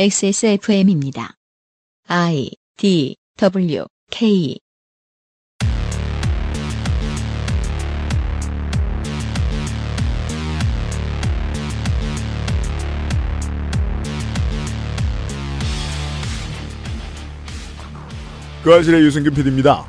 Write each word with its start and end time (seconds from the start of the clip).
XSFM입니다. 0.00 1.34
I 2.06 2.52
D 2.76 3.16
W 3.36 3.84
K 4.12 4.60
그 18.62 18.72
아실의 18.72 19.02
유승균 19.02 19.34
PD입니다. 19.34 19.84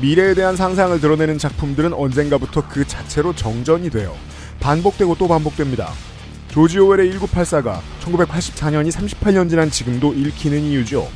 미래에 0.00 0.34
대한 0.34 0.56
상상을 0.56 1.00
드러내는 1.00 1.38
작품들은 1.38 1.92
언젠가부터 1.92 2.68
그 2.68 2.84
자체로 2.84 3.32
정전이 3.32 3.90
돼요. 3.90 4.16
반복되고 4.58 5.14
또 5.14 5.28
반복됩니다. 5.28 5.92
조지 6.52 6.78
오웰의 6.78 7.14
1984가 7.14 7.80
1984년이 8.04 8.92
38년 8.92 9.48
지난 9.48 9.70
지금도 9.70 10.12
읽히는 10.12 10.60
이유죠. 10.60 11.08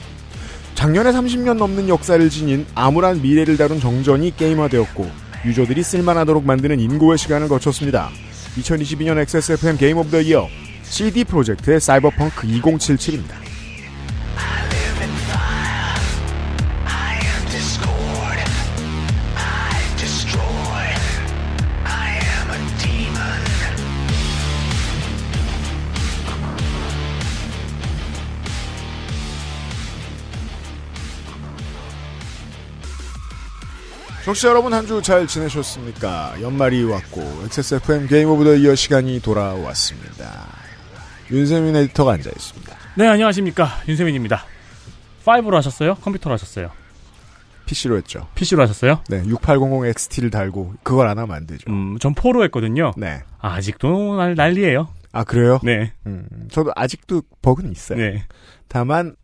작년에 0.75 1.11
30년 1.11 1.59
넘는 1.59 1.91
역사를 1.91 2.31
지닌 2.31 2.67
암울한 2.75 3.21
미래를 3.21 3.59
다룬 3.59 3.79
정전이 3.79 4.35
게임화되었고 4.35 5.11
유저들이 5.45 5.83
쓸만하도록 5.83 6.43
만드는 6.43 6.81
인고의 6.81 7.19
시간을 7.19 7.49
거쳤습니다. 7.49 8.09
2022년 8.57 9.19
XSFM 9.19 9.77
Game 9.77 9.99
of 9.99 10.09
the 10.09 10.23
Year 10.23 10.49
CD 10.85 11.23
프로젝트의 11.25 11.81
사이버펑크 11.81 12.47
2077입니다. 12.47 13.35
청취자 34.27 34.49
여러분 34.49 34.73
한 34.75 34.85
주 34.87 35.01
잘 35.03 35.27
지내셨습니까? 35.27 36.35
연말이 36.43 36.83
왔고 36.83 37.21
XSFM 37.45 38.09
Game 38.09 38.29
of 38.29 38.45
the 38.45 38.55
Year 38.57 38.75
시간이 38.75 39.21
돌아왔습니다. 39.21 40.47
윤세민 41.31 41.77
에디터가 41.77 42.15
앉아 42.15 42.31
있습니다. 42.31 42.77
네, 42.97 43.07
안녕하십니까. 43.07 43.69
윤세민입니다. 43.87 44.45
5로 45.25 45.53
하셨어요? 45.55 45.95
컴퓨터로 45.97 46.35
하셨어요? 46.35 46.71
PC로 47.67 47.97
했죠. 47.99 48.29
PC로 48.35 48.63
하셨어요? 48.63 49.01
네, 49.09 49.23
6800XT를 49.25 50.31
달고 50.33 50.75
그걸 50.83 51.09
안 51.09 51.19
하면 51.19 51.35
안 51.37 51.47
되죠. 51.47 51.71
음, 51.71 51.97
전 52.01 52.15
4로 52.15 52.43
했거든요. 52.45 52.93
네. 52.97 53.23
아직도 53.41 54.17
날, 54.17 54.35
난리예요 54.35 54.89
아 55.13 55.25
그래요? 55.25 55.59
네. 55.63 55.93
음, 56.07 56.27
저도 56.51 56.73
아직도 56.77 57.23
버그는 57.43 57.71
있어요. 57.73 57.99
네. 57.99 58.25
다만 58.69 59.15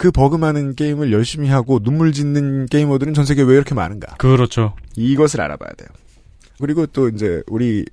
그 0.00 0.10
버그 0.10 0.36
많은 0.36 0.76
게임을 0.76 1.12
열심히 1.12 1.50
하고 1.50 1.78
눈물 1.78 2.14
짓는 2.14 2.64
게이머들은 2.68 3.12
전 3.12 3.26
세계에 3.26 3.44
왜 3.44 3.54
이렇게 3.54 3.74
많은가? 3.74 4.14
그렇죠. 4.16 4.74
이것을 4.96 5.42
알아봐야 5.42 5.72
돼요. 5.74 5.90
그리고 6.58 6.86
또 6.86 7.10
이제 7.10 7.42
우리 7.48 7.84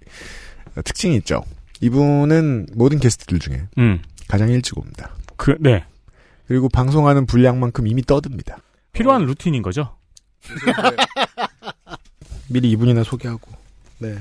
특징이 0.85 1.17
있죠. 1.17 1.43
이분은 1.81 2.67
모든 2.75 2.99
게스트들 2.99 3.39
중에 3.39 3.63
음. 3.77 4.01
가장 4.29 4.47
일찍 4.47 4.77
옵니다. 4.77 5.17
그, 5.35 5.57
네. 5.59 5.83
그리고 6.47 6.69
방송하는 6.69 7.25
분량만큼 7.25 7.87
이미 7.87 8.01
떠듭니다. 8.01 8.59
필요한 8.93 9.25
루틴인 9.25 9.61
거죠? 9.61 9.93
미리 12.47 12.71
이분이나 12.71 13.03
소개하고. 13.03 13.51
네. 13.97 14.15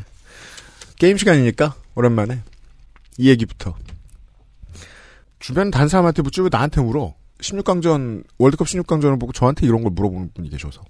게임 0.96 1.16
시간이니까 1.16 1.76
오랜만에 1.94 2.40
이 3.16 3.28
얘기부터. 3.28 3.76
주변 5.38 5.70
단 5.70 5.86
사람한테 5.86 6.22
묻지고 6.22 6.48
나한테 6.50 6.80
물어. 6.80 7.14
16강전 7.40 8.24
월드컵 8.38 8.66
16강전을 8.66 9.20
보고 9.20 9.32
저한테 9.32 9.66
이런 9.66 9.82
걸 9.82 9.92
물어보는 9.92 10.30
분이 10.34 10.48
계셔서 10.50 10.82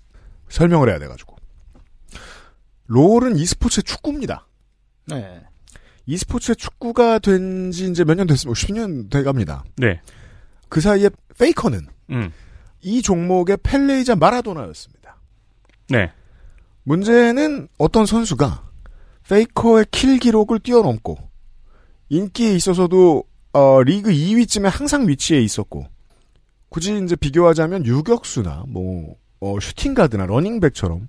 설명을 0.48 0.88
해야 0.88 0.98
돼가지고. 0.98 1.36
롤은 2.86 3.36
e스포츠의 3.36 3.82
축구입니다. 3.82 4.46
네. 5.06 5.42
e스포츠의 6.06 6.56
축구가 6.56 7.18
된 7.18 7.70
지 7.72 7.90
이제 7.90 8.04
몇 8.04 8.14
년 8.14 8.26
됐습니다. 8.28 8.58
10년 8.60 9.10
돼갑니다. 9.10 9.64
네. 9.76 10.00
그 10.68 10.80
사이에 10.80 11.10
페이커는 11.38 11.86
음. 12.10 12.32
이 12.80 13.02
종목의 13.02 13.58
펠레이자 13.62 14.14
마라도나였습니다. 14.16 15.16
네. 15.88 16.12
문제는 16.84 17.66
어떤 17.78 18.06
선수가 18.06 18.62
페이커의 19.28 19.86
킬 19.90 20.18
기록을 20.18 20.60
뛰어넘고 20.60 21.18
인기에 22.08 22.54
있어서도 22.54 23.24
어, 23.52 23.82
리그 23.82 24.10
2위쯤에 24.12 24.70
항상 24.70 25.08
위치해 25.08 25.40
있었고 25.40 25.86
굳이 26.68 27.00
이제 27.02 27.16
비교하자면 27.16 27.86
유격수나 27.86 28.64
뭐 28.68 29.16
어, 29.40 29.58
슈팅가드나 29.60 30.26
러닝백처럼 30.26 31.08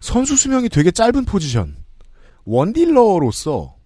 선수 0.00 0.36
수명이 0.36 0.68
되게 0.68 0.90
짧은 0.90 1.24
포지션 1.24 1.76
원딜러로서 2.44 3.76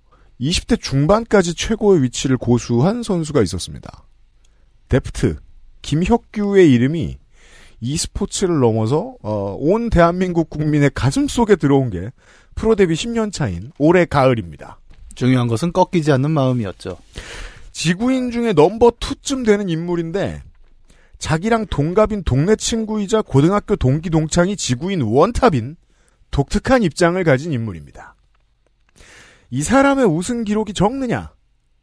20대 0.40 0.80
중반까지 0.80 1.54
최고의 1.54 2.02
위치를 2.02 2.36
고수한 2.36 3.02
선수가 3.02 3.42
있었습니다. 3.42 4.04
데프트 4.88 5.36
김혁규의 5.82 6.72
이름이 6.72 7.18
e스포츠를 7.80 8.60
넘어서 8.60 9.14
어, 9.22 9.56
온 9.58 9.90
대한민국 9.90 10.50
국민의 10.50 10.90
가슴 10.94 11.28
속에 11.28 11.56
들어온 11.56 11.90
게 11.90 12.10
프로 12.54 12.74
데뷔 12.74 12.94
10년 12.94 13.32
차인 13.32 13.72
올해 13.78 14.04
가을입니다. 14.04 14.78
중요한 15.14 15.48
것은 15.48 15.72
꺾이지 15.72 16.12
않는 16.12 16.30
마음이었죠. 16.30 16.98
지구인 17.72 18.30
중에 18.30 18.52
넘버 18.52 18.90
2쯤 19.00 19.46
되는 19.46 19.68
인물인데 19.68 20.42
자기랑 21.20 21.66
동갑인 21.66 22.24
동네 22.24 22.56
친구이자 22.56 23.22
고등학교 23.22 23.76
동기 23.76 24.10
동창이 24.10 24.56
지구인 24.56 25.02
원탑인 25.02 25.76
독특한 26.30 26.82
입장을 26.82 27.22
가진 27.22 27.52
인물입니다. 27.52 28.16
이 29.50 29.62
사람의 29.62 30.06
우승 30.06 30.44
기록이 30.44 30.72
적느냐? 30.72 31.32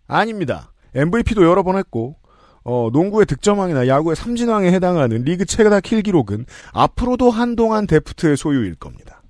아닙니다. 0.07 0.73
MVP도 0.95 1.45
여러 1.45 1.63
번 1.63 1.77
했고 1.77 2.17
어, 2.63 2.89
농구의 2.91 3.25
득점왕이나 3.27 3.87
야구의 3.87 4.15
삼진왕에 4.15 4.71
해당하는 4.71 5.23
리그 5.23 5.45
최다 5.45 5.79
킬 5.81 6.01
기록은 6.01 6.45
앞으로도 6.73 7.29
한동안 7.29 7.87
데프트의 7.87 8.35
소유일 8.35 8.75
겁니다. 8.75 9.21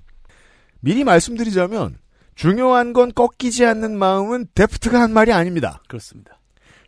미리 0.80 1.04
말씀드리자면 1.04 1.98
중요한 2.34 2.94
건 2.94 3.12
꺾이지 3.14 3.66
않는 3.66 3.98
마음은 3.98 4.48
데프트가 4.56 5.02
한 5.02 5.12
말이 5.12 5.34
아닙니다. 5.34 5.82
그렇습니다. 5.88 6.40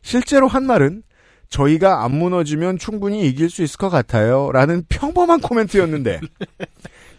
실제로 0.02 0.48
한 0.48 0.66
말은 0.66 1.04
저희가 1.50 2.04
안 2.04 2.16
무너지면 2.16 2.78
충분히 2.78 3.28
이길 3.28 3.50
수 3.50 3.64
있을 3.64 3.78
것 3.78 3.90
같아요. 3.90 4.52
라는 4.52 4.84
평범한 4.88 5.42
코멘트였는데 5.42 6.22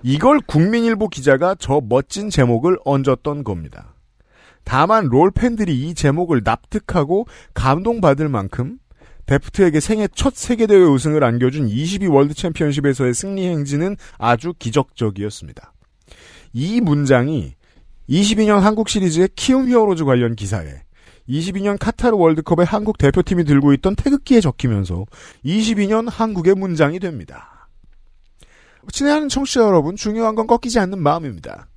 이걸 0.02 0.40
국민일보 0.40 1.08
기자가 1.08 1.56
저 1.58 1.80
멋진 1.86 2.30
제목을 2.30 2.78
얹었던 2.84 3.44
겁니다. 3.44 3.94
다만 4.64 5.06
롤 5.06 5.30
팬들이 5.30 5.88
이 5.88 5.94
제목을 5.94 6.42
납득하고 6.44 7.26
감동받을 7.54 8.28
만큼 8.28 8.78
데프트에게 9.26 9.80
생애 9.80 10.08
첫 10.14 10.34
세계대회 10.34 10.82
우승을 10.82 11.22
안겨준 11.22 11.68
22 11.68 12.06
월드 12.08 12.34
챔피언십에서의 12.34 13.14
승리 13.14 13.46
행진은 13.48 13.96
아주 14.18 14.54
기적적이었습니다. 14.58 15.72
이 16.52 16.80
문장이 16.80 17.54
22년 18.08 18.60
한국 18.60 18.88
시리즈의 18.88 19.28
키움 19.36 19.68
히어로즈 19.68 20.04
관련 20.04 20.34
기사에 20.34 20.82
22년 21.30 21.78
카타르 21.78 22.16
월드컵의 22.16 22.66
한국 22.66 22.98
대표팀이 22.98 23.44
들고 23.44 23.72
있던 23.74 23.94
태극기에 23.94 24.40
적히면서 24.40 25.06
22년 25.44 26.10
한국의 26.10 26.54
문장이 26.54 26.98
됩니다. 26.98 27.68
친애하는 28.92 29.28
청취자 29.28 29.60
여러분, 29.60 29.94
중요한 29.94 30.34
건 30.34 30.46
꺾이지 30.46 30.78
않는 30.80 31.00
마음입니다. 31.00 31.68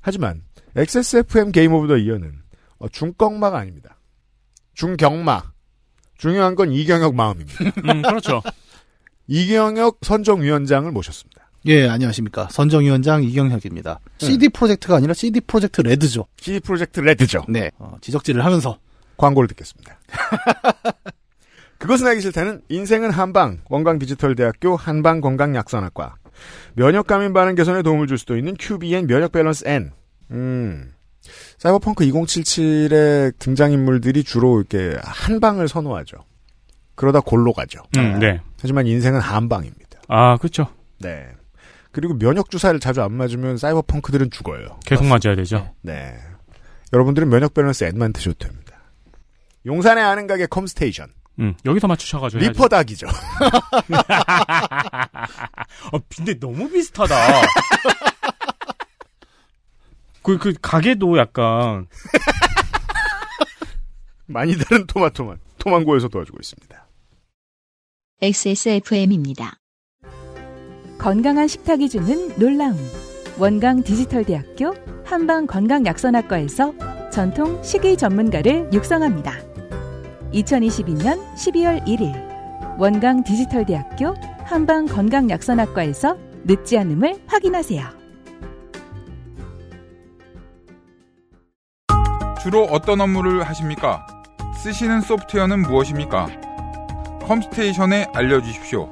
하지만 0.00 0.42
XSFM 0.76 1.52
Game 1.52 1.72
of 1.72 1.88
the 1.88 1.96
Year는 1.96 2.32
어, 2.78 2.88
중꺾마가 2.88 3.58
아닙니다. 3.58 3.98
중경마. 4.74 5.42
중요한 6.16 6.54
건 6.54 6.72
이경혁 6.72 7.14
마음입니다. 7.14 7.64
음, 7.92 8.02
그렇죠. 8.02 8.42
이경혁 9.26 9.98
선정위원장을 10.02 10.90
모셨습니다. 10.90 11.50
예, 11.66 11.88
안녕하십니까. 11.88 12.48
선정위원장 12.50 13.24
이경혁입니다. 13.24 14.00
CD 14.18 14.48
프로젝트가 14.48 14.96
아니라 14.96 15.14
CD 15.14 15.40
프로젝트 15.40 15.80
레드죠. 15.80 16.26
CD 16.40 16.60
프로젝트 16.60 17.00
레드죠. 17.00 17.44
네. 17.48 17.70
어, 17.78 17.96
지적질을 18.00 18.44
하면서 18.44 18.78
광고를 19.18 19.48
듣겠습니다. 19.48 20.00
그것은 21.78 22.06
알기 22.06 22.22
싫다는 22.22 22.62
인생은 22.68 23.10
한방 23.10 23.58
원광 23.68 23.98
디지털대학교 23.98 24.74
한방 24.76 25.20
건강약선학과 25.20 26.16
면역과민 26.74 27.32
반응 27.32 27.54
개선에 27.54 27.82
도움을 27.82 28.06
줄 28.06 28.18
수도 28.18 28.36
있는 28.36 28.54
QBN 28.58 29.06
면역 29.06 29.32
밸런스 29.32 29.64
N. 29.66 29.92
음. 30.30 30.94
사이버펑크 31.58 32.04
2077의 32.04 33.38
등장인물들이 33.38 34.24
주로 34.24 34.58
이렇게 34.58 34.96
한방을 35.02 35.68
선호하죠. 35.68 36.16
그러다 36.94 37.20
골로 37.20 37.52
가죠. 37.52 37.80
음, 37.96 38.18
네. 38.18 38.40
하지만 38.60 38.86
인생은 38.86 39.20
한방입니다. 39.20 40.00
아, 40.08 40.36
그렇죠. 40.38 40.68
네. 40.98 41.28
그리고 41.92 42.18
면역 42.18 42.50
주사를 42.50 42.78
자주 42.80 43.02
안 43.02 43.12
맞으면 43.12 43.56
사이버펑크들은 43.56 44.30
죽어요. 44.30 44.80
계속 44.84 45.04
맞아야 45.04 45.36
되죠. 45.36 45.74
네. 45.82 46.16
여러분들은 46.92 47.28
면역 47.28 47.54
밸런스 47.54 47.84
N만 47.84 48.12
드셔도 48.12 48.36
됩니다. 48.38 48.57
용산의 49.66 50.02
아는 50.04 50.26
가게 50.26 50.46
컴스테이션. 50.46 51.12
음, 51.40 51.54
여기서 51.64 51.86
맞추셔가지고. 51.86 52.42
ripperdoc이죠. 52.42 53.06
어, 55.92 55.98
근데 56.14 56.38
너무 56.38 56.68
비슷하다. 56.68 57.14
그, 60.22 60.36
그, 60.38 60.52
가게도 60.60 61.16
약간, 61.16 61.86
많이 64.26 64.58
다른 64.58 64.86
토마토만 64.86 65.38
토망고에서 65.58 66.08
도와주고 66.08 66.38
있습니다. 66.40 66.86
XSFM입니다. 68.20 69.54
건강한 70.98 71.46
식탁이 71.46 71.88
주는 71.88 72.36
놀라움. 72.36 72.76
원광 73.38 73.84
디지털대학교 73.84 74.74
한방 75.04 75.46
건강약선학과에서 75.46 76.74
전통 77.10 77.62
식이 77.62 77.96
전문가를 77.96 78.70
육성합니다. 78.72 79.47
2022년 80.32 81.18
12월 81.34 81.84
1일 81.86 82.78
원광 82.78 83.24
디지털대학교 83.24 84.14
한방 84.44 84.86
건강약선학과에서 84.86 86.16
늦지 86.44 86.78
않음을 86.78 87.22
확인하세요. 87.26 87.98
주로 92.42 92.64
어떤 92.64 93.00
업무를 93.00 93.42
하십니까? 93.42 94.06
쓰시는 94.62 95.00
소프트웨어는 95.00 95.62
무엇입니까? 95.62 96.28
컴스테이션에 97.26 98.06
알려주십시오. 98.14 98.90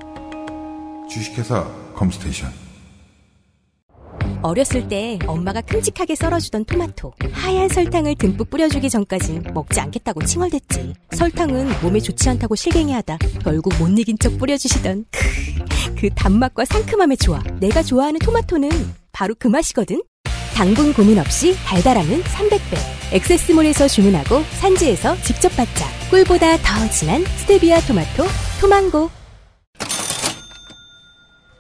주식회사 1.09 1.65
컴스테이션. 1.95 2.66
어렸을 4.43 4.89
때 4.89 5.19
엄마가 5.27 5.61
큼직하게 5.61 6.15
썰어주던 6.15 6.65
토마토 6.65 7.13
하얀 7.33 7.69
설탕을 7.69 8.15
듬뿍 8.17 8.51
뿌려주기 8.51 8.89
전까진 8.91 9.43
먹지 9.55 9.81
않겠다고 9.81 10.25
칭얼댔지. 10.25 10.95
설탕은 11.13 11.81
몸에 11.83 12.01
좋지 12.01 12.29
않다고 12.29 12.55
실갱이하다 12.55 13.19
결국 13.43 13.75
못 13.79 13.89
이긴 13.99 14.19
척 14.19 14.37
뿌려주시던 14.39 15.07
크, 15.11 15.95
그 16.01 16.11
단맛과 16.15 16.65
상큼함의 16.65 17.17
조화. 17.19 17.43
내가 17.61 17.83
좋아하는 17.83 18.19
토마토는 18.21 18.71
바로 19.13 19.35
그 19.39 19.49
맛이거든. 19.49 20.03
당분 20.55 20.93
고민 20.95 21.19
없이 21.19 21.55
달달함은 21.65 22.23
300배. 22.23 22.97
엑세스몰에서 23.13 23.89
주문하고 23.89 24.43
산지에서 24.59 25.17
직접 25.23 25.55
받자. 25.57 25.87
꿀보다 26.11 26.57
더 26.59 26.91
진한 26.91 27.25
스테비아 27.25 27.81
토마토 27.81 28.25
토망고. 28.61 29.11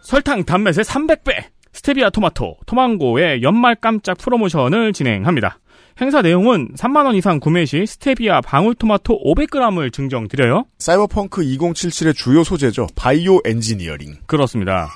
설탕 0.02 0.44
단맛의 0.44 0.84
300배! 0.84 1.55
스테비아 1.76 2.08
토마토, 2.08 2.56
토망고의 2.64 3.42
연말 3.42 3.74
깜짝 3.74 4.16
프로모션을 4.16 4.94
진행합니다. 4.94 5.58
행사 6.00 6.22
내용은 6.22 6.70
3만원 6.74 7.14
이상 7.16 7.38
구매 7.38 7.66
시 7.66 7.84
스테비아 7.84 8.40
방울토마토 8.40 9.22
500g을 9.22 9.92
증정드려요. 9.92 10.64
사이버펑크 10.78 11.42
2077의 11.42 12.16
주요 12.16 12.44
소재죠. 12.44 12.86
바이오 12.96 13.40
엔지니어링. 13.44 14.14
그렇습니다. 14.26 14.88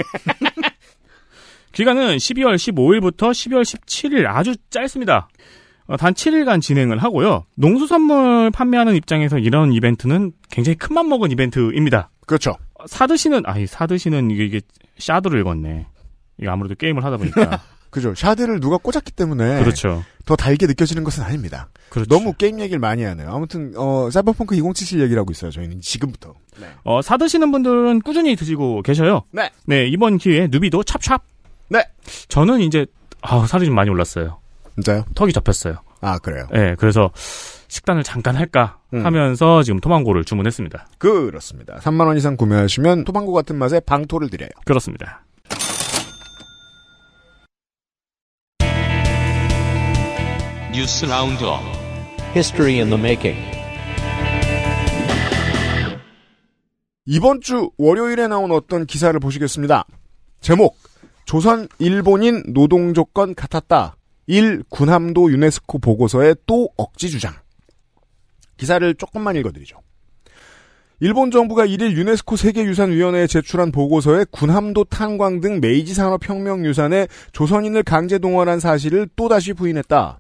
기간은 1.72 2.16
12월 2.16 2.54
15일부터 2.56 3.30
12월 3.30 3.60
17일 3.60 4.26
아주 4.26 4.56
짧습니다. 4.70 5.28
어, 5.86 5.98
단 5.98 6.14
7일간 6.14 6.62
진행을 6.62 6.96
하고요. 6.98 7.44
농수산물 7.56 8.50
판매하는 8.52 8.96
입장에서 8.96 9.38
이런 9.38 9.74
이벤트는 9.74 10.32
굉장히 10.50 10.76
큰맘 10.76 11.10
먹은 11.10 11.30
이벤트입니다. 11.30 12.10
그렇죠. 12.26 12.52
어, 12.74 12.86
사드시는 12.86 13.42
아니 13.44 13.66
사드시는 13.66 14.30
이게, 14.30 14.46
이게 14.46 14.60
샤드를 14.98 15.40
읽었네. 15.40 15.86
이거 16.40 16.50
아무래도 16.50 16.74
게임을 16.74 17.04
하다 17.04 17.16
보니까 17.18 17.60
그죠. 17.90 18.14
샤드를 18.14 18.60
누가 18.60 18.76
꽂았기 18.76 19.12
때문에 19.12 19.60
그렇죠. 19.60 20.04
더 20.24 20.36
달게 20.36 20.66
느껴지는 20.66 21.02
것은 21.02 21.24
아닙니다. 21.24 21.68
그렇죠. 21.88 22.08
너무 22.08 22.32
게임 22.34 22.60
얘기를 22.60 22.78
많이 22.78 23.02
하네요. 23.02 23.30
아무튼 23.30 23.72
어, 23.76 24.08
사이버펑크 24.10 24.54
2077 24.54 25.00
얘기를 25.00 25.20
하고 25.20 25.32
있어요. 25.32 25.50
저희는 25.50 25.80
지금부터. 25.80 26.34
어, 26.84 27.02
사드시는 27.02 27.50
분들은 27.50 28.02
꾸준히 28.02 28.36
드시고 28.36 28.82
계셔요. 28.82 29.24
네. 29.32 29.50
네 29.66 29.86
이번 29.88 30.18
기회에 30.18 30.48
newbie도 30.50 30.84
찹찹. 30.84 31.18
네. 31.68 31.84
저는 32.28 32.60
이제 32.60 32.86
아 33.22 33.46
살이 33.46 33.66
좀 33.66 33.74
많이 33.74 33.90
올랐어요. 33.90 34.38
진짜요? 34.76 35.04
턱이 35.14 35.32
접혔어요. 35.32 35.78
아 36.00 36.18
그래요. 36.18 36.46
네, 36.52 36.74
그래서 36.78 37.10
식단을 37.68 38.02
잠깐 38.02 38.36
할까 38.36 38.78
음. 38.94 39.04
하면서 39.04 39.62
지금 39.62 39.80
토망고를 39.80 40.24
주문했습니다. 40.24 40.86
그렇습니다. 40.98 41.76
3만 41.76 42.06
원 42.06 42.16
이상 42.16 42.36
구매하시면 42.36 43.04
토망고 43.04 43.32
같은 43.32 43.56
맛에 43.56 43.80
방토를 43.80 44.30
드려요. 44.30 44.48
그렇습니다. 44.64 45.24
뉴스 50.72 51.04
라운드업 51.04 51.60
History 52.30 52.78
in 52.78 52.90
the 52.90 52.98
making. 52.98 53.40
이번 57.06 57.40
주 57.40 57.72
월요일에 57.76 58.28
나온 58.28 58.52
어떤 58.52 58.86
기사를 58.86 59.18
보시겠습니다. 59.18 59.84
제목 60.40 60.76
조선 61.24 61.66
일본인 61.80 62.44
노동 62.54 62.94
조건 62.94 63.34
같았다. 63.34 63.96
1. 64.28 64.62
군함도 64.68 65.32
유네스코 65.32 65.80
보고서에 65.80 66.36
또 66.46 66.68
억지 66.76 67.10
주장. 67.10 67.34
기사를 68.56 68.94
조금만 68.94 69.34
읽어드리죠. 69.34 69.76
일본 71.00 71.32
정부가 71.32 71.66
1일 71.66 71.96
유네스코 71.96 72.36
세계유산위원회에 72.36 73.26
제출한 73.26 73.72
보고서에 73.72 74.26
군함도 74.30 74.84
탄광 74.84 75.40
등 75.40 75.60
메이지 75.60 75.94
산업혁명 75.94 76.64
유산에 76.64 77.08
조선인을 77.32 77.82
강제 77.82 78.18
동원한 78.18 78.60
사실을 78.60 79.08
또다시 79.16 79.52
부인했다. 79.52 80.19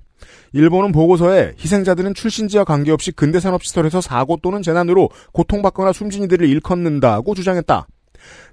일본은 0.52 0.92
보고서에 0.92 1.54
희생자들은 1.58 2.14
출신지와 2.14 2.64
관계없이 2.64 3.12
근대 3.12 3.40
산업시설에서 3.40 4.00
사고 4.00 4.36
또는 4.42 4.62
재난으로 4.62 5.10
고통받거나 5.32 5.92
숨진 5.92 6.24
이들을 6.24 6.48
일컫는다고 6.48 7.34
주장했다. 7.34 7.86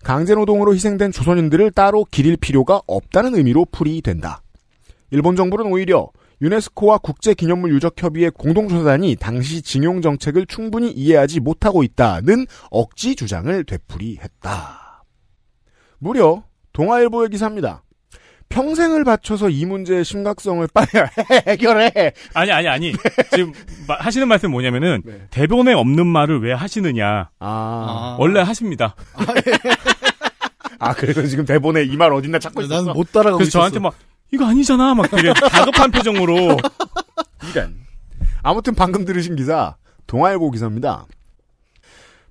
강제노동으로 0.03 0.73
희생된 0.73 1.11
조선인들을 1.11 1.71
따로 1.71 2.05
기릴 2.09 2.37
필요가 2.37 2.81
없다는 2.87 3.35
의미로 3.35 3.65
풀이된다. 3.71 4.41
일본 5.11 5.35
정부는 5.35 5.71
오히려 5.71 6.09
유네스코와 6.41 6.99
국제기념물 6.99 7.73
유적협의회 7.73 8.29
공동조사단이 8.29 9.15
당시 9.15 9.61
징용 9.61 10.01
정책을 10.01 10.45
충분히 10.45 10.91
이해하지 10.91 11.39
못하고 11.39 11.83
있다는 11.83 12.45
억지 12.69 13.15
주장을 13.15 13.63
되풀이했다. 13.63 15.03
무려 15.99 16.43
동아일보의 16.73 17.29
기사입니다. 17.29 17.83
평생을 18.49 19.03
바쳐서 19.03 19.49
이 19.49 19.65
문제의 19.65 20.05
심각성을 20.05 20.65
빨리 20.73 20.87
해결해. 21.47 22.13
아니 22.33 22.51
아니 22.51 22.67
아니 22.67 22.93
지금 23.33 23.51
마- 23.87 23.97
하시는 23.99 24.27
말씀 24.27 24.51
뭐냐면은 24.51 25.01
네. 25.05 25.27
대본에 25.31 25.73
없는 25.73 26.07
말을 26.07 26.41
왜 26.41 26.53
하시느냐 26.53 27.29
아, 27.39 28.15
원래 28.19 28.39
하십니다. 28.41 28.95
아 30.79 30.93
그래서 30.95 31.25
지금 31.27 31.45
대본에 31.45 31.83
이 31.83 31.97
말 31.97 32.13
어딨나 32.13 32.39
찾고 32.39 32.61
있었어. 32.61 32.81
나는 32.81 32.93
못 32.93 33.11
따라가고 33.11 33.37
그래서 33.37 33.49
있었어. 33.49 33.59
저한테 33.59 33.79
막 33.79 33.93
이거 34.31 34.45
아니잖아 34.45 34.93
막 34.95 35.09
되게 35.11 35.33
다급한 35.33 35.91
표정으로 35.91 36.57
이런. 37.51 37.75
아무튼 38.43 38.75
방금 38.75 39.03
들으신 39.05 39.35
기사 39.35 39.75
동아일보 40.07 40.51
기사입니다. 40.51 41.05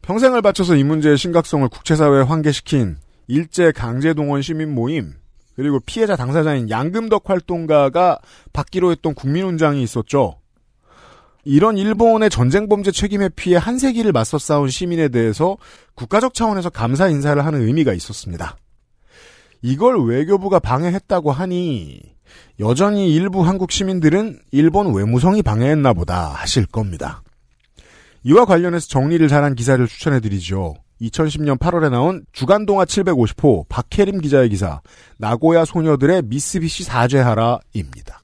평생을 0.02 0.40
바쳐서 0.40 0.76
이 0.76 0.84
문제의 0.84 1.18
심각성을 1.18 1.68
국제사회에 1.68 2.22
환기시킨 2.22 2.96
일제 3.28 3.72
강제동원 3.72 4.40
시민 4.42 4.72
모임 4.74 5.14
그리고 5.56 5.80
피해자 5.80 6.16
당사자인 6.16 6.68
양금덕 6.70 7.28
활동가가 7.28 8.18
받기로 8.52 8.90
했던 8.92 9.14
국민훈장이 9.14 9.82
있었죠. 9.82 10.38
이런 11.44 11.78
일본의 11.78 12.28
전쟁 12.28 12.68
범죄 12.68 12.90
책임에 12.90 13.28
피해 13.30 13.56
한 13.56 13.78
세기를 13.78 14.12
맞서 14.12 14.36
싸운 14.36 14.68
시민에 14.68 15.08
대해서 15.08 15.56
국가적 15.94 16.34
차원에서 16.34 16.70
감사 16.70 17.08
인사를 17.08 17.42
하는 17.44 17.62
의미가 17.62 17.94
있었습니다. 17.94 18.56
이걸 19.62 20.04
외교부가 20.04 20.58
방해했다고 20.58 21.32
하니 21.32 22.00
여전히 22.60 23.14
일부 23.14 23.46
한국 23.46 23.70
시민들은 23.70 24.40
일본 24.50 24.94
외무성이 24.94 25.42
방해했나 25.42 25.92
보다 25.92 26.28
하실 26.28 26.66
겁니다. 26.66 27.22
이와 28.24 28.44
관련해서 28.44 28.88
정리를 28.88 29.26
잘한 29.28 29.54
기사를 29.54 29.86
추천해드리죠. 29.86 30.74
2010년 31.00 31.58
8월에 31.58 31.90
나온 31.90 32.24
주간동화 32.32 32.84
750호 32.84 33.68
박혜림 33.68 34.20
기자의 34.20 34.48
기사 34.48 34.80
나고야 35.18 35.64
소녀들의 35.64 36.22
미쓰비시 36.26 36.84
사죄하라입니다. 36.84 38.20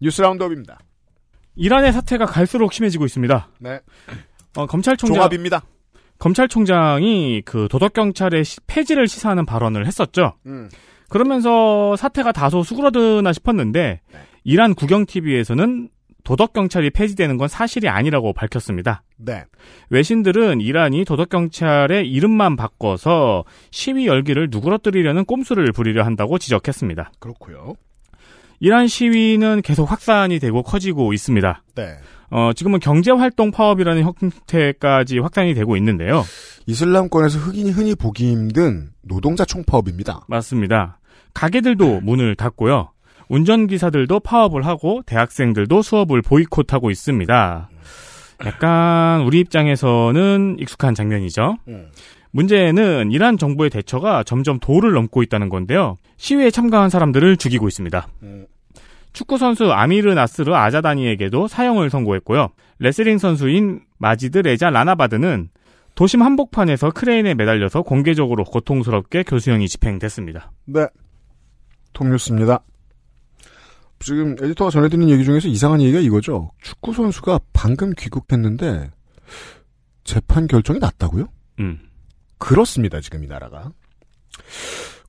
뉴스 0.00 0.22
라운드업입니다. 0.22 0.78
이란의 1.56 1.92
사태가 1.92 2.26
갈수록 2.26 2.72
심해지고 2.72 3.04
있습니다. 3.04 3.48
네. 3.58 3.80
어, 4.56 4.66
검찰총장 4.66 5.14
종합입니다. 5.14 5.62
검찰총장이 6.18 7.42
그 7.44 7.68
도덕 7.70 7.92
경찰의 7.92 8.44
시- 8.44 8.60
폐지를 8.66 9.08
시사하는 9.08 9.44
발언을 9.46 9.86
했었죠. 9.86 10.34
음. 10.46 10.68
그러면서 11.08 11.96
사태가 11.96 12.32
다소 12.32 12.62
수그러드나 12.62 13.32
싶었는데 13.32 14.00
네. 14.12 14.18
이란 14.44 14.74
국영 14.74 15.06
TV에서는 15.06 15.88
도덕 16.30 16.52
경찰이 16.52 16.90
폐지되는 16.90 17.38
건 17.38 17.48
사실이 17.48 17.88
아니라고 17.88 18.32
밝혔습니다. 18.32 19.02
네. 19.16 19.42
외신들은 19.88 20.60
이란이 20.60 21.04
도덕 21.04 21.28
경찰의 21.28 22.08
이름만 22.08 22.54
바꿔서 22.54 23.42
시위 23.72 24.06
열기를 24.06 24.46
누그러뜨리려는 24.48 25.24
꼼수를 25.24 25.72
부리려 25.72 26.04
한다고 26.04 26.38
지적했습니다. 26.38 27.10
그렇고요. 27.18 27.74
이란 28.60 28.86
시위는 28.86 29.62
계속 29.62 29.90
확산이 29.90 30.38
되고 30.38 30.62
커지고 30.62 31.12
있습니다. 31.12 31.64
네. 31.74 31.96
어, 32.30 32.52
지금은 32.54 32.78
경제활동 32.78 33.50
파업이라는 33.50 34.04
형태까지 34.04 35.18
확산이 35.18 35.52
되고 35.54 35.76
있는데요. 35.78 36.22
이슬람권에서 36.66 37.40
흑인이 37.40 37.72
흔히 37.72 37.96
보기 37.96 38.30
힘든 38.30 38.90
노동자 39.02 39.44
총파업입니다. 39.44 40.26
맞습니다. 40.28 41.00
가게들도 41.34 42.02
문을 42.02 42.36
닫고요. 42.36 42.92
운전기사들도 43.30 44.20
파업을 44.20 44.66
하고 44.66 45.02
대학생들도 45.06 45.82
수업을 45.82 46.20
보이콧하고 46.20 46.90
있습니다. 46.90 47.70
약간 48.44 49.22
우리 49.22 49.38
입장에서는 49.38 50.56
익숙한 50.58 50.94
장면이죠. 50.94 51.56
문제는 52.32 53.12
이란 53.12 53.38
정부의 53.38 53.70
대처가 53.70 54.24
점점 54.24 54.58
도를 54.58 54.92
넘고 54.92 55.22
있다는 55.22 55.48
건데요. 55.48 55.96
시위에 56.16 56.50
참가한 56.50 56.90
사람들을 56.90 57.36
죽이고 57.36 57.68
있습니다. 57.68 58.08
축구 59.12 59.38
선수 59.38 59.72
아미르 59.72 60.12
나스르 60.14 60.52
아자다니에게도 60.54 61.48
사형을 61.48 61.88
선고했고요. 61.88 62.48
레슬링 62.80 63.18
선수인 63.18 63.80
마지드 63.98 64.38
레자 64.38 64.70
라나바드는 64.70 65.50
도심 65.94 66.22
한복판에서 66.22 66.90
크레인에 66.90 67.34
매달려서 67.34 67.82
공개적으로 67.82 68.44
고통스럽게 68.44 69.22
교수형이 69.24 69.68
집행됐습니다. 69.68 70.50
네. 70.66 70.86
톱뉴스입니다. 71.92 72.62
지금 74.00 74.34
에디터가 74.40 74.70
전해드린 74.70 75.08
얘기 75.10 75.24
중에서 75.24 75.48
이상한 75.48 75.80
얘기가 75.82 76.00
이거죠. 76.00 76.50
축구 76.62 76.92
선수가 76.94 77.38
방금 77.52 77.92
귀국했는데 77.96 78.90
재판 80.04 80.46
결정이 80.46 80.78
났다고요? 80.78 81.26
음. 81.60 81.78
그렇습니다. 82.38 83.00
지금 83.00 83.22
이 83.22 83.26
나라가. 83.26 83.70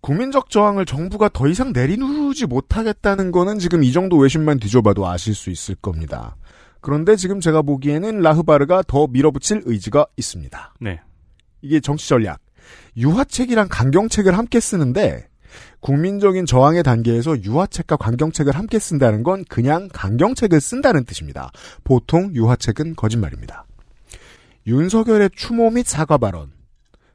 국민적 0.01 0.50
저항을 0.50 0.86
정부가 0.86 1.29
더 1.29 1.48
이상 1.48 1.71
내리누르지 1.71 2.48
못하겠다는 2.48 3.31
거는 3.31 3.60
지금 3.60 3.83
이 3.83 3.91
정도 3.91 4.17
외신만 4.17 4.60
뒤져봐도 4.60 5.07
아실 5.07 5.33
수 5.36 5.50
있을 5.50 5.75
겁니다. 5.75 6.36
그런데 6.81 7.15
지금 7.15 7.39
제가 7.39 7.62
보기에는 7.62 8.19
라흐바르가 8.21 8.83
더 8.88 9.07
밀어붙일 9.07 9.62
의지가 9.65 10.07
있습니다. 10.17 10.74
네. 10.81 11.00
이게 11.62 11.79
정치 11.79 12.10
전략. 12.10 12.41
유화책이랑 12.98 13.67
강경책을 13.69 14.38
함께 14.38 14.60
쓰는데 14.60 15.27
국민적인 15.79 16.46
저항의 16.46 16.84
단계에서 16.84 17.41
유화책과 17.43 17.98
강경책을 17.98 18.55
함께 18.55 18.79
쓴다는 18.79 19.24
건 19.24 19.43
그냥 19.50 19.89
강경책을 19.91 20.60
쓴다는 20.62 21.05
뜻입니다. 21.05 21.51
보통 21.84 22.34
유화책은 22.34 22.96
거짓말입니다. 22.96 23.65
윤석열의 24.67 25.31
추모 25.36 25.70
및 25.72 25.86
사과 25.88 26.17
발언, 26.17 26.51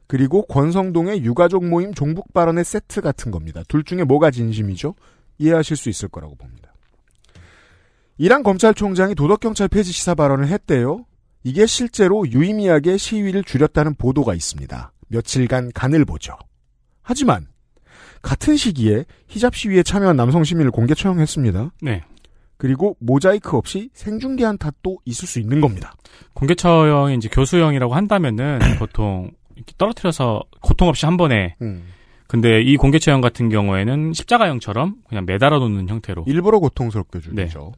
그리고 0.07 0.45
권성동의 0.45 1.23
유가족 1.23 1.65
모임 1.65 1.93
종북 1.93 2.33
발언의 2.33 2.63
세트 2.63 3.01
같은 3.01 3.31
겁니다. 3.31 3.61
둘 3.67 3.83
중에 3.83 4.03
뭐가 4.03 4.31
진심이죠? 4.31 4.95
이해하실 5.37 5.77
수 5.77 5.89
있을 5.89 6.07
거라고 6.07 6.35
봅니다. 6.35 6.73
이란 8.17 8.41
검찰총장이 8.41 9.15
도덕경찰 9.15 9.67
폐지 9.67 9.91
시사 9.91 10.15
발언을 10.15 10.47
했대요. 10.47 11.05
이게 11.43 11.65
실제로 11.65 12.27
유의미하게 12.27 12.97
시위를 12.97 13.43
줄였다는 13.43 13.95
보도가 13.95 14.33
있습니다. 14.33 14.91
며칠간 15.09 15.71
간을 15.73 16.03
보죠. 16.05 16.35
하지만 17.03 17.47
같은 18.27 18.57
시기에 18.57 19.05
히잡 19.29 19.55
시위에 19.55 19.83
참여한 19.83 20.17
남성 20.17 20.43
시민을 20.43 20.69
공개 20.69 20.93
처형했습니다. 20.93 21.71
네. 21.81 22.03
그리고 22.57 22.97
모자이크 22.99 23.55
없이 23.55 23.89
생중계한 23.93 24.57
탓도 24.57 24.97
있을 25.05 25.29
수 25.29 25.39
있는 25.39 25.61
겁니다. 25.61 25.93
공개 26.33 26.53
처형이 26.53 27.15
이제 27.15 27.29
교수형이라고 27.29 27.95
한다면은 27.95 28.59
보통 28.79 29.31
이렇게 29.55 29.73
떨어뜨려서 29.77 30.43
고통 30.61 30.89
없이 30.89 31.05
한 31.05 31.15
번에 31.15 31.55
음. 31.61 31.85
근데 32.27 32.61
이 32.61 32.75
공개 32.75 32.99
처형 32.99 33.21
같은 33.21 33.47
경우에는 33.47 34.11
십자가형처럼 34.11 34.95
그냥 35.07 35.25
매달아 35.25 35.59
놓는 35.59 35.87
형태로 35.87 36.25
일부러 36.27 36.59
고통스럽게 36.59 37.21
죽이죠. 37.21 37.71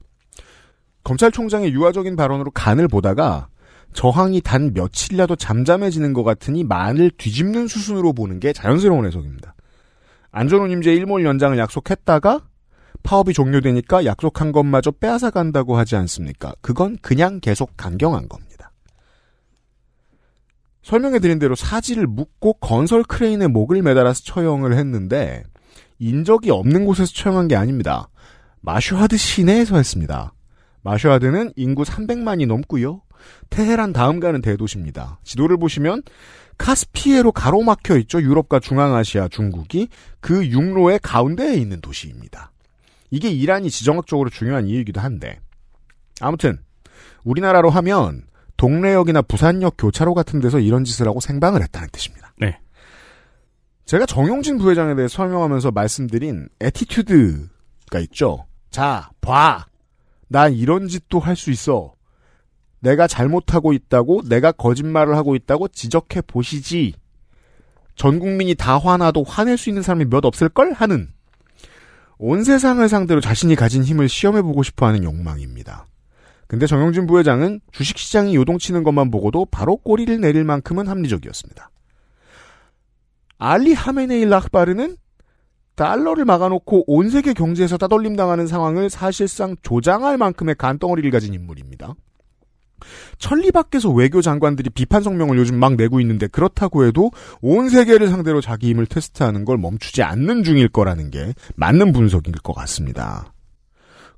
검찰총장의 1.03 1.74
유화적인 1.74 2.15
발언으로 2.15 2.50
간을 2.50 2.88
보다가 2.88 3.50
저항이 3.94 4.41
단 4.41 4.74
며칠이라도 4.74 5.36
잠잠해지는 5.36 6.13
것 6.13 6.24
같으니 6.24 6.63
만을 6.63 7.12
뒤집는 7.12 7.68
수순으로 7.68 8.13
보는 8.13 8.39
게 8.39 8.51
자연스러운 8.51 9.06
해석입니다. 9.06 9.53
안전운 10.32 10.72
임제 10.72 10.94
일몰 10.94 11.26
연장을 11.26 11.58
약속했다가 11.58 12.42
파업이 13.04 13.34
종료되니까 13.34 14.06
약속한 14.06 14.52
것마저 14.52 14.92
빼앗아 14.92 15.32
간다고 15.32 15.78
하지 15.78 15.96
않습니까? 15.96 16.54
그건 16.62 16.98
그냥 17.02 17.40
계속 17.40 17.72
강경한 17.78 18.28
겁니다. 18.28 18.72
설명해 20.84 21.20
드린 21.20 21.40
대로 21.40 21.56
사지를 21.56 22.08
묶고 22.08 22.54
건설 22.54 23.04
크레인에 23.04 23.48
목을 23.48 23.82
매달아서 23.82 24.24
처형을 24.24 24.74
했는데 24.74 25.44
인적이 26.00 26.52
없는 26.52 26.86
곳에서 26.86 27.12
처형한 27.14 27.48
게 27.48 27.56
아닙니다. 27.56 28.10
마슈하드 28.62 29.18
시내에서 29.18 29.78
했습니다. 29.78 30.34
마슈하드는 30.82 31.54
인구 31.56 31.84
300만이 31.84 32.48
넘고요. 32.48 33.02
테헤란 33.50 33.94
다음 33.94 34.20
가는 34.20 34.42
대도시입니다. 34.42 35.20
지도를 35.24 35.58
보시면 35.58 36.04
카스피해로 36.58 37.32
가로막혀 37.32 37.98
있죠. 38.00 38.22
유럽과 38.22 38.60
중앙아시아, 38.60 39.30
중국이 39.30 39.88
그 40.20 40.46
육로의 40.48 41.00
가운데에 41.02 41.56
있는 41.56 41.80
도시입니다. 41.82 42.52
이게 43.12 43.30
이란이 43.30 43.70
지정학적으로 43.70 44.30
중요한 44.30 44.68
이유이기도 44.68 45.00
한데 45.00 45.40
아무튼 46.22 46.60
우리나라로 47.24 47.70
하면 47.70 48.24
동래역이나 48.58 49.22
부산역 49.22 49.76
교차로 49.78 50.14
같은 50.14 50.42
데서 50.42 50.60
이런 50.60 50.84
짓을 50.84 51.08
하고 51.08 51.20
생방을 51.20 51.62
했다는 51.64 51.88
뜻입니다. 51.92 52.34
네. 52.38 52.60
제가 53.86 54.06
정용진 54.06 54.58
부회장에 54.58 54.96
대해 54.96 55.08
설명하면서 55.08 55.72
말씀드린 55.72 56.50
attitude가 56.60 58.00
있죠. 58.02 58.46
자, 58.70 59.10
봐. 59.22 59.66
난 60.28 60.54
이런 60.54 60.88
짓도 60.88 61.20
할 61.20 61.36
수 61.36 61.50
있어. 61.52 61.94
내가 62.80 63.08
잘못하고 63.08 63.74
있다고, 63.74 64.22
내가 64.28 64.52
거짓말을 64.52 65.16
하고 65.16 65.36
있다고 65.36 65.68
지적해 65.68 66.22
보시지. 66.22 66.94
전 67.96 68.20
국민이 68.20 68.56
다 68.56 68.78
화나도 68.78 69.24
화낼 69.24 69.58
수 69.58 69.70
있는 69.70 69.82
사람이 69.82 70.06
몇 70.06 70.24
없을걸? 70.24 70.74
하는 70.74 71.10
온 72.18 72.44
세상을 72.44 72.88
상대로 72.88 73.22
자신이 73.22 73.56
가진 73.56 73.84
힘을 73.84 74.10
시험해 74.10 74.42
보고 74.42 74.64
싶어 74.64 74.86
하는 74.86 75.04
욕망입니다. 75.04 75.86
근데 76.48 76.66
정영진 76.66 77.08
부회장은 77.08 77.62
주식시장이 77.72 78.36
요동치는 78.36 78.84
것만 78.84 79.12
보고도 79.12 79.46
바로 79.46 79.78
꼬리를 79.78 80.20
내릴 80.20 80.44
만큼은 80.44 80.88
합리적이었습니다. 80.88 81.70
알리 83.38 83.74
하메네이 83.74 84.26
라흐바르는 84.26 84.98
달러를 85.76 86.26
막아놓고 86.26 86.86
온 86.88 87.10
세계 87.10 87.34
경제에서 87.34 87.78
따돌림 87.78 88.18
당하는 88.18 88.48
상황을 88.48 88.90
사실상 88.90 89.56
조장할 89.62 90.18
만큼의 90.18 90.56
간덩어리를 90.56 91.10
가진 91.12 91.34
인물입니다. 91.34 91.96
천리 93.18 93.52
밖에서 93.52 93.90
외교 93.90 94.22
장관들이 94.22 94.70
비판 94.70 95.04
성명을 95.04 95.38
요즘 95.38 95.60
막 95.60 95.76
내고 95.76 96.00
있는데 96.00 96.28
그렇다고 96.28 96.86
해도 96.86 97.12
온 97.42 97.70
세계를 97.70 98.08
상대로 98.08 98.42
자기 98.42 98.70
힘을 98.70 98.86
테스트하는 98.86 99.46
걸 99.46 99.58
멈추지 99.58 100.04
않는 100.04 100.44
중일 100.44 100.70
거라는 100.70 101.12
게 101.12 101.34
맞는 101.56 101.94
분석일 101.94 102.34
것 102.44 102.54
같습니다. 102.54 103.34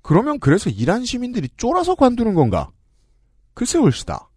그러면 0.01 0.39
그래서 0.39 0.70
이란 0.70 1.06
시민들이 1.06 1.50
쫄아서 1.58 1.96
관두는 1.96 2.34
건가? 2.34 2.70
글쎄 3.53 3.77
올시다. 3.77 4.32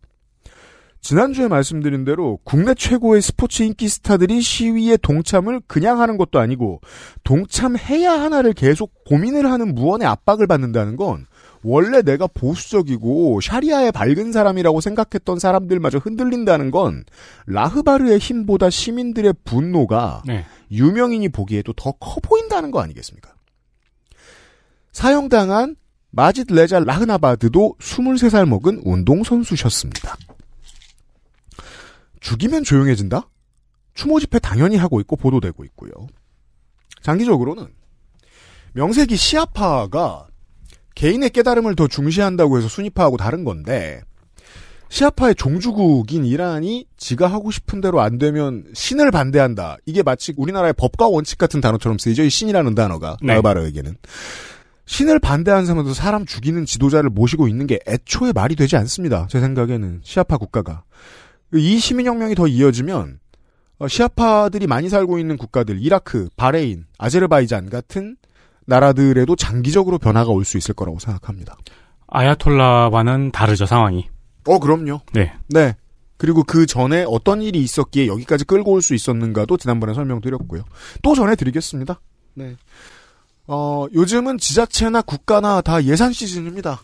지난주에 1.04 1.48
말씀드린 1.48 2.04
대로 2.04 2.38
국내 2.44 2.72
최고의 2.72 3.20
스포츠 3.20 3.62
인기 3.62 3.88
스타들이 3.88 4.40
시위에 4.40 4.96
동참을 4.96 5.60
그냥 5.66 6.00
하는 6.00 6.16
것도 6.16 6.38
아니고 6.38 6.80
동참해야 7.24 8.10
하나를 8.10 8.54
계속 8.54 9.04
고민을 9.04 9.50
하는 9.50 9.74
무언의 9.74 10.08
압박을 10.08 10.46
받는다는 10.46 10.96
건 10.96 11.26
원래 11.64 12.02
내가 12.02 12.26
보수적이고 12.26 13.40
샤리아에 13.40 13.90
밝은 13.90 14.32
사람이라고 14.32 14.80
생각했던 14.82 15.38
사람들마저 15.38 15.98
흔들린다는 15.98 16.70
건 16.70 17.04
라흐바르의 17.46 18.18
힘보다 18.18 18.68
시민들의 18.68 19.34
분노가 19.44 20.22
네. 20.26 20.44
유명인이 20.70 21.28
보기에도 21.30 21.72
더 21.72 21.92
커 21.98 22.20
보인다는 22.20 22.70
거 22.70 22.80
아니겠습니까? 22.80 23.32
사형당한 24.92 25.76
마짓 26.10 26.46
레자 26.52 26.80
라흐나바드도 26.80 27.76
23살 27.80 28.46
먹은 28.46 28.82
운동선수셨습니다. 28.84 30.16
죽이면 32.20 32.62
조용해진다? 32.64 33.28
추모 33.94 34.20
집회 34.20 34.38
당연히 34.38 34.76
하고 34.76 35.00
있고 35.00 35.16
보도되고 35.16 35.64
있고요. 35.64 35.90
장기적으로는 37.02 37.68
명색이 38.74 39.16
시아파가 39.16 40.26
개인의 40.94 41.30
깨달음을 41.30 41.76
더 41.76 41.88
중시한다고 41.88 42.58
해서 42.58 42.68
순위파하고 42.68 43.16
다른 43.16 43.44
건데 43.44 44.02
시아파의 44.88 45.34
종주국인 45.34 46.24
이란이 46.24 46.86
지가 46.96 47.26
하고 47.26 47.50
싶은 47.50 47.80
대로 47.80 48.00
안 48.00 48.18
되면 48.18 48.64
신을 48.74 49.10
반대한다. 49.10 49.78
이게 49.86 50.02
마치 50.02 50.32
우리나라의 50.36 50.74
법과 50.74 51.08
원칙 51.08 51.38
같은 51.38 51.60
단어처럼 51.60 51.98
쓰이죠. 51.98 52.22
이 52.22 52.30
신이라는 52.30 52.74
단어가 52.74 53.16
네. 53.20 53.34
라바르에게는 53.34 53.96
신을 54.86 55.18
반대하는 55.18 55.66
사람도 55.66 55.94
사람 55.94 56.26
죽이는 56.26 56.66
지도자를 56.66 57.10
모시고 57.10 57.48
있는 57.48 57.66
게 57.66 57.80
애초에 57.88 58.32
말이 58.32 58.54
되지 58.54 58.76
않습니다. 58.76 59.26
제 59.28 59.40
생각에는 59.40 60.00
시아파 60.04 60.36
국가가 60.36 60.84
이 61.52 61.78
시민혁명이 61.78 62.34
더 62.34 62.46
이어지면 62.46 63.18
어, 63.78 63.88
시아파들이 63.88 64.66
많이 64.66 64.88
살고 64.88 65.18
있는 65.18 65.36
국가들 65.36 65.82
이라크, 65.82 66.28
바레인, 66.36 66.86
아제르바이잔 66.98 67.70
같은 67.70 68.16
나라들에도 68.66 69.36
장기적으로 69.36 69.98
변화가 69.98 70.30
올 70.30 70.44
수 70.44 70.56
있을 70.58 70.74
거라고 70.74 70.98
생각합니다. 70.98 71.56
아야톨라와는 72.08 73.32
다르죠, 73.32 73.66
상황이. 73.66 74.08
어, 74.46 74.58
그럼요. 74.58 75.00
네. 75.12 75.32
네. 75.48 75.74
그리고 76.16 76.42
그 76.44 76.64
전에 76.66 77.04
어떤 77.08 77.42
일이 77.42 77.60
있었기에 77.60 78.06
여기까지 78.06 78.44
끌고 78.44 78.72
올 78.72 78.80
수 78.82 78.94
있었는가도 78.94 79.56
지난번에 79.56 79.94
설명드렸고요. 79.94 80.62
또 81.02 81.14
전해드리겠습니다. 81.14 82.00
네. 82.34 82.56
어, 83.46 83.86
요즘은 83.92 84.38
지자체나 84.38 85.02
국가나 85.02 85.60
다 85.60 85.82
예산 85.84 86.12
시즌입니다. 86.12 86.80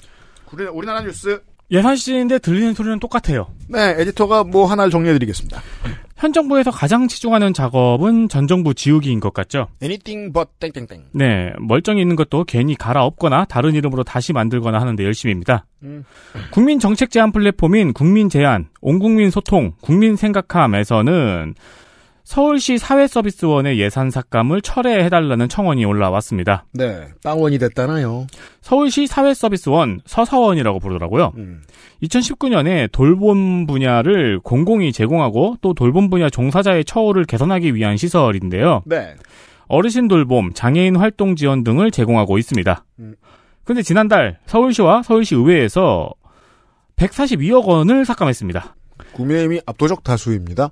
우리, 0.53 0.67
우리나라 0.67 1.01
뉴스. 1.03 1.41
예산 1.71 1.95
시즌인데 1.97 2.41
들리는 2.41 2.75
소리는 2.75 2.99
똑같아요. 2.99 3.47
네, 3.69 3.95
에디터가 3.99 4.45
뭐 4.45 4.67
하나를 4.67 4.91
정리해드리겠습니다. 4.91 5.63
현 6.21 6.35
정부에서 6.35 6.71
가장 6.71 7.09
치중하는 7.09 7.55
작업은 7.55 8.29
전 8.29 8.47
정부 8.47 8.75
지우기인 8.75 9.21
것 9.21 9.33
같죠. 9.33 9.69
Anything 9.83 10.31
but 10.35 10.51
땡땡땡. 10.61 11.07
네, 11.13 11.51
멀쩡히 11.59 12.03
있는 12.03 12.15
것도 12.15 12.45
괜히 12.45 12.75
갈아엎거나 12.75 13.47
다른 13.47 13.75
이름으로 13.75 14.05
다시 14.05 14.35
만들거나 14.35 14.79
하는데 14.79 15.03
열심입니다. 15.03 15.65
음. 15.83 16.05
국민 16.51 16.79
정책 16.79 17.11
제안 17.11 17.33
플랫폼인 17.33 17.95
국민 17.95 18.29
제안, 18.29 18.69
온국민 18.83 19.31
소통, 19.31 19.73
국민 19.81 20.15
생각함에서는 20.17 21.55
서울시 22.25 22.79
사회서비스원의 22.79 23.79
예산 23.79 24.11
삭감을 24.11 24.63
철회해달라는 24.63 25.49
청원이 25.49 25.85
올라왔습니다. 25.85 26.65
네, 26.73 27.09
빵원이 27.25 27.59
됐다나요. 27.59 28.27
서울시 28.61 29.07
사회서비스원 29.07 30.01
서사원이라고 30.05 30.79
부르더라고요. 30.79 31.33
음. 31.37 31.63
2019년에 32.03 32.91
돌봄 32.93 33.67
분야를 33.67 34.41
공공이 34.41 34.93
제공하고 34.93 35.57
또 35.61 35.75
돌봄 35.75 36.11
분야 36.11 36.31
종사자의 36.31 36.85
처우를 36.85 37.25
개선하기 37.25 37.75
위한 37.75 37.97
시설인데요. 37.97 38.83
네. 38.87 39.15
어르신 39.69 40.09
돌봄, 40.09 40.53
장애인 40.53 40.97
활동 40.97 41.37
지원 41.37 41.63
등을 41.63 41.91
제공하고 41.91 42.39
있습니다. 42.39 42.85
음. 42.99 43.15
근데 43.65 43.83
지난달 43.83 44.39
서울시와 44.47 45.03
서울시 45.03 45.37
의회에서 45.37 46.13
142억 46.97 47.65
원을 47.67 48.05
삭감했습니다. 48.05 48.75
국민의힘이 49.13 49.61
압도적 49.67 50.03
다수입니다. 50.03 50.71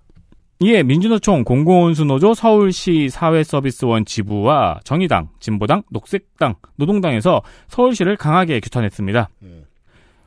이에 0.61 0.83
민주노총 0.83 1.45
공공운수노조 1.45 2.35
서울시 2.35 3.09
사회서비스원 3.11 4.05
지부와 4.05 4.81
정의당, 4.83 5.29
진보당, 5.38 5.85
녹색당, 5.91 6.57
노동당에서 6.77 7.43
서울시를 7.69 8.17
강하게 8.17 8.59
규탄했습니다. 8.59 9.29
음. 9.43 9.65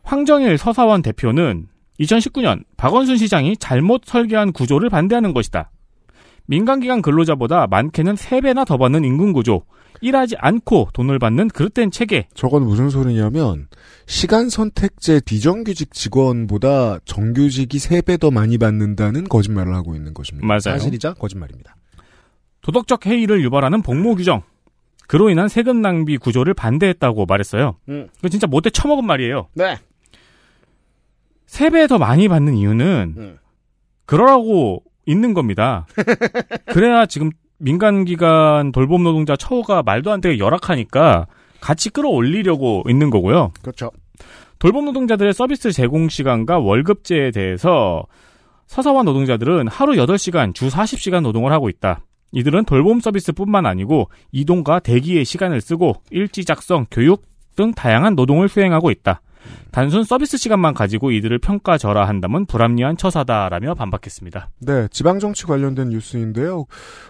황정일 0.04 0.58
서사원 0.58 1.02
대표는 1.02 1.68
2019년 2.00 2.64
박원순 2.78 3.18
시장이 3.18 3.58
잘못 3.58 4.04
설계한 4.06 4.54
구조를 4.54 4.90
반대하는 4.90 5.34
것이다. 5.34 5.70
민간기관 6.46 7.02
근로자보다 7.02 7.68
많게는 7.68 8.16
3배나 8.16 8.66
더 8.66 8.78
받는 8.78 9.04
임금 9.04 9.34
구조, 9.34 9.66
일하지 10.02 10.36
않고 10.38 10.90
돈을 10.94 11.20
받는 11.20 11.50
그릇된 11.50 11.92
체계. 11.92 12.28
저건 12.34 12.64
무슨 12.64 12.90
소리냐면 12.90 13.68
시간 14.08 14.50
선택제 14.50 15.22
비정규직 15.26 15.94
직원보다 15.94 17.00
정규직이 17.06 17.78
3배 17.78 18.20
더 18.20 18.32
많이 18.32 18.58
받는다는 18.58 19.26
거짓말을 19.26 19.74
하고 19.74 19.96
있는 19.96 20.14
것입니다. 20.14 20.46
맞아요. 20.46 20.60
사실이자 20.78 21.14
거짓말입니다. 21.14 21.76
도덕적 22.62 23.06
해이를 23.06 23.44
유발하는 23.44 23.82
복무 23.82 24.16
규정. 24.16 24.44
그로 25.08 25.30
인한 25.30 25.48
세금 25.48 25.82
낭비 25.82 26.18
구조를 26.18 26.54
반대했다고 26.54 27.26
말했어요. 27.26 27.76
음. 27.90 28.08
이거 28.20 28.30
진짜 28.30 28.48
못돼 28.48 28.70
처먹은 28.70 29.06
말이에요. 29.06 29.48
네. 29.54 29.78
3배 31.48 31.90
더 31.90 31.98
많이 31.98 32.28
받는 32.28 32.56
이유는 32.56 33.14
음. 33.18 33.38
그러라고 34.06 34.84
있는 35.06 35.34
겁니다. 35.34 35.86
그래야 36.72 37.06
지금 37.06 37.30
민간기관 37.62 38.72
돌봄 38.72 39.04
노동자 39.04 39.36
처우가 39.36 39.84
말도 39.84 40.12
안 40.12 40.20
되게 40.20 40.40
열악하니까 40.40 41.28
같이 41.62 41.90
끌어올리려고 41.90 42.84
있는 42.90 43.10
거고요. 43.10 43.52
그렇죠. 43.62 43.92
돌봄 44.60 44.86
노동자들의 44.86 45.34
서비스 45.34 45.72
제공 45.72 46.10
시간과 46.10 46.60
월급제에 46.60 47.32
대해서 47.32 48.06
서사원 48.68 49.06
노동자들은 49.06 49.68
하루 49.68 49.94
8시간, 49.94 50.54
주 50.54 50.70
40시간 50.70 51.22
노동을 51.22 51.52
하고 51.52 51.70
있다. 51.70 52.02
이들은 52.32 52.66
돌봄 52.66 53.00
서비스뿐만 53.00 53.66
아니고 53.66 54.10
이동과 54.32 54.80
대기의 54.80 55.26
시간을 55.26 55.62
쓰고 55.62 55.96
일지 56.10 56.46
작성, 56.46 56.86
교육 56.90 57.24
등 57.56 57.74
다양한 57.74 58.16
노동을 58.16 58.48
수행하고 58.48 58.92
있다. 58.92 59.22
단순 59.72 60.04
서비스 60.04 60.38
시간만 60.38 60.74
가지고 60.74 61.12
이들을 61.12 61.40
평가절하한다면 61.40 62.46
불합리한 62.46 62.98
처사다라며 62.98 63.76
반박했습니다. 63.76 64.50
네, 64.60 64.88
지방 64.92 65.20
정치 65.20 65.46
관련된 65.46 65.90
뉴스인데요. 65.90 66.66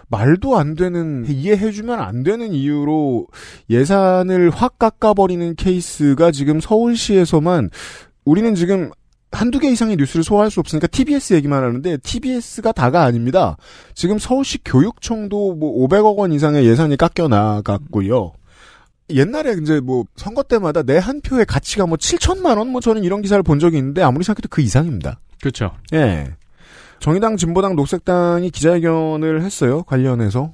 말도 0.08 0.56
안 0.56 0.74
되는, 0.74 1.24
이해해주면 1.28 2.00
안 2.00 2.22
되는 2.22 2.52
이유로 2.52 3.26
예산을 3.68 4.50
확 4.50 4.78
깎아버리는 4.78 5.54
케이스가 5.56 6.30
지금 6.30 6.60
서울시에서만, 6.60 7.70
우리는 8.24 8.54
지금 8.54 8.90
한두 9.32 9.58
개 9.58 9.70
이상의 9.70 9.96
뉴스를 9.96 10.22
소화할 10.22 10.50
수 10.50 10.60
없으니까 10.60 10.86
TBS 10.86 11.34
얘기만 11.34 11.64
하는데, 11.64 11.96
TBS가 11.96 12.72
다가 12.72 13.02
아닙니다. 13.02 13.56
지금 13.94 14.18
서울시 14.18 14.58
교육청도 14.62 15.54
뭐 15.54 15.88
500억 15.88 16.18
원 16.18 16.32
이상의 16.32 16.66
예산이 16.66 16.96
깎여 16.96 17.28
나갔고요. 17.28 18.32
옛날에 19.10 19.56
이제 19.60 19.80
뭐 19.80 20.04
선거 20.16 20.42
때마다 20.42 20.82
내 20.82 20.98
한 20.98 21.20
표의 21.20 21.44
가치가 21.46 21.86
뭐 21.86 21.96
7천만 21.96 22.58
원 22.58 22.68
뭐 22.68 22.80
저는 22.80 23.04
이런 23.04 23.22
기사를 23.22 23.42
본 23.42 23.58
적이 23.58 23.78
있는데 23.78 24.02
아무리 24.02 24.24
생각해도 24.24 24.48
그 24.48 24.60
이상입니다. 24.62 25.20
그렇죠. 25.40 25.72
예. 25.92 26.34
정의당, 27.00 27.36
진보당, 27.36 27.74
녹색당이 27.74 28.50
기자회견을 28.50 29.42
했어요. 29.42 29.82
관련해서. 29.82 30.52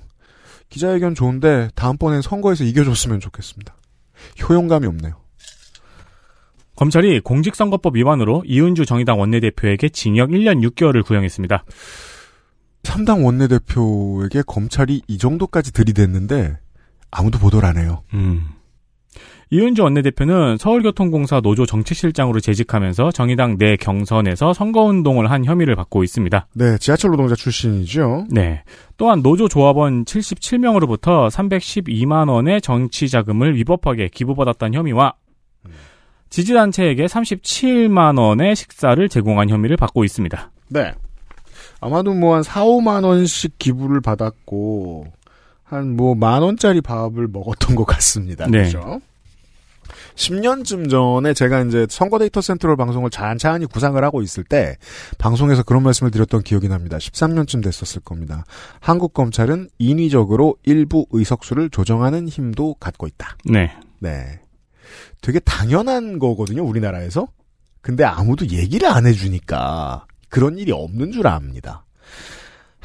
기자회견 0.71 1.15
좋은데 1.15 1.69
다음번엔 1.75 2.23
선거에서 2.23 2.65
이겨줬으면 2.65 3.21
좋겠습니다. 3.21 3.77
효용감이 4.49 4.87
없네요. 4.87 5.15
검찰이 6.77 7.21
공직선거법 7.21 7.97
위반으로 7.97 8.45
이은주 8.47 8.87
정의당 8.87 9.19
원내대표에게 9.21 9.89
징역 9.91 10.31
1년 10.31 10.67
6개월을 10.71 11.05
구형했습니다. 11.05 11.65
3당 12.85 13.25
원내대표에게 13.25 14.43
검찰이 14.47 15.03
이 15.07 15.19
정도까지 15.19 15.73
들이댔는데 15.73 16.59
아무도 17.11 17.39
보도를 17.39 17.69
안 17.69 17.77
해요. 17.77 18.03
음. 18.15 18.47
이은주 19.51 19.83
원내대표는 19.83 20.59
서울교통공사 20.59 21.41
노조 21.41 21.65
정책실장으로 21.65 22.39
재직하면서 22.39 23.13
정의당 23.13 23.57
내 23.57 23.77
경선에서 23.77 24.53
선거운동을 24.53 25.31
한 25.31 25.47
혐의를 25.47 25.75
받고 25.75 26.05
있습니다. 26.05 26.49
네, 26.53 26.77
지하철 26.79 27.13
노동자 27.13 27.35
출신이죠. 27.35 28.27
네. 28.31 28.63
또한 28.99 29.23
노조 29.23 29.49
조합원 29.49 30.05
77명으로부터 30.05 31.31
312만 31.31 32.29
원의 32.29 32.61
정치 32.61 33.09
자금을 33.09 33.57
위법하게 33.57 34.09
기부받았다는 34.13 34.75
혐의와 34.75 35.15
지지단체에게 36.29 37.07
37만 37.07 38.19
원의 38.21 38.55
식사를 38.55 39.09
제공한 39.09 39.49
혐의를 39.49 39.79
받고 39.79 40.05
있습니다. 40.05 40.51
네. 40.69 40.93
아마도 41.81 42.13
뭐 42.13 42.35
한 42.35 42.43
4, 42.43 42.65
5만 42.65 43.05
원씩 43.05 43.59
기부를 43.59 44.01
받았고 44.03 45.07
한 45.69 45.97
뭐 45.97 46.15
만 46.15 46.43
원짜리 46.43 46.81
밥을 46.81 47.29
먹었던 47.29 47.77
것 47.77 47.85
같습니다. 47.85 48.47
네. 48.49 48.65
그죠? 48.65 49.01
10년쯤 50.17 50.91
전에 50.91 51.33
제가 51.33 51.61
이제 51.63 51.87
선거 51.89 52.19
데이터 52.19 52.41
센트럴 52.41 52.77
방송을 52.77 53.09
잔잔히 53.11 53.67
구상을 53.67 54.03
하고 54.03 54.21
있을 54.21 54.43
때 54.43 54.77
방송에서 55.19 55.63
그런 55.63 55.83
말씀을 55.85 56.11
드렸던 56.11 56.43
기억이 56.43 56.69
납니다. 56.69 56.99
13년쯤 56.99 57.63
됐었을 57.63 58.01
겁니다. 58.03 58.45
한국 58.81 59.15
검찰은 59.15 59.69
인위적으로 59.79 60.57
일부 60.65 61.07
의석수를 61.11 61.71
조정하는 61.71 62.29
힘도 62.29 62.75
갖고 62.75 63.07
있다. 63.07 63.37
네. 63.45 63.73
네. 64.01 64.41
되게 65.21 65.39
당연한 65.39 66.19
거거든요, 66.19 66.65
우리나라에서. 66.65 67.29
근데 67.81 68.03
아무도 68.05 68.47
얘기를 68.49 68.89
안 68.89 69.07
해주니까 69.07 70.07
그런 70.29 70.59
일이 70.59 70.73
없는 70.73 71.13
줄 71.13 71.27
압니다. 71.29 71.85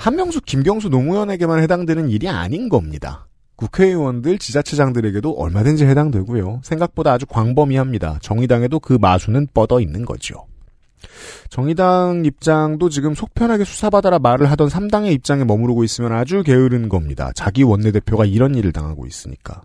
한명숙, 0.03 0.43
김경수 0.43 0.89
노무현에게만 0.89 1.61
해당되는 1.61 2.09
일이 2.09 2.27
아닌 2.27 2.67
겁니다. 2.67 3.25
국회의원들, 3.55 4.37
지자체장들에게도 4.37 5.31
얼마든지 5.31 5.85
해당되고요. 5.85 6.59
생각보다 6.61 7.13
아주 7.13 7.25
광범위합니다. 7.25 8.19
정의당에도 8.21 8.81
그 8.81 8.97
마수는 8.99 9.47
뻗어 9.53 9.79
있는 9.79 10.03
거죠. 10.03 10.45
정의당 11.49 12.23
입장도 12.25 12.89
지금 12.89 13.15
속편하게 13.15 13.63
수사받아라 13.63 14.19
말을 14.19 14.51
하던 14.51 14.67
3당의 14.67 15.13
입장에 15.13 15.45
머무르고 15.45 15.85
있으면 15.85 16.11
아주 16.11 16.43
게으른 16.43 16.89
겁니다. 16.89 17.31
자기 17.33 17.63
원내대표가 17.63 18.25
이런 18.25 18.55
일을 18.55 18.73
당하고 18.73 19.05
있으니까. 19.05 19.61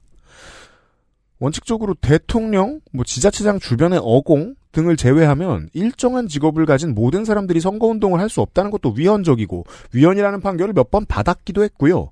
원칙적으로 1.41 1.95
대통령, 2.01 2.79
뭐 2.93 3.05
지자체장 3.05 3.59
주변의 3.59 3.99
어공 4.01 4.55
등을 4.73 4.97
제외하면 4.97 5.69
일정한 5.73 6.29
직업을 6.29 6.67
가진 6.67 6.95
모든 6.95 7.25
사람들이 7.25 7.61
선거운동을 7.61 8.21
할 8.21 8.29
수 8.29 8.41
없다는 8.43 8.71
것도 8.71 8.91
위헌적이고 8.97 9.65
위헌이라는 9.95 10.41
판결을 10.41 10.75
몇 10.75 10.91
번 10.91 11.07
받았기도 11.07 11.63
했고요. 11.65 12.11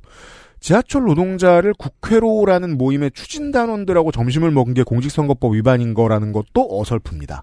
지하철 0.61 1.05
노동자를 1.05 1.75
국회로라는 1.75 2.79
모임의 2.79 3.11
추진단원들하고 3.13 4.11
점심을 4.11 4.51
먹은 4.51 4.73
게 4.75 4.83
공직선거법 4.83 5.55
위반인 5.55 5.93
거라는 5.95 6.33
것도 6.33 6.83
어설픕니다. 6.83 7.43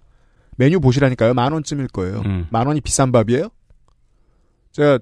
메뉴 0.57 0.79
보시라니까요. 0.79 1.33
만 1.33 1.53
원쯤일 1.53 1.87
거예요. 1.89 2.21
음. 2.25 2.47
만 2.49 2.67
원이 2.67 2.81
비싼 2.81 3.11
밥이에요? 3.11 3.49
제가 4.71 4.99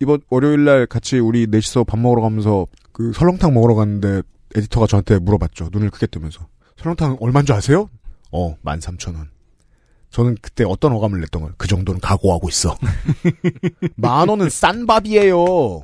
이번 0.00 0.20
월요일 0.30 0.64
날 0.64 0.86
같이 0.86 1.18
우리 1.18 1.46
넷이서 1.48 1.84
밥 1.84 1.98
먹으러 1.98 2.22
가면서 2.22 2.66
그 2.92 3.12
설렁탕 3.12 3.52
먹으러 3.54 3.74
갔는데 3.74 4.22
에디터가 4.56 4.86
저한테 4.86 5.18
물어봤죠. 5.18 5.68
눈을 5.72 5.90
크게 5.90 6.06
뜨면서. 6.06 6.46
설렁탕 6.76 7.16
얼마인 7.20 7.44
줄 7.46 7.54
아세요? 7.56 7.88
어, 8.34 8.56
13,000원. 8.64 9.28
저는 10.10 10.36
그때 10.42 10.64
어떤 10.64 10.92
어감을 10.92 11.20
냈던 11.20 11.42
거예요. 11.42 11.54
그 11.56 11.68
정도는 11.68 12.00
각오하고 12.00 12.48
있어. 12.48 12.76
만 13.96 14.28
원은 14.28 14.50
싼 14.50 14.86
밥이에요. 14.86 15.82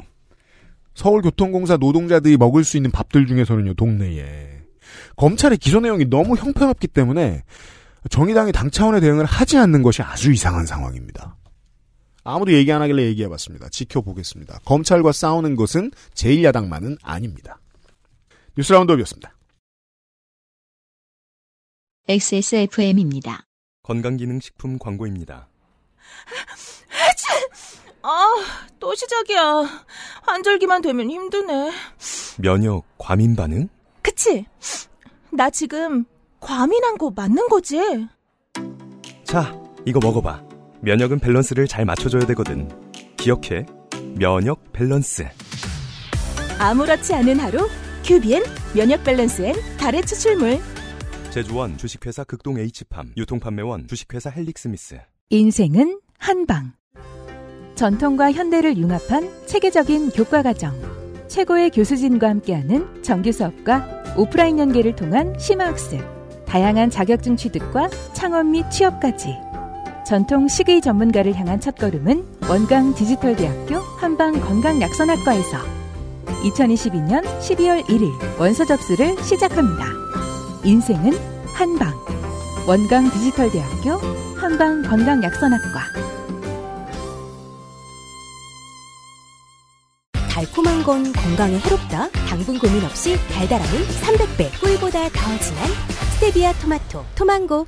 서울교통공사 0.95 1.77
노동자들이 1.77 2.37
먹을 2.37 2.65
수 2.65 2.77
있는 2.77 2.91
밥들 2.91 3.27
중에서는요, 3.27 3.75
동네에. 3.75 4.63
검찰의 5.17 5.59
기소 5.59 5.81
내용이 5.81 6.11
너무 6.11 6.37
형편없기 6.37 6.89
때문에 6.89 7.45
정의당이 8.09 8.53
당 8.53 8.71
차원의 8.71 9.01
대응을 9.01 9.25
하지 9.25 9.57
않는 9.57 9.83
것이 9.83 10.03
아주 10.03 10.33
이상한 10.33 10.67
상황입니다. 10.67 11.37
아무도 12.25 12.53
얘기 12.53 12.73
안 12.73 12.83
하길래 12.83 13.05
얘기해봤습니다. 13.05 13.69
지켜보겠습니다. 13.69 14.61
검찰과 14.65 15.13
싸우는 15.13 15.57
것은 15.57 15.93
제1야당만은 16.15 16.99
아닙니다. 17.03 17.61
뉴스 18.57 18.73
라운드업이었습니다. 18.73 19.33
XSFM입니다. 22.09 23.45
건강기능식품 23.83 24.79
광고입니다. 24.79 25.49
아, 28.03 28.27
또 28.81 28.95
시작이야. 28.95 29.85
환절기만 30.23 30.83
되면 30.83 31.11
힘드네. 31.11 31.71
면역 32.39 32.85
과민 32.99 33.37
반응? 33.37 33.69
그치? 34.03 34.47
나 35.31 35.51
지금 35.51 36.05
과민한 36.41 36.97
거 36.99 37.11
맞는 37.11 37.49
거지? 37.49 37.79
자, 39.25 39.55
이거 39.85 40.01
먹어봐. 40.03 40.43
면역은 40.81 41.21
밸런스를 41.21 41.69
잘 41.69 41.85
맞춰줘야 41.85 42.25
되거든. 42.27 42.69
기억해. 43.19 43.67
면역 44.17 44.73
밸런스. 44.73 45.29
아무렇지 46.59 47.15
않은 47.15 47.39
하루, 47.39 47.69
큐비엔 48.05 48.43
면역 48.75 49.05
밸런스 49.05 49.71
N 49.71 49.77
다래 49.77 50.05
추출물. 50.07 50.59
제조원 51.31 51.79
주식회사 51.79 52.25
극동 52.25 52.59
H팜, 52.59 53.13
유통판매원 53.17 53.87
주식회사 53.87 54.31
헬릭스미스. 54.31 54.99
인생은 55.29 56.01
한방. 56.19 56.73
전통과 57.77 58.33
현대를 58.33 58.77
융합한 58.77 59.47
체계적인 59.47 60.11
교과 60.11 60.43
과정. 60.43 60.75
최고의 61.29 61.71
교수진과 61.71 62.29
함께하는 62.29 63.05
정규 63.05 63.31
수업과 63.31 64.17
오프라인 64.17 64.59
연계를 64.59 64.97
통한 64.97 65.39
심화학습. 65.39 66.01
다양한 66.47 66.91
자격증 66.91 67.37
취득과 67.37 67.89
창업 68.13 68.47
및 68.47 68.69
취업까지. 68.69 69.37
전통 70.05 70.49
식의 70.49 70.81
전문가를 70.81 71.37
향한 71.37 71.61
첫걸음은 71.61 72.41
원광 72.49 72.97
디지털대학교 72.97 73.77
한방 73.77 74.33
건강약선학과에서 74.33 75.59
2022년 76.43 77.23
12월 77.39 77.85
1일 77.85 78.41
원서 78.41 78.65
접수를 78.65 79.17
시작합니다. 79.23 80.10
인생은 80.65 81.13
한방. 81.55 81.95
원광 82.67 83.11
디지털대학교 83.11 83.93
한방 84.37 84.83
건강약선학과. 84.83 85.81
달콤한 90.31 90.83
건 90.83 91.13
건강에 91.13 91.59
해롭다. 91.59 92.11
당분 92.29 92.59
고민 92.59 92.85
없이 92.85 93.17
달달함은 93.33 93.83
300배. 93.83 94.61
꿀보다 94.61 95.09
더 95.09 95.39
진한 95.39 95.67
스테비아 96.15 96.53
토마토, 96.55 97.05
토망고. 97.15 97.67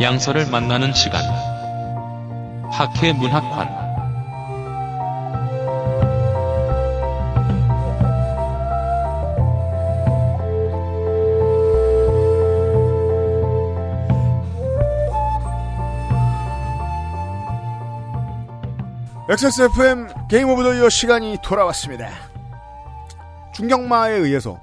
양서를 0.00 0.46
만나는 0.46 0.94
시간. 0.94 1.49
학회 2.80 3.12
문학관. 3.12 3.68
XSFM 19.28 20.08
Game 20.30 20.48
of 20.48 20.62
the 20.62 20.74
Year 20.74 20.88
시간이 20.88 21.36
돌아왔습니다. 21.44 22.08
중경마에 23.52 24.14
의해서 24.14 24.58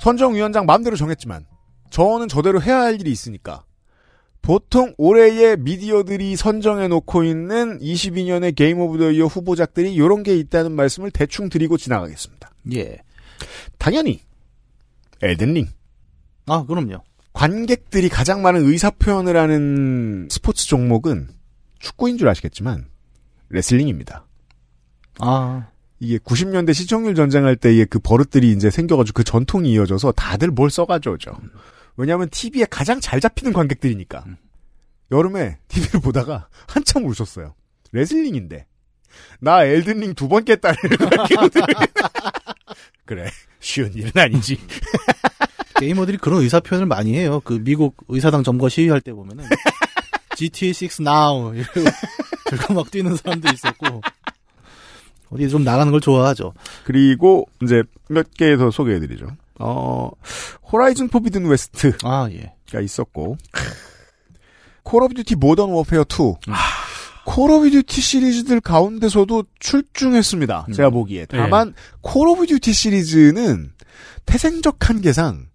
선정위원장 0.00 0.66
마음대로 0.66 0.96
정했지만 0.96 1.46
저는 1.90 2.26
저대로 2.26 2.60
해야 2.60 2.80
할 2.80 3.00
일이 3.00 3.12
있으니까 3.12 3.62
보통 4.46 4.94
올해의 4.96 5.56
미디어들이 5.56 6.36
선정해 6.36 6.86
놓고 6.86 7.24
있는 7.24 7.80
22년의 7.80 8.54
Game 8.54 8.78
of 8.78 8.96
the 8.96 9.10
Year 9.10 9.26
후보작들이 9.26 9.92
이런 9.92 10.22
게 10.22 10.36
있다는 10.36 10.70
말씀을 10.70 11.10
대충 11.10 11.48
드리고 11.48 11.76
지나가겠습니다. 11.76 12.52
예. 12.74 12.98
당연히 13.76 14.20
Elden 15.20 15.46
Ring 15.46 15.66
아, 16.46 16.64
그럼요. 16.64 17.02
관객들이 17.32 18.08
가장 18.08 18.40
많은 18.40 18.64
의사 18.64 18.90
표현을 18.90 19.36
하는 19.36 20.28
스포츠 20.30 20.68
종목은 20.68 21.26
축구인 21.80 22.16
줄 22.16 22.28
아시겠지만 22.28 22.86
레슬링입니다. 23.48 24.26
아, 25.18 25.66
이게 25.98 26.18
90년대 26.18 26.72
시청률 26.72 27.16
전쟁할 27.16 27.56
때의 27.56 27.86
그 27.86 27.98
버릇들이 27.98 28.52
이제 28.52 28.70
생겨가지고 28.70 29.16
그 29.16 29.24
전통이 29.24 29.72
이어져서 29.72 30.12
다들 30.12 30.52
뭘 30.52 30.70
써가져오죠. 30.70 31.32
왜냐하면 31.96 32.28
TV에 32.30 32.66
가장 32.70 33.00
잘 33.00 33.20
잡히는 33.20 33.52
관객들이니까. 33.52 34.24
여름에 35.10 35.58
TV를 35.68 36.00
보다가 36.00 36.48
한참 36.66 37.04
웃었어요. 37.06 37.54
레슬링인데. 37.92 38.66
나 39.40 39.64
엘든링 39.64 40.14
두번 40.14 40.44
깼다는 40.44 40.76
관객들. 40.98 41.62
그래. 43.04 43.30
쉬운 43.60 43.92
일은 43.94 44.10
아니지. 44.14 44.58
게이머들이 45.78 46.18
그런 46.18 46.40
의사 46.42 46.60
표현을 46.60 46.86
많이 46.86 47.14
해요. 47.16 47.40
그 47.44 47.54
미국 47.62 47.96
의사당 48.08 48.42
점거 48.42 48.68
시위할 48.68 49.00
때 49.00 49.12
보면은 49.12 49.44
GTA 50.36 50.72
6 50.82 51.00
now 51.00 51.54
이러고 51.54 51.80
들고 52.50 52.74
막 52.74 52.90
뛰는 52.90 53.16
사람도 53.16 53.48
있었고 53.52 54.00
어디 55.30 55.48
좀 55.48 55.64
나가는 55.64 55.90
걸 55.92 56.00
좋아하죠. 56.00 56.52
그리고 56.84 57.48
이제 57.62 57.82
몇 58.08 58.26
개 58.38 58.56
더 58.56 58.70
소개해드리죠. 58.70 59.26
어, 59.58 60.10
Horizon 60.72 61.08
Forbidden 61.08 61.46
West가 61.46 61.96
아, 62.08 62.28
예. 62.32 62.52
있었고, 62.82 63.36
Call 64.82 65.02
of 65.02 65.14
Duty 65.14 65.36
Modern 65.36 65.70
Warfare 65.70 66.04
2. 66.04 66.34
Call 67.24 67.50
of 67.50 67.70
Duty 67.70 68.00
시리즈들 68.00 68.60
가운데서도 68.60 69.44
출중했습니다. 69.58 70.66
제가 70.74 70.90
보기에. 70.90 71.26
다만, 71.26 71.74
Call 72.02 72.28
of 72.28 72.46
Duty 72.46 72.72
시리즈는 72.72 73.72
태생적 74.26 74.76
한계상 74.88 75.46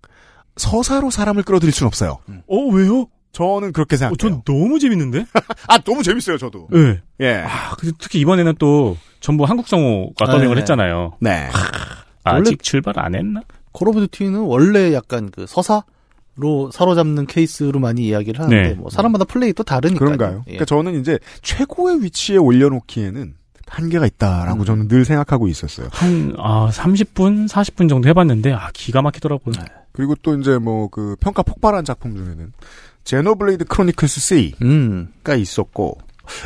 서사로 0.57 1.09
사람을 1.09 1.43
끌어들일 1.43 1.71
순 1.73 1.87
없어요. 1.87 2.17
어, 2.47 2.57
왜요? 2.71 3.07
저는 3.33 3.71
그렇게 3.71 3.95
어, 3.95 3.97
생각해요. 3.97 4.17
전 4.17 4.41
너무 4.43 4.77
재밌는데? 4.79 5.25
아, 5.67 5.77
너무 5.79 6.03
재밌어요, 6.03 6.37
저도. 6.37 6.67
네. 6.69 6.99
예. 7.21 7.43
아, 7.47 7.75
특히 7.99 8.19
이번에는 8.19 8.55
또 8.59 8.97
전부 9.21 9.45
한국 9.45 9.69
성우가 9.69 10.25
더빙을 10.25 10.55
네. 10.55 10.61
했잖아요. 10.61 11.13
네. 11.21 11.47
아직 12.25 12.47
원래- 12.49 12.55
출발 12.61 12.99
안 12.99 13.15
했나? 13.15 13.41
Call 13.71 13.89
of 13.89 13.99
Duty는 14.07 14.39
원래 14.41 14.93
약간 14.93 15.29
그 15.31 15.45
서사로 15.47 16.71
사로잡는 16.71 17.27
케이스로 17.27 17.79
많이 17.79 18.05
이야기를 18.07 18.41
하는데 18.43 18.69
네. 18.69 18.73
뭐 18.73 18.89
사람마다 18.89 19.25
플레이 19.25 19.53
또 19.53 19.63
다르니까요. 19.63 19.99
그런가요? 19.99 20.37
예. 20.47 20.51
그러니까 20.51 20.65
저는 20.65 20.99
이제 20.99 21.19
최고의 21.41 22.03
위치에 22.03 22.37
올려놓기에는 22.37 23.35
한계가 23.67 24.05
있다라고 24.05 24.61
음. 24.61 24.65
저는 24.65 24.87
늘 24.89 25.05
생각하고 25.05 25.47
있었어요. 25.47 25.87
한, 25.91 26.35
아, 26.37 26.69
30분, 26.71 27.47
40분 27.47 27.87
정도 27.87 28.09
해봤는데, 28.09 28.51
아, 28.51 28.69
기가 28.73 29.01
막히더라고요. 29.01 29.55
그리고 29.93 30.15
또 30.21 30.37
이제 30.37 30.57
뭐 30.57 30.89
그 30.89 31.15
평가 31.21 31.41
폭발한 31.41 31.85
작품 31.85 32.15
중에는 32.15 32.51
Xenoblade 33.03 33.65
Chronicles 33.65 34.19
3가 34.19 34.57
음. 34.63 35.11
있었고 35.25 35.97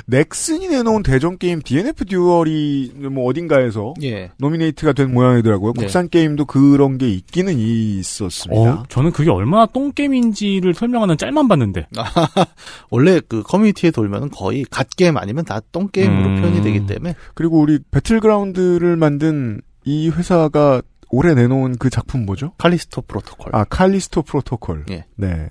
넥슨이 0.08 0.68
내놓은 0.70 1.04
대전 1.04 1.38
게임 1.38 1.62
DNF 1.62 2.06
Duel이 2.06 2.94
뭐 3.12 3.26
어딘가에서 3.26 3.94
예. 4.04 4.32
노미네이트가 4.38 4.94
된 4.94 5.14
모양이더라고요. 5.14 5.74
네. 5.76 5.82
국산 5.82 6.10
게임도 6.10 6.46
그런 6.46 6.98
게 6.98 7.10
있기는 7.10 7.54
있었습니다. 7.58 8.62
어, 8.74 8.84
저는 8.90 9.12
그게 9.12 9.30
얼마나 9.30 9.66
똥 9.66 9.92
게임인지를 9.92 10.74
설명하는 10.74 11.18
짤만 11.18 11.48
봤는데. 11.48 11.88
원래 12.90 13.20
그 13.28 13.44
커뮤니티에 13.44 13.92
돌면은 13.92 14.30
거의 14.30 14.66
god 14.70 14.88
게임 14.96 15.18
아니면 15.18 15.44
다 15.46 15.62
똥 15.72 15.90
게임으로 15.90 16.26
음. 16.30 16.42
표현이 16.42 16.62
되기 16.62 16.86
때문에 16.86 17.16
그리고 17.34 17.60
우리 17.60 17.80
배틀그라운드를 17.92 18.96
만든 18.96 19.62
이 19.84 20.10
회사가 20.10 20.82
올해 21.10 21.34
내놓은 21.34 21.76
그 21.78 21.90
작품 21.90 22.26
뭐죠? 22.26 22.54
칼리스토 22.58 23.02
프로토콜. 23.02 23.54
아 23.54 23.64
칼리스토 23.66 24.22
프로토콜. 24.22 24.86
예. 24.92 25.06
네. 25.16 25.50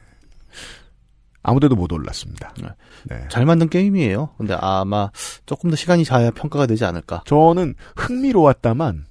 아무데도 1.44 1.76
못 1.76 1.92
올랐습니다. 1.92 2.52
네. 2.60 2.68
네. 3.04 3.28
잘 3.30 3.44
만든 3.44 3.68
게임이에요. 3.68 4.30
근데 4.38 4.56
아마 4.58 5.10
조금 5.46 5.70
더 5.70 5.76
시간이 5.76 6.04
자야 6.04 6.30
평가가 6.32 6.66
되지 6.66 6.84
않을까. 6.84 7.22
저는 7.26 7.74
흥미로웠다만 7.96 9.04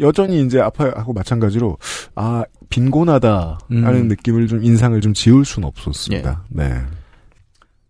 여전히 0.00 0.42
이제 0.44 0.60
아파하고 0.60 1.12
마찬가지로 1.12 1.78
아 2.14 2.44
빈곤하다 2.70 3.58
하는 3.68 3.94
음. 3.94 4.08
느낌을 4.08 4.48
좀 4.48 4.64
인상을 4.64 4.98
좀 5.00 5.14
지울 5.14 5.44
수는 5.44 5.68
없었습니다. 5.68 6.44
네. 6.48 6.82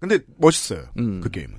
근데 0.00 0.18
멋있어요. 0.36 0.82
음. 0.98 1.20
그 1.20 1.30
게임은. 1.30 1.54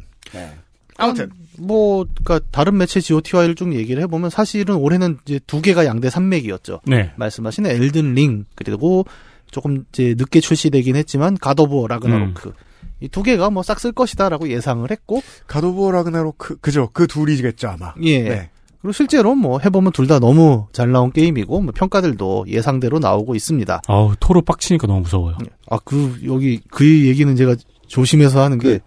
아무튼 0.98 1.32
뭐 1.58 2.06
그러니까 2.24 2.46
다른 2.52 2.78
매체 2.78 3.00
GOTY를 3.00 3.56
좀 3.56 3.74
얘기를 3.74 4.04
해보면 4.04 4.30
사실은 4.30 4.76
올해는 4.76 5.18
이제 5.26 5.40
두 5.48 5.62
개가 5.62 5.86
양대 5.86 6.10
산맥이었죠. 6.10 6.82
네. 6.86 7.14
말씀하신 7.16 7.66
엘든 7.66 8.14
링 8.14 8.46
그리고 8.56 9.06
조금 9.52 9.86
이제 9.90 10.16
늦게 10.18 10.40
출시되긴 10.42 10.96
했지만 10.96 11.38
가더버 11.38 11.88
라그나로크 11.88 12.54
이두 13.02 13.24
개가 13.24 13.50
뭐 13.50 13.64
싹 13.64 13.80
쓸 13.80 13.92
것이다라고 13.94 14.50
예상을 14.50 14.90
했고 14.92 15.22
가도보 15.48 15.92
라그나로크 15.92 16.58
그죠 16.58 16.90
그 16.94 17.08
둘이겠죠 17.08 17.70
아마. 17.70 17.94
예. 18.04 18.22
네. 18.24 18.50
그리고 18.82 18.94
실제로 18.94 19.36
뭐 19.36 19.60
해보면 19.60 19.92
둘 19.92 20.08
다 20.08 20.20
너무 20.20 20.68
잘 20.72 20.92
나온 20.92 21.12
게임이고 21.12 21.62
뭐 21.62 21.72
평가들도 21.76 22.46
예상대로 22.48 23.00
나오고 23.00 23.36
있습니다. 23.36 23.82
아우 23.88 24.14
토로 24.20 24.42
빡치니까 24.42 24.88
너무 24.88 25.02
무서워요. 25.02 25.38
아 25.70 25.78
그 25.80 26.20
여기 26.26 26.62
그 26.72 26.86
얘기는 27.08 27.34
제가 27.36 27.56
조심해서 27.88 28.42
하는 28.42 28.58
게 28.58 28.80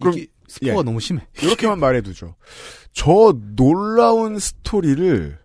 그럼 0.00 0.14
이게 0.18 0.26
스포가 0.48 0.78
예. 0.78 0.82
너무 0.82 1.00
심해. 1.00 1.22
이렇게만 1.42 1.78
말해두죠. 1.80 2.34
저 2.92 3.34
놀라운 3.56 4.38
스토리를 4.38 5.38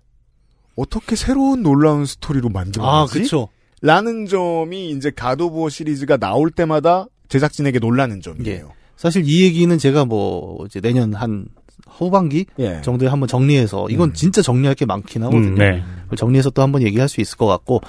어떻게 0.75 1.15
새로운 1.15 1.63
놀라운 1.63 2.06
스토리로 2.06 2.49
만들었지? 2.49 2.88
아 2.88 3.06
그렇죠. 3.06 3.47
라는 3.81 4.25
점이 4.25 4.91
이제 4.91 5.11
가도부어 5.11 5.69
시리즈가 5.69 6.17
나올 6.17 6.49
때마다 6.51 7.07
제작진에게 7.29 7.79
놀라는 7.79 8.21
점이에요. 8.21 8.71
사실 8.95 9.23
이 9.25 9.43
얘기는 9.43 9.77
제가 9.77 10.05
뭐 10.05 10.65
이제 10.65 10.81
내년 10.81 11.13
한 11.13 11.45
후반기 11.87 12.45
예. 12.59 12.81
정도에 12.81 13.07
한번 13.07 13.27
정리해서 13.27 13.87
이건 13.89 14.13
진짜 14.13 14.41
정리할 14.41 14.75
게 14.75 14.85
많긴 14.85 15.23
하거든요. 15.23 15.49
음, 15.49 15.55
네. 15.55 15.83
정리해서 16.15 16.49
또 16.49 16.61
한번 16.61 16.81
얘기할 16.81 17.07
수 17.07 17.21
있을 17.21 17.37
것 17.37 17.45
같고 17.45 17.81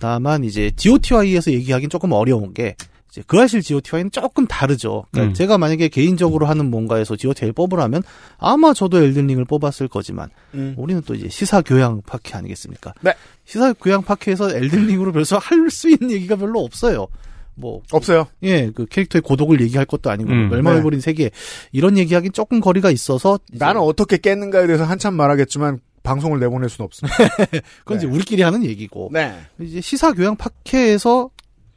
다만 0.00 0.44
이제 0.44 0.70
GOTY에서 0.76 1.52
얘기하기는 1.52 1.88
조금 1.88 2.12
어려운 2.12 2.52
게 2.52 2.76
이제 3.12 3.22
그 3.26 3.38
아실 3.38 3.60
GOTY는 3.60 4.10
조금 4.10 4.46
다르죠. 4.46 5.04
그러니까 5.10 5.32
음. 5.32 5.34
제가 5.34 5.58
만약에 5.58 5.88
개인적으로 5.88 6.46
하는 6.46 6.70
뭔가에서 6.70 7.14
GOTY를 7.14 7.52
뽑으라면 7.52 8.02
아마 8.38 8.72
저도 8.72 9.02
엘든링을 9.02 9.44
뽑았을 9.44 9.88
거지만 9.88 10.30
음. 10.54 10.74
우리는 10.78 11.02
또 11.04 11.14
이제 11.14 11.28
시사 11.28 11.60
교양 11.60 12.00
파케 12.06 12.34
아니겠습니까? 12.34 12.94
네. 13.02 13.12
시사 13.44 13.74
교양 13.74 14.02
파케에서 14.02 14.50
엘든링으로 14.56 15.12
별로 15.12 15.24
할 15.38 15.70
수 15.70 15.90
있는 15.90 16.10
얘기가 16.10 16.36
별로 16.36 16.60
없어요. 16.60 17.06
뭐 17.54 17.82
없어요. 17.92 18.26
예, 18.42 18.70
그 18.74 18.86
캐릭터의 18.86 19.20
고독을 19.20 19.60
얘기할 19.60 19.84
것도 19.84 20.10
아니고 20.10 20.30
음, 20.30 20.48
멸망해버린 20.48 21.00
세계 21.00 21.30
이런 21.70 21.98
얘기하긴 21.98 22.32
조금 22.32 22.60
거리가 22.60 22.90
있어서 22.90 23.38
나는 23.52 23.82
어떻게 23.82 24.16
깼는가에 24.16 24.66
대해서 24.66 24.84
한참 24.84 25.14
말하겠지만 25.14 25.80
방송을 26.02 26.40
내보낼 26.40 26.68
수는 26.70 26.86
없습니다. 26.86 27.16
그건 27.84 27.98
이제 27.98 28.06
우리끼리 28.06 28.42
하는 28.42 28.64
얘기고 28.64 29.10
네. 29.12 29.34
이제 29.60 29.80
시사 29.80 30.12
교양 30.12 30.34
파케에서 30.36 31.30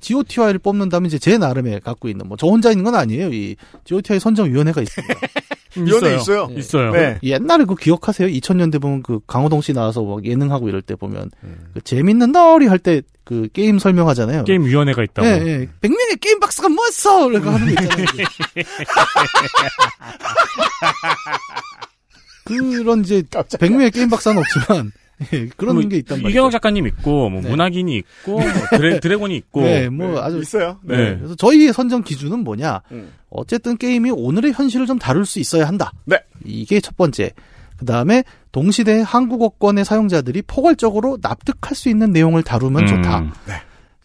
GOTY를 0.06 0.60
뽑는다면 0.60 1.08
이제 1.08 1.18
제 1.20 1.38
나름에 1.38 1.80
갖고 1.80 2.08
있는 2.08 2.28
뭐 2.28 2.38
저 2.38 2.48
혼자 2.48 2.70
있는 2.70 2.84
건 2.84 2.96
아니에요. 2.96 3.34
이 3.34 3.56
GOTY 3.86 4.20
선정위원회가 4.20 4.82
있습니다. 4.82 5.16
위원회 5.78 6.16
있어요. 6.16 6.48
예. 6.52 6.56
있어요. 6.56 6.92
네. 6.92 7.20
옛날에 7.24 7.66
그 7.66 7.76
기억하세요? 7.76 8.30
2000년대 8.30 8.82
보면 8.82 9.04
그 9.04 9.20
강호동 9.28 9.62
씨 9.62 9.74
나와서 9.74 10.04
막 10.04 10.24
예능하고 10.26 10.70
이럴 10.70 10.82
때 10.82 10.96
보면 10.96 11.30
음. 11.44 11.68
그 11.74 11.82
재밌는 11.82 12.32
널이 12.32 12.68
할때 12.68 13.02
그 13.26 13.50
게임 13.52 13.78
설명하잖아요. 13.80 14.46
게임 14.46 14.64
위원회가 14.64 15.04
있다고. 15.04 15.28
예, 15.28 15.32
예. 15.46 15.70
백명의 15.82 16.16
게임 16.22 16.40
박스가 16.40 16.70
뭐였어? 16.70 17.28
그러니까 17.28 17.54
하는 17.56 17.76
거 17.76 17.82
있잖아요. 17.84 18.06
그런 22.46 23.02
이제 23.02 23.24
백명의 23.60 23.92
게임 23.92 24.10
박사는 24.10 24.40
없지만 24.40 24.92
예, 25.34 25.48
그런 25.56 25.76
뭐 25.76 25.84
게 25.88 25.98
있단 25.98 26.18
말이에요. 26.18 26.30
이경혁 26.30 26.52
작가님 26.52 26.88
있고 26.88 27.30
뭐 27.30 27.42
네. 27.42 27.50
문학인이 27.50 27.96
있고 27.98 28.32
뭐 28.34 28.42
드래, 28.78 29.00
드래곤이 29.00 29.36
있고 29.38 29.62
네, 29.62 29.90
뭐 29.90 30.22
아주 30.22 30.40
있어요. 30.40 30.80
네. 30.84 31.16
그래서 31.18 31.36
저희의 31.36 31.72
선정 31.74 32.04
기준은 32.04 32.40
뭐냐? 32.44 32.82
음. 32.92 33.12
어쨌든 33.30 33.78
게임이 33.78 34.12
오늘의 34.12 34.54
현실을 34.54 34.86
좀 34.86 35.00
다룰 35.00 35.26
수 35.26 35.40
있어야 35.40 35.68
한다. 35.68 35.92
네. 36.06 36.18
이게 36.44 36.80
첫 36.80 36.96
번째. 36.98 37.32
그 37.78 37.84
다음에 37.86 38.24
동시대 38.54 39.02
한국어권의 39.06 39.84
사용자들이 39.84 40.44
포괄적으로 40.44 41.18
납득할 41.22 41.76
수 41.76 41.90
있는 41.90 42.12
내용을 42.12 42.42
다루면 42.44 42.84
음. 42.84 42.88
좋다. 42.88 43.34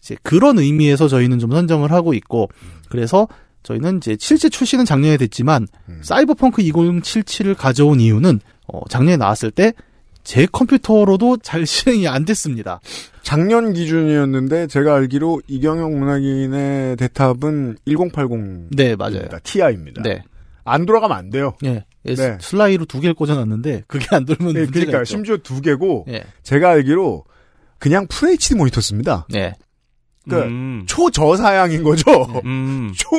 이제 0.01 0.17
그런 0.23 0.59
의미에서 0.59 1.07
저희는 1.07 1.39
좀 1.39 1.51
선정을 1.51 1.91
하고 1.91 2.13
있고, 2.13 2.49
그래서 2.89 3.27
저희는 3.63 3.97
이제 3.97 4.17
실제 4.19 4.49
출시는 4.49 4.83
작년에 4.83 5.15
됐지만, 5.15 5.67
음. 5.87 5.99
사이버펑크 6.03 6.61
2077을 6.63 7.55
가져온 7.55 8.01
이유는, 8.01 8.41
어, 8.67 8.81
작년에 8.89 9.15
나왔을 9.17 9.51
때, 9.51 9.71
제 10.23 10.45
컴퓨터로도 10.45 11.37
잘 11.37 11.65
실행이 11.67 12.07
안 12.07 12.25
됐습니다. 12.25 12.79
작년 13.23 13.73
기준이었는데 13.73 14.67
제가 14.67 14.95
알기로 14.95 15.41
이경영 15.47 15.99
문학인의 15.99 16.97
대탑은 16.97 17.77
1080 17.85 18.69
네, 18.75 18.95
맞아요. 18.95 19.27
TI입니다. 19.43 20.01
네. 20.03 20.23
안 20.63 20.85
돌아가면 20.85 21.17
안 21.17 21.29
돼요. 21.29 21.53
예. 21.63 21.85
예, 22.05 22.15
네. 22.15 22.37
슬라이로 22.41 22.85
두 22.85 22.99
개를 22.99 23.13
꽂아놨는데, 23.13 23.83
그게 23.85 24.07
안 24.11 24.25
돌면 24.25 24.53
네, 24.55 24.65
그러니까 24.65 25.01
있죠. 25.01 25.03
심지어 25.05 25.37
두 25.37 25.61
개고 25.61 26.05
예. 26.09 26.23
제가 26.41 26.71
알기로 26.71 27.25
그냥 27.77 28.07
FHD 28.11 28.55
모니터 28.55 28.81
씁니다. 28.81 29.27
네. 29.29 29.53
그러니까 30.25 30.49
음. 30.49 30.83
초저사양인 30.87 31.83
거죠. 31.83 32.11
음. 32.45 32.91
초 32.97 33.09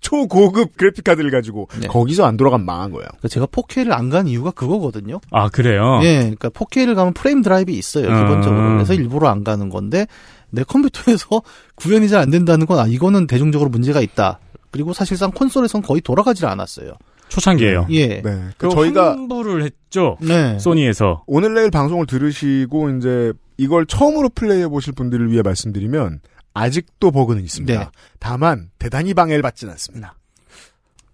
초고급 0.00 0.76
그래픽 0.76 1.02
카드를 1.04 1.30
가지고 1.30 1.68
네. 1.80 1.86
거기서 1.88 2.24
안 2.24 2.36
돌아가면 2.36 2.64
망한 2.64 2.90
거예요. 2.92 3.06
그러니까 3.08 3.28
제가 3.28 3.46
4K를 3.46 3.90
안 3.92 4.10
간 4.10 4.26
이유가 4.28 4.50
그거거든요. 4.50 5.20
아 5.30 5.48
그래요. 5.48 6.00
예, 6.02 6.18
그러니까 6.20 6.50
4K를 6.50 6.94
가면 6.94 7.14
프레임 7.14 7.42
drop이 7.42 7.72
있어요, 7.72 8.08
음. 8.08 8.14
기본적으로. 8.22 8.74
그래서 8.74 8.94
일부러 8.94 9.28
안 9.28 9.42
가는 9.42 9.68
건데, 9.70 10.06
내 10.50 10.62
컴퓨터에서 10.64 11.42
구현이 11.76 12.08
잘 12.08 12.20
안 12.20 12.30
된다는 12.30 12.66
건, 12.66 12.78
아, 12.78 12.86
이거는 12.86 13.26
대중적으로 13.26 13.70
문제가 13.70 14.00
있다. 14.00 14.38
그리고 14.70 14.92
사실상 14.92 15.30
콘솔에선 15.32 15.82
거의 15.82 16.00
돌아가질 16.00 16.46
않았어요. 16.46 16.92
초창기예요. 17.28 17.86
예. 17.90 18.20
네. 18.20 18.48
그 18.58 18.68
저희가 18.68 19.12
환불을 19.12 19.62
했죠. 19.64 20.18
네. 20.20 20.58
소니에서. 20.58 21.24
오늘 21.26 21.54
내일 21.54 21.70
방송을 21.70 22.06
들으시고 22.06 22.90
이제 22.90 23.32
이걸 23.56 23.86
처음으로 23.86 24.28
플레이해 24.34 24.68
보실 24.68 24.92
분들을 24.92 25.30
위해 25.32 25.40
말씀드리면 25.42 26.20
아직도 26.54 27.10
버그는 27.10 27.42
있습니다. 27.44 27.78
네. 27.78 27.86
다만 28.18 28.70
대단히 28.78 29.14
방해를 29.14 29.42
받진 29.42 29.68
않습니다. 29.70 30.14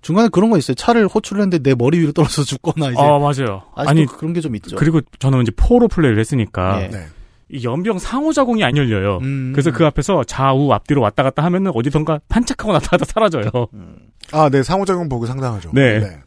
중간에 0.00 0.28
그런 0.28 0.50
거 0.50 0.58
있어요. 0.58 0.74
차를 0.74 1.06
호출을 1.08 1.42
했는데 1.42 1.58
내 1.58 1.74
머리 1.74 1.98
위로 1.98 2.12
떨어져 2.12 2.44
죽거나 2.44 2.90
이제. 2.90 3.00
아 3.00 3.18
맞아요. 3.18 3.62
아직도 3.74 3.90
아니 3.90 4.06
그런 4.06 4.32
게 4.32 4.40
좀 4.40 4.54
있죠. 4.56 4.76
그리고 4.76 5.00
저는 5.18 5.42
이제 5.42 5.52
포로 5.56 5.88
플레이를 5.88 6.18
했으니까 6.20 6.82
예. 6.84 6.88
네. 6.88 7.06
이 7.50 7.64
연병 7.64 7.98
상호작용이 7.98 8.62
안 8.62 8.76
열려요. 8.76 9.18
음. 9.22 9.52
그래서 9.54 9.72
그 9.72 9.84
앞에서 9.86 10.22
좌우 10.24 10.70
앞뒤로 10.72 11.00
왔다 11.00 11.22
갔다 11.22 11.42
하면은 11.44 11.72
어디선가 11.74 12.20
반짝하고 12.28 12.72
나타나다 12.72 13.04
사라져요. 13.06 13.50
아, 14.32 14.48
네. 14.50 14.62
상호작용 14.62 15.08
버그 15.08 15.26
상당하죠. 15.26 15.70
네. 15.72 16.20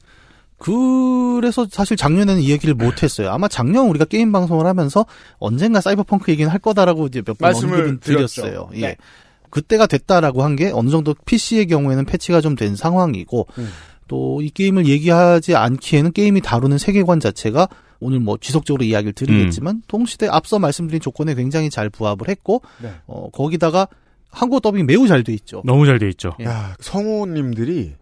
그래서 0.62 1.66
사실 1.70 1.98
작년에는 1.98 2.42
이 2.42 2.50
얘기를 2.52 2.74
못 2.76 3.02
했어요. 3.04 3.32
아마 3.32 3.48
작년 3.48 3.88
우리가 3.90 4.06
게임 4.06 4.32
방송을 4.32 4.66
하면서 4.68 5.06
언젠가 5.40 5.82
사이버펑크 5.82 6.32
얘기는 6.32 6.50
할 6.52 6.60
거다라고 6.60 7.08
이제 7.08 7.20
몇번 7.26 7.38
말씀을 7.40 7.74
언급은. 7.80 8.00
드렸어요. 8.00 8.70
네. 8.72 8.82
예. 8.82 8.96
그때가 9.50 9.88
됐다라고 9.88 10.44
한 10.44 10.56
게 10.56 10.70
어느 10.72 10.90
정도 10.90 11.14
PC의 11.26 11.68
경우에는 11.68 12.06
패치가 12.06 12.40
좀 12.42 12.56
된 12.56 12.76
상황이고 12.76 13.48
음. 13.58 13.70
또이 14.08 14.50
게임을 14.52 14.86
얘기하지 14.88 15.56
않기에는 15.56 16.12
게임이 16.12 16.42
다루는 16.42 16.78
세계관 16.78 17.20
자체가 17.20 17.68
오늘 18.00 18.20
뭐 18.20 18.38
지속적으로 18.40 18.84
이야기를 18.84 19.14
드리겠지만 19.14 19.76
음. 19.78 19.82
동시대 19.88 20.28
앞서 20.28 20.60
말씀드린 20.60 21.00
조건에 21.02 21.34
굉장히 21.36 21.70
잘 21.70 21.90
부합을 21.90 22.28
했고 22.30 22.62
네. 22.82 22.92
어, 23.08 23.30
거기다가 23.32 23.88
한국어 24.30 24.60
더빙이 24.60 24.84
매우 24.84 25.08
잘 25.08 25.24
돼 25.24 25.34
있죠. 25.34 25.62
너무 25.66 25.86
잘 25.86 25.98
돼 26.00 26.08
있죠. 26.10 26.32
예. 26.40 26.46
야, 26.46 26.76
성우님들이 26.80 27.94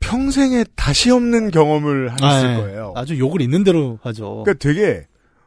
평생에 0.00 0.64
다시 0.76 1.10
없는 1.10 1.50
경험을 1.50 2.12
하셨을 2.12 2.48
아, 2.48 2.52
예. 2.52 2.56
거예요. 2.60 2.92
아주 2.96 3.18
욕을 3.18 3.40
있는 3.40 3.64
대로 3.64 3.98
하죠. 4.02 4.42
그러니까 4.44 4.54
되게 4.58 5.06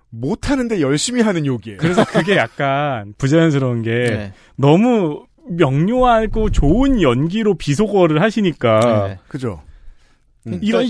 못하는데 0.10 0.82
열심히 0.82 1.22
하는 1.22 1.46
욕이에요. 1.46 1.78
그래서 1.78 2.04
그게 2.04 2.36
약간 2.36 3.14
부자연스러운 3.18 3.84
게 3.84 3.90
네. 3.92 4.34
너무 4.56 5.26
명료하고 5.50 6.50
좋은 6.52 7.02
연기로 7.02 7.56
비속어를 7.56 8.22
하시니까 8.22 9.08
네. 9.08 9.18
그죠? 9.28 9.62
이런 10.62 10.86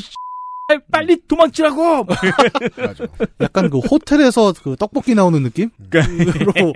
빨리 0.91 1.19
도망치라고. 1.27 2.05
맞아. 2.77 3.05
약간 3.41 3.69
그 3.69 3.79
호텔에서 3.79 4.53
그 4.63 4.75
떡볶이 4.77 5.15
나오는 5.15 5.41
느낌? 5.43 5.69
그러니까 5.89 6.41
으로 6.41 6.73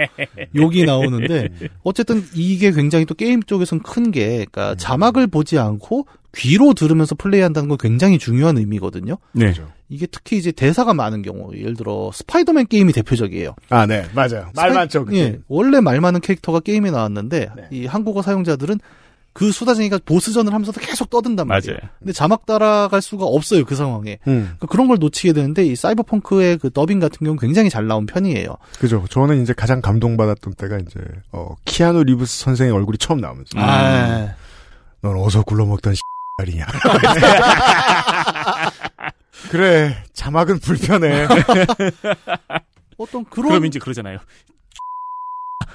욕이 0.55 0.83
나오는데 0.85 1.49
어쨌든 1.83 2.23
이게 2.33 2.71
굉장히 2.71 3.05
또 3.05 3.13
게임 3.13 3.41
쪽에선 3.43 3.81
큰 3.81 4.11
게 4.11 4.45
그러니까 4.51 4.75
자막을 4.75 5.27
보지 5.27 5.57
않고 5.57 6.05
귀로 6.35 6.73
들으면서 6.73 7.15
플레이한다는 7.15 7.69
건 7.69 7.77
굉장히 7.79 8.17
중요한 8.19 8.57
의미거든요. 8.57 9.17
네. 9.31 9.53
이게 9.89 10.05
특히 10.07 10.37
이제 10.37 10.51
대사가 10.51 10.93
많은 10.93 11.21
경우 11.21 11.51
예를 11.55 11.75
들어 11.75 12.09
스파이더맨 12.13 12.67
게임이 12.67 12.91
대표적이에요. 12.93 13.55
아, 13.69 13.85
네. 13.85 14.05
맞아요. 14.13 14.49
말 14.55 14.71
스파이- 14.71 14.73
많죠. 14.73 15.05
그게. 15.05 15.19
예, 15.19 15.39
원래 15.47 15.79
말 15.79 16.01
많은 16.01 16.19
캐릭터가 16.21 16.59
게임에 16.59 16.91
나왔는데 16.91 17.49
네. 17.55 17.63
이 17.71 17.85
한국어 17.85 18.21
사용자들은 18.21 18.79
그 19.33 19.51
수다쟁이가 19.51 19.99
보스전을 20.05 20.53
하면서도 20.53 20.79
계속 20.79 21.09
떠든단 21.09 21.47
말이에요. 21.47 21.75
맞아요. 21.77 21.89
근데 21.99 22.13
자막 22.13 22.45
따라갈 22.45 23.01
수가 23.01 23.25
없어요 23.25 23.65
그 23.65 23.75
상황에. 23.75 24.19
음. 24.27 24.41
그러니까 24.43 24.67
그런 24.67 24.87
걸 24.87 24.97
놓치게 24.99 25.33
되는데 25.33 25.65
이 25.65 25.75
사이버펑크의 25.75 26.59
그 26.59 26.69
더빙 26.71 26.99
같은 26.99 27.17
경우는 27.19 27.39
굉장히 27.39 27.69
잘 27.71 27.87
나온 27.87 28.05
편이에요. 28.05 28.55
그죠. 28.79 29.03
저는 29.09 29.41
이제 29.41 29.53
가장 29.53 29.81
감동받았던 29.81 30.53
때가 30.53 30.77
이제, 30.77 30.99
어, 31.31 31.55
키아누 31.65 32.03
리브스 32.03 32.43
선생의 32.43 32.71
얼굴이 32.73 32.97
처음 32.99 33.19
나오면서. 33.21 33.57
아, 33.59 34.35
넌 35.01 35.17
어서 35.17 35.41
굴러먹던 35.43 35.95
말이냐. 36.37 36.67
그래 39.49 39.97
자막은 40.13 40.59
불편해. 40.59 41.27
어떤 42.97 43.25
그런 43.25 43.49
그럼 43.49 43.65
이제 43.65 43.79
그러잖아요. 43.79 44.19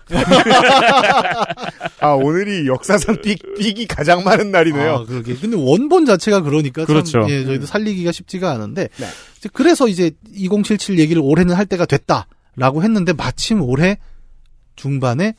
아 2.01 2.11
오늘이 2.11 2.67
역사상 2.67 3.21
삑 3.23 3.39
삑이 3.57 3.87
가장 3.87 4.25
많은 4.25 4.51
날이네요. 4.51 4.93
아, 4.93 5.05
그러게. 5.05 5.35
근데 5.35 5.57
원본 5.57 6.07
자체가 6.07 6.43
그러니까 6.43 6.85
그렇죠. 6.85 7.23
참, 7.23 7.31
예, 7.31 7.45
저희도 7.45 7.67
살리기가 7.67 8.13
쉽지가 8.13 8.51
않은데 8.51 8.89
네. 8.97 9.07
이제 9.37 9.49
그래서 9.53 9.89
이제 9.89 10.11
2077 10.33 10.99
얘기를 10.99 11.21
올해는 11.23 11.55
할 11.55 11.67
때가 11.67 11.87
됐다라고 11.87 12.83
했는데 12.83 13.13
마침 13.13 13.63
올해 13.63 13.99
중반에 14.77 15.35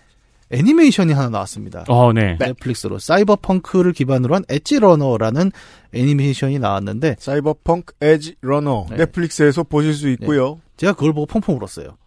애니메이션이 0.52 1.14
하나 1.14 1.30
나왔습니다. 1.30 1.86
어, 1.88 2.12
네. 2.12 2.36
넷플릭스로 2.40 2.98
사이버펑크를 3.00 3.94
기반으로 3.94 4.36
한 4.36 4.44
Edgerunner라는 4.50 5.52
애니메이션이 5.94 6.60
나왔는데 6.60 7.18
사이버펑크 7.20 7.94
Edgerunner 8.02 8.88
네. 8.90 8.98
넷플릭스에서 8.98 9.64
보실 9.64 9.94
수 9.94 10.10
있고요. 10.10 10.60
제가 10.78 10.94
그걸 10.94 11.14
보고 11.14 11.26
펑펑 11.28 11.56
울었어요. 11.56 11.98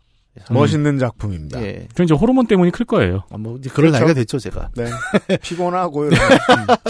멋있는 0.51 0.99
작품입니다. 0.99 1.63
예. 1.63 1.87
그 1.95 2.03
이제 2.03 2.15
호르몬 2.15 2.47
때문이 2.47 2.71
클 2.71 2.87
거예요. 2.87 3.25
아, 3.31 3.37
뭐 3.37 3.59
이제 3.59 3.69
그럴 3.69 3.91
그렇죠. 3.91 4.05
나이가 4.05 4.15
됐죠, 4.15 4.39
제가. 4.39 4.71
네. 4.77 4.87
피곤하고 5.43 6.07
이러면 6.07 6.29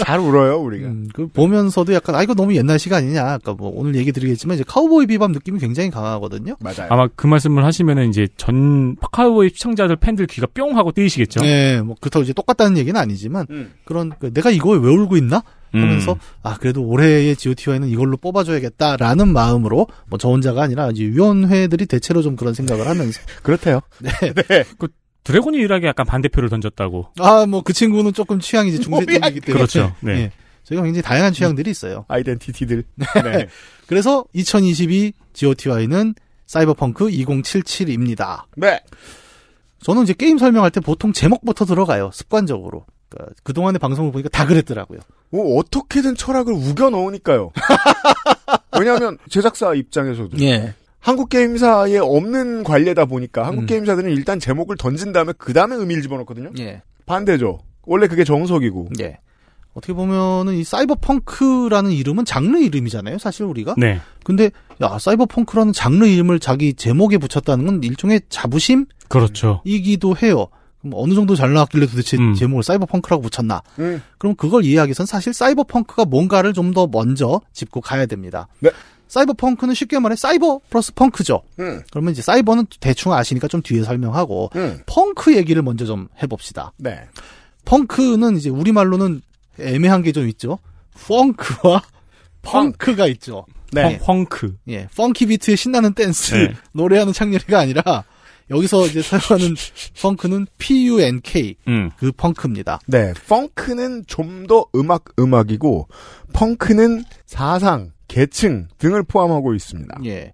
잘 0.05 0.19
울어요 0.19 0.59
우리가. 0.59 0.87
음, 0.87 1.09
그 1.13 1.27
보면서도 1.27 1.93
약간 1.93 2.15
아 2.15 2.23
이거 2.23 2.33
너무 2.33 2.55
옛날 2.55 2.79
식 2.79 2.92
아니냐. 2.92 3.21
아까 3.21 3.53
뭐 3.53 3.71
오늘 3.75 3.95
얘기 3.95 4.11
드리겠지만 4.11 4.55
이제 4.55 4.63
Cowboy 4.65 5.07
Bebop 5.07 5.31
느낌이 5.31 5.59
굉장히 5.59 5.89
강하거든요. 5.89 6.55
맞아요. 6.61 6.87
아마 6.89 7.07
그 7.15 7.27
말씀을 7.27 7.65
하시면은 7.65 8.09
이제 8.09 8.27
전 8.37 8.95
카우보이 9.11 9.49
시청자들 9.49 9.97
팬들 9.97 10.27
귀가 10.27 10.47
뿅 10.53 10.77
하고 10.77 10.91
뜨이시겠죠. 10.91 11.41
네, 11.41 11.81
뭐 11.81 11.95
그렇다고 11.99 12.23
이제 12.23 12.31
똑같다는 12.33 12.77
얘기는 12.77 12.99
아니지만 12.99 13.45
음. 13.49 13.73
그런 13.83 14.13
그 14.19 14.31
내가 14.33 14.51
이거에 14.51 14.79
왜 14.79 14.89
울고 14.89 15.17
있나 15.17 15.43
하면서 15.73 16.13
음. 16.13 16.17
아 16.43 16.55
그래도 16.57 16.83
올해의 16.85 17.35
GOTY는 17.35 17.87
이걸로 17.89 18.17
뽑아줘야겠다라는 18.17 19.27
마음으로 19.33 19.87
뭐 20.07 20.17
저 20.19 20.29
혼자가 20.29 20.61
아니라 20.63 20.89
이제 20.91 21.03
위원회들이 21.05 21.85
대체로 21.87 22.21
좀 22.21 22.35
그런 22.35 22.53
생각을 22.53 22.87
하면서 22.87 23.19
그렇대요. 23.43 23.81
네. 24.01 24.11
드래곤이 25.23 25.57
유일하게 25.57 25.87
약간 25.87 26.05
반대표를 26.05 26.49
던졌다고. 26.49 27.07
아 27.19 27.45
뭐 27.45 27.61
그 27.63 27.71
친구는 27.73 28.13
조금 28.13 28.39
취향이 28.39 28.69
이제 28.69 28.79
중세적이기 28.79 29.39
때문에 29.41 29.53
그렇죠. 29.53 29.95
네. 30.01 30.11
예. 30.13 30.31
저희가 30.65 30.83
굉장히 30.83 31.01
다양한 31.01 31.33
취향들이 31.33 31.69
있어요. 31.71 32.05
아이덴티티들. 32.07 32.83
네. 33.23 33.47
그래서 33.87 34.25
2022 34.33 35.13
GOTY는 35.33 36.15
사이버펑크 36.45 37.07
2077입니다. 37.07 38.43
네. 38.57 38.79
저는 39.81 40.03
이제 40.03 40.13
게임 40.13 40.37
설명할 40.37 40.71
때 40.71 40.79
보통 40.79 41.11
제목부터 41.13 41.65
들어가요. 41.65 42.09
습관적으로. 42.13 42.85
그러니까 43.09 43.33
그동안의 43.43 43.79
방송을 43.79 44.11
보니까 44.11 44.29
다 44.29 44.45
그랬더라고요. 44.45 44.99
뭐 45.33 45.57
어떻게든 45.57 46.15
철학을 46.15 46.53
우겨 46.53 46.91
넣으니까요. 46.91 47.51
왜냐하면 48.79 49.17
제작사 49.29 49.73
입장에서도 49.73 50.37
예. 50.41 50.75
한국 50.99 51.29
게임사에 51.29 51.97
없는 51.97 52.63
관례다 52.63 53.05
보니까 53.05 53.47
한국 53.47 53.63
음. 53.63 53.65
게임사들은 53.65 54.11
일단 54.11 54.39
제목을 54.39 54.77
던진 54.77 55.11
다음에 55.11 55.33
그 55.35 55.51
다음에 55.51 55.75
의미를 55.75 56.03
집어넣거든요. 56.03 56.51
예. 56.59 56.83
반대죠. 57.07 57.61
원래 57.81 58.07
그게 58.07 58.23
정석이고. 58.23 58.89
예. 59.01 59.17
어떻게 59.73 59.93
보면은 59.93 60.53
이 60.53 60.63
사이버펑크라는 60.63 61.91
이름은 61.91 62.25
장르 62.25 62.59
이름이잖아요, 62.59 63.17
사실 63.17 63.45
우리가. 63.45 63.73
네. 63.75 63.99
근데 64.23 64.51
야 64.81 64.99
사이버펑크라는 64.99 65.73
장르 65.73 66.05
이름을 66.05 66.39
자기 66.39 66.75
제목에 66.75 67.17
붙였다는 67.17 67.65
건 67.65 67.83
일종의 67.83 68.21
자부심이기도 68.29 68.95
그렇죠. 69.09 69.61
해요. 70.21 70.47
그럼 70.83 70.93
어느 70.95 71.13
정도 71.15 71.35
잘 71.35 71.53
나왔길래 71.53 71.87
도대체 71.87 72.17
음. 72.17 72.35
제목을 72.35 72.61
사이버펑크라고 72.61 73.23
붙였나? 73.23 73.63
음. 73.79 74.01
그럼 74.19 74.35
그걸 74.35 74.63
이해하기 74.65 74.89
위해선 74.89 75.05
사실 75.05 75.33
사이버펑크가 75.33 76.05
뭔가를 76.05 76.53
좀 76.53 76.73
더 76.73 76.87
먼저 76.87 77.39
짚고 77.53 77.81
가야 77.81 78.05
됩니다. 78.05 78.47
네. 78.59 78.69
사이버펑크는 79.07 79.73
쉽게 79.75 79.99
말해 79.99 80.15
사이버 80.15 80.59
플러스 80.69 80.93
펑크죠. 80.93 81.41
음. 81.59 81.81
그러면 81.91 82.11
이제 82.13 82.21
사이버는 82.21 82.65
대충 82.79 83.13
아시니까 83.13 83.47
좀 83.47 83.61
뒤에 83.61 83.83
설명하고 83.83 84.49
음. 84.55 84.79
펑크 84.87 85.35
얘기를 85.37 85.61
먼저 85.61 85.85
좀 85.85 86.07
해봅시다. 86.21 86.71
네. 86.77 86.99
펑크는 87.65 88.37
이제 88.37 88.49
우리말로는 88.49 89.21
애매한 89.59 90.01
게 90.01 90.11
좀 90.11 90.27
있죠. 90.29 90.57
펑크와 91.07 91.81
펑크가 92.41 93.07
있죠. 93.07 93.45
네. 93.71 93.97
펑, 93.99 94.25
펑크. 94.25 94.55
예, 94.69 94.87
펑키 94.95 95.27
비트의 95.27 95.57
신나는 95.57 95.93
댄스 95.93 96.33
네. 96.35 96.53
노래하는 96.73 97.13
창렬이가 97.13 97.59
아니라 97.59 98.03
여기서 98.49 98.87
이제 98.87 99.01
사용하는 99.01 99.55
펑크는 100.01 100.47
P-U-N-K 100.57 101.55
음. 101.67 101.91
그 101.97 102.11
펑크입니다. 102.11 102.79
네. 102.87 103.13
펑크는 103.27 104.03
좀 104.07 104.45
더 104.47 104.65
음악 104.75 105.05
음악이고 105.17 105.87
펑크는 106.33 107.05
사상, 107.25 107.91
계층 108.09 108.67
등을 108.77 109.03
포함하고 109.03 109.53
있습니다. 109.53 110.01
예. 110.05 110.33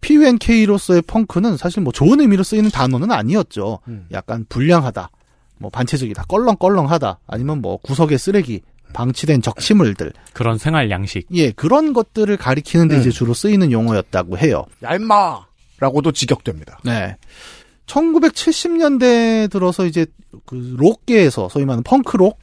P-U-N-K로서의 0.00 1.02
펑크는 1.02 1.56
사실 1.56 1.82
뭐 1.82 1.92
좋은 1.92 2.20
의미로 2.20 2.42
쓰이는 2.42 2.70
단어는 2.70 3.10
아니었죠. 3.10 3.80
음. 3.88 4.06
약간 4.12 4.46
불량하다, 4.48 5.10
뭐 5.58 5.70
반체적이다, 5.70 6.24
껄렁껄렁하다, 6.28 7.18
아니면 7.26 7.60
뭐 7.60 7.76
구석의 7.78 8.18
쓰레기, 8.18 8.62
방치된 8.92 9.42
적시물들, 9.42 10.12
그런 10.32 10.56
생활 10.56 10.90
양식. 10.90 11.26
예 11.32 11.50
그런 11.50 11.92
것들을 11.92 12.36
가리키는데 12.36 12.96
음. 12.96 13.00
이제 13.00 13.10
주로 13.10 13.34
쓰이는 13.34 13.72
용어였다고 13.72 14.38
해요. 14.38 14.64
얄마! 14.82 15.49
라고도 15.80 16.12
직역됩니다. 16.12 16.78
네. 16.84 17.16
1970년대 17.86 19.50
들어서 19.50 19.84
이제 19.84 20.06
그 20.46 20.76
록계에서 20.78 21.48
소위 21.48 21.64
말하는 21.64 21.82
펑크록 21.82 22.38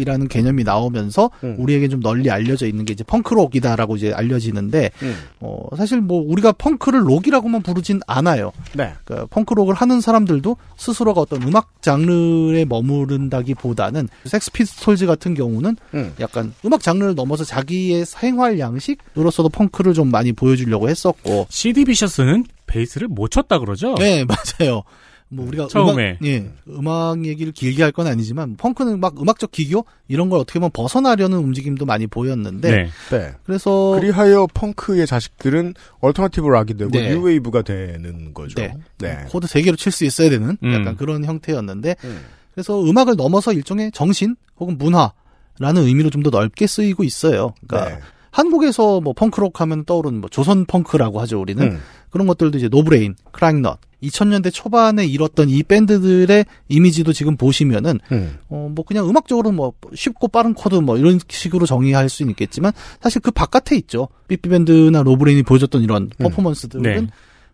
이라는 0.00 0.28
개념이 0.28 0.64
나오면서 0.64 1.30
네. 1.40 1.48
음. 1.48 1.56
우리에게 1.58 1.88
좀 1.88 2.00
널리 2.00 2.30
알려져 2.30 2.66
있는 2.66 2.84
게 2.84 2.92
이제 2.92 3.02
펑크록이다라고 3.04 3.96
이제 3.96 4.12
알려지는데 4.12 4.90
음. 5.02 5.16
어 5.40 5.66
사실 5.76 6.00
뭐 6.00 6.22
우리가 6.24 6.52
펑크를 6.52 7.08
록이라고만 7.08 7.62
부르진 7.62 8.00
않아요. 8.06 8.52
네. 8.74 8.92
그러니까 9.04 9.26
펑크록을 9.30 9.74
하는 9.74 10.00
사람들도 10.00 10.56
스스로가 10.76 11.22
어떤 11.22 11.42
음악 11.42 11.82
장르에 11.82 12.64
머무른다기보다는 12.64 14.08
섹스피스톨즈 14.24 15.06
같은 15.06 15.34
경우는 15.34 15.76
음. 15.94 16.12
약간 16.20 16.54
음악 16.64 16.82
장르를 16.82 17.14
넘어서 17.14 17.44
자기의 17.44 18.06
생활 18.06 18.58
양식으로서도 18.58 19.48
펑크를 19.48 19.94
좀 19.94 20.10
많이 20.10 20.32
보여주려고 20.32 20.88
했었고 20.88 21.46
CD 21.50 21.84
비셔스는 21.84 22.44
베이스를 22.72 23.08
못 23.08 23.30
쳤다 23.30 23.58
그러죠? 23.58 23.94
네, 23.98 24.24
맞아요. 24.58 24.82
뭐 25.28 25.46
우리가 25.46 25.66
처음에. 25.68 26.18
음악, 26.20 26.26
예, 26.26 26.50
음악 26.68 27.24
얘기를 27.24 27.52
길게 27.54 27.82
할 27.82 27.92
건 27.92 28.06
아니지만 28.06 28.56
펑크는 28.56 29.00
막 29.00 29.18
음악적 29.20 29.50
기교 29.50 29.86
이런 30.06 30.28
걸 30.28 30.38
어떻게 30.38 30.58
보면 30.58 30.70
벗어나려는 30.74 31.38
움직임도 31.38 31.86
많이 31.86 32.06
보였는데 32.06 32.70
네. 32.70 32.88
네. 33.10 33.32
그래서 33.44 33.96
그리하여 33.98 34.46
펑크의 34.52 35.06
자식들은 35.06 35.72
alternative 36.00 36.46
rock이 36.46 36.74
되고 36.74 36.90
네. 36.90 37.14
뉴웨이브가 37.14 37.62
되는 37.62 38.34
거죠. 38.34 38.56
네. 38.60 38.74
네. 38.98 39.24
코드 39.30 39.46
세 39.46 39.62
개로 39.62 39.74
칠 39.76 39.90
수 39.90 40.04
있어야 40.04 40.28
되는 40.28 40.58
음. 40.62 40.72
약간 40.74 40.96
그런 40.98 41.24
형태였는데 41.24 41.96
음. 42.04 42.20
그래서 42.52 42.82
음악을 42.84 43.16
넘어서 43.16 43.54
일종의 43.54 43.90
정신 43.92 44.36
혹은 44.60 44.76
문화라는 44.76 45.82
의미로 45.86 46.10
좀 46.10 46.22
더 46.22 46.28
넓게 46.28 46.66
쓰이고 46.66 47.04
있어요. 47.04 47.54
그러니까 47.66 47.94
네. 47.96 48.00
한국에서 48.32 49.00
뭐 49.00 49.12
펑크록 49.14 49.60
하면 49.62 49.84
떠오르는 49.86 50.20
뭐 50.20 50.28
조선 50.30 50.64
펑크라고 50.66 51.20
하죠 51.22 51.40
우리는 51.40 51.62
음. 51.72 51.80
그런 52.12 52.26
것들도 52.28 52.58
이제 52.58 52.68
노브레인, 52.68 53.16
크라잉넛 53.32 53.78
2000년대 54.02 54.52
초반에 54.52 55.04
일었던 55.06 55.48
이 55.48 55.62
밴드들의 55.62 56.44
이미지도 56.68 57.12
지금 57.12 57.36
보시면은 57.36 58.00
음. 58.10 58.38
어뭐 58.48 58.74
그냥 58.86 59.08
음악적으로 59.08 59.52
뭐 59.52 59.72
쉽고 59.94 60.28
빠른 60.28 60.54
코드 60.54 60.74
뭐 60.76 60.98
이런 60.98 61.18
식으로 61.28 61.66
정의할 61.66 62.08
수는 62.08 62.30
있겠지만 62.30 62.72
사실 63.00 63.20
그 63.20 63.30
바깥에 63.30 63.76
있죠 63.76 64.08
삐삐 64.28 64.48
밴드나 64.48 65.02
노브레인이 65.02 65.44
보여줬던 65.44 65.82
이런 65.82 66.04
음. 66.04 66.10
퍼포먼스들은 66.18 66.82
네. 66.82 67.06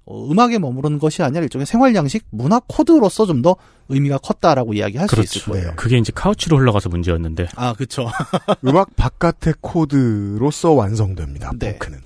어, 0.07 0.31
음악에 0.31 0.59
머무르는 0.59 0.99
것이 0.99 1.23
아니라 1.23 1.42
일종의 1.42 1.66
생활 1.66 1.94
양식, 1.94 2.25
문화 2.31 2.61
코드로서 2.66 3.27
좀 3.27 3.42
더 3.42 3.57
의미가 3.90 4.18
컸다라고 4.18 4.75
이야기할 4.75 5.07
수 5.07 5.14
그렇죠. 5.14 5.38
있을 5.38 5.53
거예요. 5.53 5.73
그게 5.77 5.97
이제 5.97 6.12
카우치로 6.14 6.59
흘러가서 6.59 6.88
문제였는데. 6.88 7.49
아, 7.57 7.73
그쵸. 7.73 8.11
음악 8.66 8.97
바깥의 8.97 9.55
코드로서 9.61 10.73
완성됩니다. 10.73 11.53
네. 11.59 11.73
펑크는. 11.73 12.00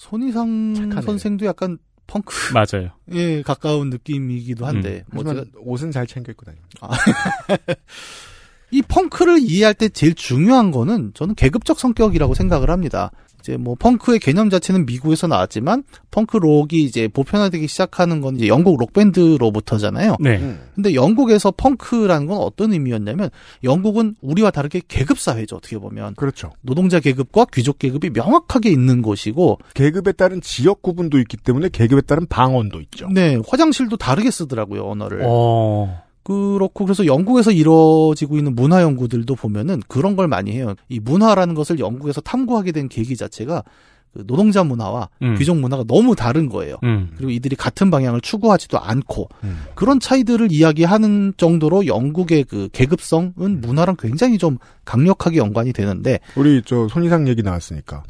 손희상 0.00 0.74
착하네. 0.74 1.02
선생도 1.02 1.44
약간 1.44 1.76
펑크에 2.06 2.52
맞아요. 2.56 2.90
가까운 3.44 3.90
느낌이기도 3.90 4.64
한데, 4.66 5.04
뭐 5.12 5.22
하지만 5.26 5.44
제가 5.44 5.58
옷은 5.62 5.90
잘 5.90 6.06
챙겨 6.06 6.32
입고 6.32 6.46
다닙니다. 6.46 6.78
이 8.72 8.82
펑크를 8.82 9.40
이해할 9.40 9.74
때 9.74 9.88
제일 9.90 10.14
중요한 10.14 10.70
거는 10.70 11.12
저는 11.14 11.34
계급적 11.34 11.78
성격이라고 11.78 12.34
생각을 12.34 12.70
합니다. 12.70 13.10
이제 13.40 13.56
뭐 13.56 13.74
펑크의 13.74 14.18
개념 14.18 14.50
자체는 14.50 14.86
미국에서 14.86 15.26
나왔지만 15.26 15.84
펑크 16.10 16.38
록이 16.38 16.82
이제 16.82 17.08
보편화되기 17.08 17.66
시작하는 17.66 18.20
건 18.20 18.36
이제 18.36 18.48
영국 18.48 18.78
록 18.78 18.92
밴드로부터잖아요. 18.92 20.16
네. 20.20 20.38
음. 20.38 20.60
근데 20.74 20.94
영국에서 20.94 21.50
펑크라는 21.50 22.26
건 22.26 22.38
어떤 22.38 22.72
의미였냐면 22.72 23.30
영국은 23.64 24.14
우리와 24.20 24.50
다르게 24.50 24.80
계급 24.86 25.18
사회죠 25.18 25.56
어떻게 25.56 25.78
보면 25.78 26.14
그렇죠. 26.14 26.52
노동자 26.62 27.00
계급과 27.00 27.46
귀족 27.52 27.78
계급이 27.78 28.10
명확하게 28.10 28.70
있는 28.70 29.02
곳이고 29.02 29.58
계급에 29.74 30.12
따른 30.12 30.40
지역 30.40 30.82
구분도 30.82 31.18
있기 31.20 31.36
때문에 31.36 31.68
계급에 31.70 32.02
따른 32.02 32.26
방언도 32.26 32.80
있죠. 32.82 33.08
네 33.08 33.38
화장실도 33.46 33.96
다르게 33.96 34.30
쓰더라고요 34.30 34.84
언어를 34.88 35.22
어. 35.24 36.02
그렇고 36.22 36.84
그래서 36.84 37.06
영국에서 37.06 37.50
이루어지고 37.50 38.36
있는 38.36 38.54
문화 38.54 38.82
연구들도 38.82 39.34
보면은 39.34 39.80
그런 39.88 40.16
걸 40.16 40.28
많이 40.28 40.52
해요. 40.52 40.74
이 40.88 41.00
문화라는 41.00 41.54
것을 41.54 41.78
영국에서 41.78 42.20
탐구하게 42.20 42.72
된 42.72 42.88
계기 42.88 43.16
자체가 43.16 43.64
그 44.12 44.26
노동자 44.26 44.64
문화와 44.64 45.08
음. 45.22 45.36
귀족 45.36 45.56
문화가 45.58 45.84
너무 45.84 46.16
다른 46.16 46.48
거예요. 46.48 46.76
음. 46.82 47.10
그리고 47.16 47.30
이들이 47.30 47.54
같은 47.54 47.90
방향을 47.90 48.20
추구하지도 48.20 48.78
않고 48.78 49.28
음. 49.44 49.62
그런 49.74 50.00
차이들을 50.00 50.50
이야기하는 50.50 51.34
정도로 51.36 51.86
영국의 51.86 52.44
그 52.44 52.68
계급성은 52.72 53.60
문화랑 53.60 53.96
굉장히 53.98 54.36
좀 54.36 54.58
강력하게 54.84 55.38
연관이 55.38 55.72
되는데 55.72 56.18
우리 56.36 56.60
저 56.64 56.88
손이상 56.88 57.28
얘기 57.28 57.42
나왔으니까 57.42 58.02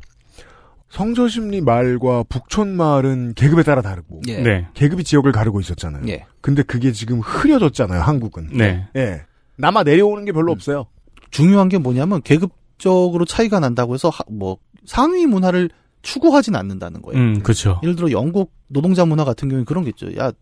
성저심리 0.91 1.61
말과 1.61 2.25
북촌 2.29 2.77
말은 2.77 3.35
계급에 3.35 3.63
따라 3.63 3.81
다르고 3.81 4.21
예. 4.29 4.41
네. 4.43 4.67
계급이 4.75 5.05
지역을 5.05 5.33
가르고 5.33 5.61
있었잖아요. 5.61 6.03
예. 6.09 6.27
근데 6.41 6.63
그게 6.63 6.93
지금 6.93 7.21
흐려졌잖아요. 7.21 8.01
한국은. 8.03 8.49
네. 8.53 8.87
예. 8.97 9.23
남아 9.57 9.85
내려오는 9.85 10.25
게 10.25 10.33
별로 10.33 10.51
없어요. 10.53 10.87
중요한 11.31 11.69
게 11.69 11.79
뭐냐면 11.79 12.21
계급적으로 12.23 13.25
차이가 13.25 13.61
난다고 13.61 13.95
해서 13.95 14.09
하- 14.09 14.25
뭐 14.29 14.59
상위 14.85 15.27
문화를 15.27 15.71
추구하진 16.03 16.57
않는다는 16.57 17.03
거예요. 17.03 17.21
음, 17.23 17.43
그렇죠. 17.43 17.79
예를 17.83 17.95
들어 17.95 18.11
영국 18.11 18.53
노동자 18.67 19.05
문화 19.05 19.25
같은 19.25 19.49
경우는 19.49 19.67
그런 19.67 19.85
게 19.85 19.91
있죠. 19.91 20.15
야 20.17 20.33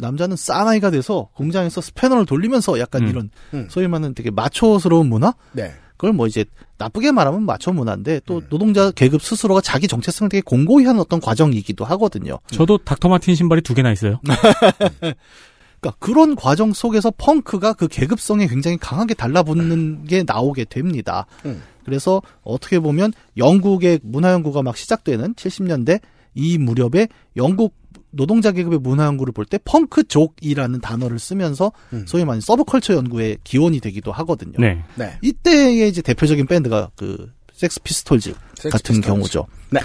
남자는 0.00 0.34
싸나이가 0.36 0.90
돼서 0.90 1.28
공장에서 1.34 1.80
스패너를 1.80 2.26
돌리면서 2.26 2.80
약간 2.80 3.02
음. 3.02 3.08
이런 3.08 3.30
음. 3.52 3.66
소위 3.70 3.86
말하는 3.86 4.14
되게 4.14 4.30
마초스러운 4.32 5.08
문화? 5.08 5.34
네. 5.52 5.72
그걸 5.96 6.12
뭐 6.12 6.26
이제 6.26 6.44
나쁘게 6.78 7.12
말하면 7.12 7.44
마초 7.44 7.72
문화인데 7.72 8.20
또 8.26 8.38
음. 8.38 8.46
노동자 8.50 8.90
계급 8.90 9.22
스스로가 9.22 9.60
자기 9.60 9.86
정체성을 9.86 10.28
되게 10.28 10.42
공고히 10.42 10.84
하는 10.86 11.00
어떤 11.00 11.20
과정이기도 11.20 11.84
하거든요. 11.84 12.38
저도 12.48 12.78
닥터 12.78 13.08
마틴 13.08 13.34
신발이 13.34 13.62
두 13.62 13.74
개나 13.74 13.92
있어요. 13.92 14.20
그러니까 15.80 15.98
그런 15.98 16.34
과정 16.34 16.72
속에서 16.72 17.12
펑크가 17.16 17.74
그 17.74 17.88
계급성에 17.88 18.46
굉장히 18.46 18.78
강하게 18.78 19.14
달라붙는 19.14 20.04
게 20.04 20.24
나오게 20.26 20.64
됩니다. 20.64 21.26
음. 21.44 21.62
그래서 21.84 22.22
어떻게 22.42 22.78
보면 22.80 23.12
영국의 23.36 24.00
문화 24.02 24.32
연구가 24.32 24.62
막 24.62 24.76
시작되는 24.76 25.34
70년대 25.34 26.00
이 26.34 26.58
무렵에 26.58 27.08
영국 27.36 27.74
노동자 28.16 28.52
계급의 28.52 28.78
문화 28.80 29.06
연구를 29.06 29.32
볼 29.32 29.44
때 29.46 29.58
펑크족이라는 29.64 30.80
단어를 30.80 31.18
쓰면서 31.18 31.72
음. 31.92 32.04
소위 32.06 32.24
말하는 32.24 32.40
서브컬처 32.40 32.94
연구의 32.94 33.38
기원이 33.44 33.80
되기도 33.80 34.12
하거든요. 34.12 34.54
네. 34.58 34.82
네. 34.94 35.18
이때의 35.22 35.88
이제 35.88 36.00
대표적인 36.02 36.46
밴드가 36.46 36.90
그 36.96 37.30
Sex 37.52 37.80
Pistols 37.82 38.34
같은 38.70 39.00
경우죠. 39.00 39.46
네. 39.70 39.80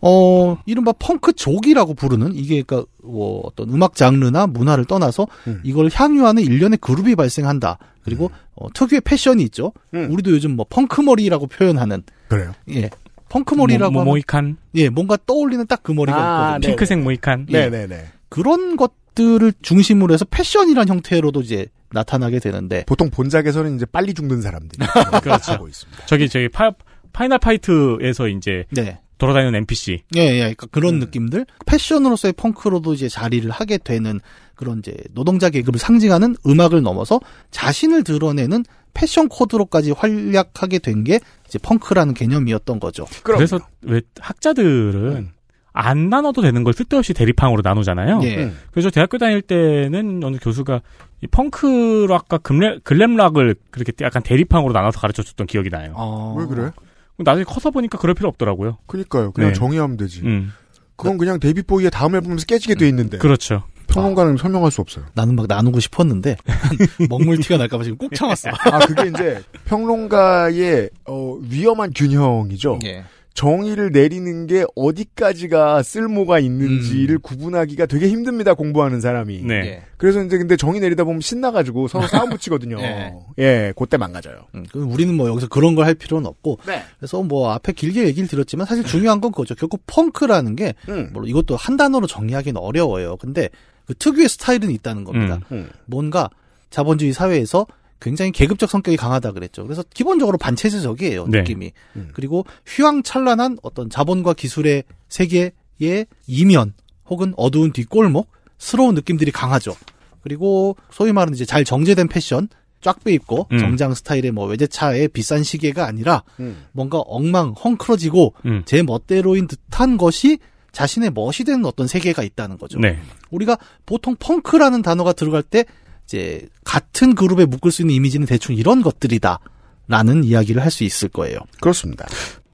어, 0.00 0.58
이른바 0.66 0.92
펑크족이라고 0.92 1.94
부르는 1.94 2.34
이게 2.34 2.62
그러니까 2.62 2.88
뭐 3.02 3.40
어떤 3.44 3.70
음악 3.70 3.94
장르나 3.94 4.46
문화를 4.46 4.84
떠나서 4.84 5.26
음. 5.46 5.60
이걸 5.64 5.88
향유하는 5.92 6.42
일련의 6.42 6.78
그룹이 6.78 7.16
발생한다. 7.16 7.78
그리고 8.02 8.30
어, 8.54 8.70
특유의 8.74 9.00
패션이 9.00 9.42
있죠. 9.44 9.72
음. 9.94 10.08
우리도 10.12 10.30
요즘 10.30 10.56
뭐 10.56 10.66
펑크머리라고 10.68 11.46
표현하는 11.46 12.02
그래요. 12.28 12.52
예. 12.70 12.90
펑크머리라고 13.38 13.92
모, 13.92 14.00
하면 14.00 14.10
모이칸, 14.12 14.56
예, 14.76 14.88
뭔가 14.88 15.16
떠올리는 15.26 15.66
딱 15.66 15.80
그 15.82 15.92
머리가 15.92 16.16
아, 16.18 16.48
있거든요. 16.50 16.58
네. 16.60 16.66
핑크색 16.68 16.98
모이칸. 17.00 17.46
예. 17.50 17.68
네네네. 17.68 18.06
그런 18.28 18.76
것들을 18.76 19.52
중심으로 19.60 20.14
해서 20.14 20.24
패션이란 20.24 20.88
형태로도 20.88 21.42
이제 21.42 21.66
나타나게 21.92 22.38
되는데 22.38 22.84
보통 22.86 23.10
본작에서는 23.10 23.76
이제 23.76 23.84
빨리 23.86 24.14
죽는 24.14 24.40
사람들이 24.40 24.78
그렇죠. 25.22 25.66
있습니다. 25.68 26.06
저기 26.06 26.28
저기 26.28 26.48
파, 26.48 26.72
Final 27.12 27.38
Fight에서 27.38 28.28
이제 28.28 28.64
네. 28.70 28.98
돌아다니는 29.18 29.54
NPC. 29.60 30.02
예, 30.16 30.20
예, 30.20 30.38
그러니까 30.38 30.66
그런 30.72 30.94
음. 30.94 30.98
느낌들 31.00 31.46
패션으로서의 31.66 32.32
펑크로도 32.32 32.94
이제 32.94 33.08
자리를 33.08 33.48
하게 33.50 33.78
되는 33.78 34.20
그런 34.54 34.78
이제 34.78 34.96
노동자 35.12 35.50
계급을 35.50 35.78
상징하는 35.78 36.34
음악을 36.46 36.82
넘어서 36.82 37.20
자신을 37.50 38.02
드러내는 38.04 38.64
패션 38.94 39.28
코드로까지 39.28 39.90
활약하게 39.92 40.78
된 40.78 41.04
게 41.04 41.20
이제 41.46 41.58
펑크라는 41.58 42.14
개념이었던 42.14 42.80
거죠. 42.80 43.06
그럼 43.22 43.38
그래서 43.38 43.58
왜 43.82 44.00
학자들은 44.20 45.16
음. 45.16 45.30
안 45.72 46.08
나눠도 46.08 46.40
되는 46.40 46.62
걸 46.64 46.72
쓸데없이 46.72 47.12
대립항으로 47.12 47.60
나누잖아요. 47.64 48.20
예. 48.22 48.44
음. 48.44 48.56
그래서 48.70 48.90
대학교 48.90 49.18
다닐 49.18 49.42
때는 49.42 50.22
어느 50.24 50.36
교수가 50.40 50.80
이 51.22 51.26
펑크락과 51.26 52.38
글램, 52.38 52.80
글램락을 52.84 53.56
그렇게 53.70 53.92
약간 54.02 54.22
대립항으로 54.22 54.72
나눠서 54.72 55.00
가르쳐 55.00 55.22
줬던 55.22 55.46
기억이 55.48 55.70
나요. 55.70 55.92
어... 55.96 56.36
왜 56.38 56.46
그래? 56.46 56.70
나중에 57.18 57.44
커서 57.44 57.70
보니까 57.70 57.98
그럴 57.98 58.14
필요 58.14 58.28
없더라고요. 58.28 58.78
그니까요. 58.86 59.32
그냥 59.32 59.50
네. 59.50 59.54
정의하면 59.54 59.96
되지. 59.96 60.22
음, 60.22 60.52
그건 60.96 61.18
그냥 61.18 61.38
데이비 61.40 61.62
보이의 61.62 61.90
다음 61.90 62.14
앨범에서 62.14 62.44
깨지게 62.46 62.76
돼 62.76 62.88
있는데 62.88 63.18
그렇죠. 63.18 63.64
평론가는 63.94 64.36
설명할 64.36 64.70
수 64.70 64.80
없어요. 64.80 65.04
나는 65.14 65.36
막 65.36 65.46
나누고 65.48 65.80
싶었는데 65.80 66.36
먹물 67.08 67.38
티가 67.38 67.56
날까봐 67.58 67.84
지금 67.84 67.98
꾹 67.98 68.14
참았어. 68.14 68.50
아 68.70 68.78
그게 68.86 69.08
이제 69.08 69.42
평론가의 69.66 70.90
어, 71.06 71.38
위험한 71.48 71.92
균형이죠. 71.94 72.78
예. 72.84 73.04
정의를 73.34 73.90
내리는 73.90 74.46
게 74.46 74.64
어디까지가 74.76 75.82
쓸모가 75.82 76.38
있는지를 76.38 77.16
음. 77.16 77.20
구분하기가 77.20 77.86
되게 77.86 78.08
힘듭니다. 78.08 78.54
공부하는 78.54 79.00
사람이. 79.00 79.42
네. 79.42 79.54
예. 79.54 79.82
그래서 79.96 80.22
이제 80.22 80.38
근데 80.38 80.56
정의 80.56 80.80
내리다 80.80 81.02
보면 81.02 81.20
신나가지고 81.20 81.88
서로 81.88 82.06
싸움 82.06 82.30
붙이거든요. 82.30 82.78
예. 82.80 83.12
예, 83.40 83.72
그때 83.76 83.96
망가져요. 83.96 84.36
음, 84.54 84.64
우리는 84.74 85.12
뭐 85.16 85.28
여기서 85.28 85.48
그런 85.48 85.74
걸 85.74 85.84
할 85.84 85.94
필요는 85.94 86.26
없고 86.28 86.60
네. 86.64 86.82
그래서 86.98 87.22
뭐 87.24 87.50
앞에 87.50 87.72
길게 87.72 88.04
얘기를 88.04 88.28
드렸지만 88.28 88.66
사실 88.66 88.84
중요한 88.84 89.20
건 89.20 89.32
그거죠. 89.32 89.56
결국 89.56 89.82
펑크라는 89.88 90.54
게 90.54 90.74
음. 90.88 91.10
물론 91.12 91.28
이것도 91.28 91.56
한 91.56 91.76
단어로 91.76 92.06
정의하기는 92.06 92.60
어려워요. 92.60 93.16
근데 93.16 93.48
그 93.86 93.94
특유의 93.94 94.28
스타일은 94.28 94.70
있다는 94.70 95.04
겁니다. 95.04 95.40
음. 95.52 95.56
음. 95.56 95.70
뭔가 95.86 96.30
자본주의 96.70 97.12
사회에서 97.12 97.66
굉장히 98.00 98.32
계급적 98.32 98.68
성격이 98.68 98.96
강하다 98.96 99.32
그랬죠. 99.32 99.62
그래서 99.62 99.82
기본적으로 99.94 100.36
반체제적이에요, 100.36 101.26
네. 101.28 101.38
느낌이. 101.38 101.72
음. 101.96 102.10
그리고 102.12 102.44
휘황찬란한 102.66 103.58
어떤 103.62 103.88
자본과 103.88 104.34
기술의 104.34 104.84
세계의 105.08 106.06
이면 106.26 106.74
혹은 107.06 107.32
어두운 107.36 107.72
뒷골목, 107.72 108.28
스러운 108.58 108.94
느낌들이 108.94 109.30
강하죠. 109.30 109.74
그리고 110.22 110.76
소위 110.90 111.12
말하는 111.12 111.34
이제 111.34 111.44
잘 111.44 111.64
정제된 111.64 112.08
패션, 112.08 112.48
쫙 112.80 113.02
빼입고 113.02 113.48
음. 113.52 113.58
정장 113.58 113.94
스타일의 113.94 114.30
뭐 114.32 114.46
외제차의 114.46 115.08
비싼 115.08 115.42
시계가 115.42 115.86
아니라 115.86 116.22
음. 116.40 116.64
뭔가 116.72 116.98
엉망, 116.98 117.52
헝클어지고 117.52 118.34
음. 118.44 118.62
제 118.66 118.82
멋대로인 118.82 119.46
듯한 119.46 119.96
것이 119.96 120.38
자신의 120.74 121.12
멋이 121.12 121.44
되는 121.46 121.64
어떤 121.64 121.86
세계가 121.86 122.22
있다는 122.22 122.58
거죠. 122.58 122.78
네. 122.78 122.98
우리가 123.30 123.56
보통 123.86 124.16
펑크라는 124.18 124.82
단어가 124.82 125.12
들어갈 125.14 125.42
때 125.42 125.64
이제 126.04 126.46
같은 126.64 127.14
그룹에 127.14 127.46
묶을 127.46 127.70
수 127.70 127.82
있는 127.82 127.94
이미지는 127.94 128.26
대충 128.26 128.54
이런 128.54 128.82
것들이다라는 128.82 130.24
이야기를 130.24 130.60
할 130.62 130.70
수 130.70 130.84
있을 130.84 131.08
거예요. 131.08 131.38
그렇습니다. 131.60 132.06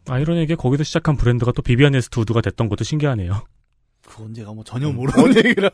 아이러니하게 0.09 0.55
거기서 0.55 0.85
시작한 0.85 1.16
브랜드가 1.16 1.53
또 1.53 1.62
비비안 1.62 1.95
웨스트우드가 1.95 2.41
됐던 2.43 2.68
것도 2.68 2.85
신기하네요. 2.85 3.43
그건 4.07 4.35
제가 4.35 4.53
뭐 4.53 4.62
전혀 4.64 4.91
모르는 4.91 5.37
얘기라. 5.45 5.71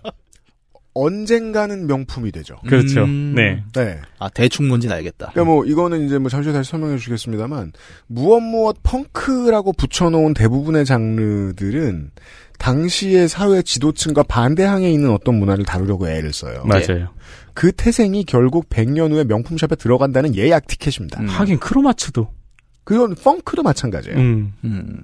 언젠가는 0.96 1.86
명품이 1.86 2.32
되죠. 2.32 2.56
그렇죠. 2.66 3.04
음. 3.04 3.34
네. 3.36 3.62
네. 3.74 4.00
아 4.18 4.28
대충 4.28 4.68
뭔지는 4.68 4.96
알겠다. 4.96 5.30
그러니까 5.32 5.44
뭐 5.44 5.64
이거는 5.64 6.06
이제 6.06 6.18
뭐 6.18 6.28
잠시 6.30 6.48
후에 6.48 6.56
다시 6.56 6.70
설명해 6.70 6.96
주시겠습니다만 6.96 7.72
무엇 8.06 8.40
무엇 8.40 8.76
펑크라고 8.82 9.72
붙여놓은 9.74 10.34
대부분의 10.34 10.84
장르들은 10.84 12.10
당시의 12.58 13.28
사회 13.28 13.62
지도층과 13.62 14.22
반대항에 14.24 14.90
있는 14.90 15.10
어떤 15.10 15.34
문화를 15.38 15.64
다루려고 15.64 16.08
애를 16.08 16.32
써요. 16.32 16.64
맞아요. 16.64 17.08
그 17.52 17.72
태생이 17.72 18.24
결국 18.24 18.68
100년 18.68 19.12
후에 19.12 19.24
명품샵에 19.24 19.76
들어간다는 19.76 20.34
예약 20.36 20.66
티켓입니다. 20.66 21.20
음. 21.20 21.26
하긴 21.26 21.58
크로마츠도. 21.58 22.28
그건 22.84 23.14
펑크도 23.14 23.62
마찬가지예요. 23.62 24.18
음. 24.18 24.52
음. 24.64 25.02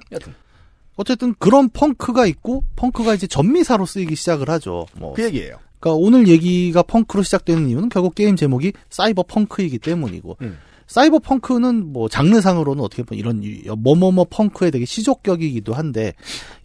어쨌든 0.96 1.34
그런 1.38 1.68
펑크가 1.70 2.26
있고 2.26 2.64
펑크가 2.76 3.14
이제 3.14 3.26
접미사로 3.26 3.86
쓰이기 3.86 4.14
시작을 4.14 4.48
하죠. 4.50 4.86
뭐 4.98 5.14
그 5.14 5.24
얘기예요. 5.24 5.56
그러니까 5.82 5.92
오늘 6.00 6.28
얘기가 6.28 6.82
펑크로 6.84 7.24
시작되는 7.24 7.68
이유는 7.68 7.88
결국 7.88 8.14
게임 8.14 8.36
제목이 8.36 8.72
사이버 8.88 9.24
펑크이기 9.24 9.78
때문이고 9.80 10.36
음. 10.42 10.58
사이버 10.86 11.18
펑크는 11.18 11.92
뭐 11.92 12.08
장르상으로는 12.08 12.82
어떻게 12.84 13.02
보면 13.02 13.18
이런 13.18 13.42
이- 13.42 13.62
뭐뭐뭐 13.76 14.26
펑크에 14.30 14.70
되게 14.70 14.84
시조격이기도 14.84 15.74
한데 15.74 16.12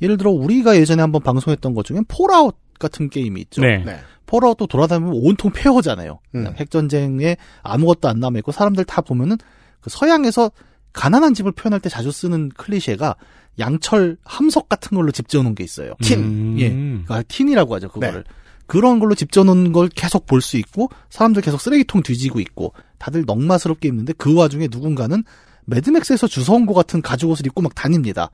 예를 0.03 0.18
들어 0.18 0.30
우리가 0.32 0.78
예전에 0.78 1.01
한번 1.01 1.22
방송했던 1.24 1.74
것 1.74 1.84
중에 1.86 2.01
폴아웃 2.07 2.55
같은 2.80 3.09
게임이 3.09 3.41
있죠. 3.41 3.61
네. 3.61 3.84
네. 3.84 3.97
폴아웃도 4.28 4.68
돌아다니면 4.68 5.13
온통 5.15 5.51
폐허잖아요. 5.51 6.20
음. 6.36 6.53
핵전쟁에 6.57 7.38
아무것도 7.63 8.07
안 8.09 8.20
남아있고 8.20 8.51
사람들 8.51 8.86
다 8.86 9.01
보면은 9.01 9.38
그 9.82 9.89
서양에서 9.89 10.51
가난한 10.93 11.34
집을 11.34 11.53
표현할 11.53 11.80
때 11.80 11.89
자주 11.89 12.11
쓰는 12.11 12.49
클리셰가 12.49 13.15
양철 13.59 14.18
함석 14.26 14.70
같은 14.70 14.95
걸로 14.95 15.11
집 15.11 15.28
지어놓은 15.30 15.55
게 15.55 15.63
있어요. 15.63 15.93
tin. 16.03 16.19
음. 16.20 16.55
예. 16.59 16.70
그러니까 16.70 17.24
tin이라고 17.28 17.73
하죠, 17.76 17.88
그거를. 17.89 18.24
네. 18.24 18.30
그런 18.68 18.99
걸로 18.99 19.15
집 19.15 19.32
져놓은 19.32 19.72
걸 19.72 19.89
계속 19.89 20.26
볼 20.26 20.41
수 20.41 20.57
있고, 20.57 20.89
사람들 21.09 21.41
계속 21.41 21.59
쓰레기통 21.59 22.03
뒤지고 22.03 22.39
있고, 22.39 22.74
다들 22.99 23.24
넝마스럽게 23.25 23.88
입는데 23.88 24.13
그 24.18 24.34
와중에 24.36 24.68
누군가는 24.72 25.24
매드맥스에서 25.65 26.28
주워온 26.28 26.65
것 26.65 26.74
같은 26.74 27.01
가죽 27.01 27.30
옷을 27.30 27.45
입고 27.47 27.61
막 27.61 27.74
다닙니다. 27.76 28.30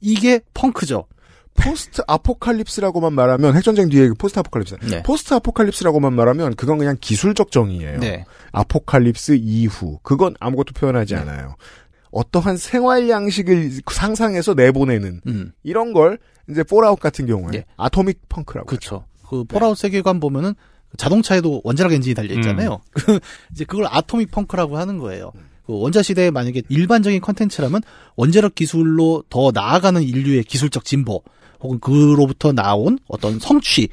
이게 0.00 0.40
펑크죠. 0.54 1.06
post 1.54 2.00
아포칼립스라고만 2.08 3.12
말하면 3.12 3.54
핵전쟁 3.54 3.88
뒤에 3.90 4.08
그 4.08 4.14
post 4.14 4.38
apocalypse. 4.38 4.76
네. 4.88 5.02
포스트 5.02 5.34
아포칼립스라고만 5.34 6.14
말하면 6.14 6.54
그건 6.54 6.78
그냥 6.78 6.96
기술적 7.00 7.50
정의예요. 7.50 7.98
네. 8.00 8.24
apocalypse 8.52 9.36
이후 9.40 9.98
그건 10.02 10.34
아무것도 10.40 10.72
표현하지 10.74 11.14
않아요. 11.16 11.56
어떠한 12.10 12.56
생활 12.56 13.08
양식을 13.08 13.70
상상해서 13.90 14.54
내보내는 14.54 15.20
음. 15.26 15.52
이런 15.62 15.92
걸 15.92 16.18
이제 16.48 16.62
폴아웃 16.62 16.98
같은 17.00 17.26
경우에 17.26 17.50
예. 17.58 17.64
atomic 17.76 18.28
punk라고 18.28 18.66
그렇죠. 18.66 19.04
그 19.32 19.44
폴아웃 19.44 19.78
세계관 19.78 20.20
보면은 20.20 20.54
자동차에도 20.98 21.62
원자력 21.64 21.94
엔진이 21.94 22.14
달려 22.14 22.34
있잖아요. 22.34 22.82
그 22.92 23.18
이제 23.50 23.64
그걸 23.64 23.86
atomic 23.88 24.30
punk라고 24.30 24.76
하는 24.76 24.98
거예요. 24.98 25.32
그 25.64 25.72
원자 25.78 26.02
시대에 26.02 26.30
만약에 26.30 26.60
일반적인 26.68 27.22
컨텐츠라면 27.22 27.80
원자력 28.16 28.54
기술로 28.54 29.24
더 29.30 29.50
나아가는 29.54 30.02
인류의 30.02 30.44
기술적 30.44 30.84
진보 30.84 31.22
혹은 31.60 31.80
그로부터 31.80 32.52
나온 32.52 32.98
어떤 33.08 33.38
성취를 33.38 33.88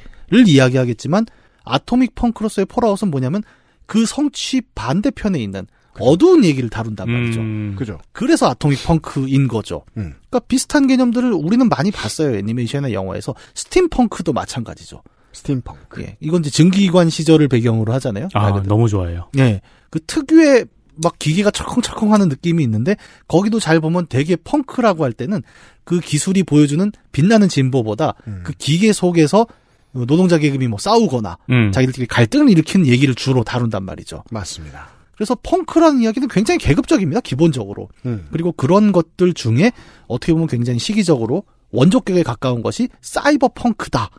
이야기하겠지만 0.45 1.25
atomic 1.63 2.15
punk로서의 2.15 2.65
폴아웃은 2.65 3.09
뭐냐면 3.09 3.41
그 3.85 4.05
성취 4.05 4.61
반대편에 4.75 5.39
있는 5.39 5.67
어두운 6.01 6.43
얘기를 6.43 6.69
다룬단 6.69 7.09
말이죠. 7.09 7.39
음. 7.39 7.75
그죠. 7.77 7.97
그래서 8.11 8.49
atomic 8.49 8.84
punk인 8.84 9.47
거죠. 9.47 9.85
음. 9.95 10.15
그러니까 10.29 10.39
비슷한 10.49 10.87
개념들을 10.87 11.31
우리는 11.31 11.69
많이 11.69 11.91
봤어요. 11.91 12.35
애니메이션이나 12.35 12.91
영화에서 12.91 13.35
스팀 13.53 13.87
펑크도 13.87 14.33
마찬가지죠. 14.33 15.01
스팀펑크. 15.34 16.01
예, 16.01 16.17
이건 16.19 16.41
이제 16.41 16.49
증기기관 16.49 17.09
시절을 17.09 17.47
배경으로 17.47 17.93
하잖아요. 17.93 18.30
말 18.34 18.53
아. 18.53 18.63
너무 18.63 18.89
좋아해요. 18.89 19.30
예, 19.38 19.61
그 19.89 19.99
특유의 20.05 20.65
막 21.01 21.17
기계가 21.17 21.51
철컹철컹 21.51 22.13
하는 22.13 22.30
느낌이 22.30 22.61
있는데 22.63 22.95
거기도 23.27 23.59
잘 23.59 23.80
보면 23.80 24.07
되게 24.09 24.36
펑크라고 24.36 25.03
할 25.03 25.13
때는 25.13 25.41
그 25.84 25.99
기술이 25.99 26.43
보여주는 26.43 26.91
빛나는 27.11 27.47
진보보다 27.47 28.13
음. 28.27 28.41
그 28.43 28.53
기계 28.53 28.91
속에서 28.91 29.47
노동자 29.91 30.38
계급이 30.38 30.67
뭐 30.67 30.77
싸우거나 30.77 31.38
음. 31.49 31.71
자기들끼리 31.71 32.05
갈등을 32.07 32.49
일으키는 32.49 32.86
얘기를 32.88 33.15
주로 33.15 33.43
다룬단 33.43 33.84
말이죠. 33.84 34.23
맞습니다. 34.30 34.89
그래서 35.15 35.36
펑크라는 35.41 36.01
이야기는 36.01 36.27
굉장히 36.30 36.59
계급적입니다. 36.59 37.21
기본적으로. 37.21 37.89
음. 38.05 38.27
그리고 38.32 38.51
그런 38.51 38.91
것들 38.91 39.34
중에 39.34 39.71
어떻게 40.07 40.32
보면 40.34 40.47
굉장히 40.47 40.80
시기적으로 40.80 41.43
원조격에 41.71 42.23
가까운 42.23 42.61
것이 42.61 42.89
사이버 43.01 43.49
펑크다 43.49 44.09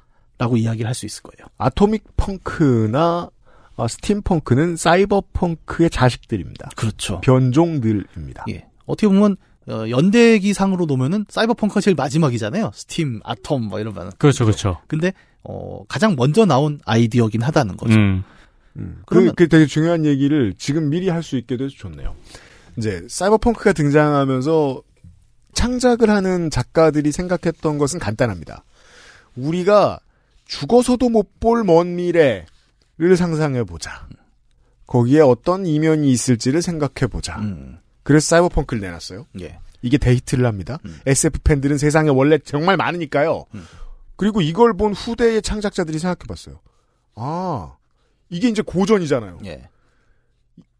라고 0.40 0.56
이야기를 0.56 0.88
할 0.88 0.94
수 0.94 1.04
있을 1.06 1.22
거예요. 1.22 1.46
아토믹 1.58 2.02
펑크나 2.16 3.28
어, 3.76 3.88
스팀펑크는 3.88 4.76
사이버 4.76 5.22
펑크의 5.34 5.90
자식들입니다. 5.90 6.70
그렇죠. 6.76 7.20
변종들입니다. 7.20 8.44
예. 8.48 8.66
어떻게 8.86 9.06
보면 9.06 9.36
어, 9.68 9.88
연대기상으로 9.88 10.86
놓으면은 10.86 11.26
사이버 11.28 11.52
펑크가 11.54 11.80
제일 11.82 11.94
마지막이잖아요. 11.94 12.70
스팀, 12.74 13.20
아톰 13.22 13.64
뭐 13.64 13.78
이러면. 13.80 14.12
그렇죠, 14.18 14.44
그렇죠. 14.46 14.78
근데 14.86 15.12
어, 15.44 15.84
가장 15.88 16.16
먼저 16.16 16.44
나온 16.46 16.80
아이디어긴 16.86 17.42
하다는 17.42 17.76
거죠. 17.76 17.94
음. 17.94 18.24
음, 18.76 19.02
그러면- 19.06 19.34
그, 19.34 19.44
그 19.44 19.48
되게 19.48 19.66
중요한 19.66 20.04
얘기를 20.06 20.54
지금 20.56 20.88
미리 20.90 21.08
할 21.10 21.22
수 21.22 21.36
있게 21.36 21.56
돼서 21.58 21.74
좋네요. 21.76 22.14
이제 22.78 23.04
사이버 23.08 23.36
펑크가 23.38 23.72
등장하면서 23.74 24.82
창작을 25.52 26.08
하는 26.08 26.48
작가들이 26.50 27.12
생각했던 27.12 27.76
것은 27.78 27.98
간단합니다. 27.98 28.64
우리가 29.36 30.00
죽어서도 30.50 31.08
못 31.08 31.38
볼 31.38 31.62
먼 31.64 31.94
미래를 31.94 33.16
상상해 33.16 33.62
보자. 33.62 34.08
거기에 34.86 35.20
어떤 35.20 35.64
이면이 35.64 36.10
있을지를 36.10 36.60
생각해 36.62 37.06
보자. 37.08 37.38
음, 37.38 37.78
그래서 38.02 38.26
사이버펑크를 38.30 38.80
내놨어요. 38.80 39.26
예. 39.40 39.60
이게 39.82 39.96
데이트를 39.96 40.44
합니다. 40.46 40.78
음. 40.84 40.98
SF 41.06 41.38
팬들은 41.44 41.78
세상에 41.78 42.10
원래 42.10 42.38
정말 42.38 42.76
많으니까요. 42.76 43.44
음. 43.54 43.64
그리고 44.16 44.40
이걸 44.40 44.76
본 44.76 44.92
후대의 44.92 45.40
창작자들이 45.42 46.00
생각해봤어요. 46.00 46.60
아, 47.14 47.76
이게 48.28 48.48
이제 48.48 48.60
고전이잖아요. 48.62 49.38
예. 49.44 49.68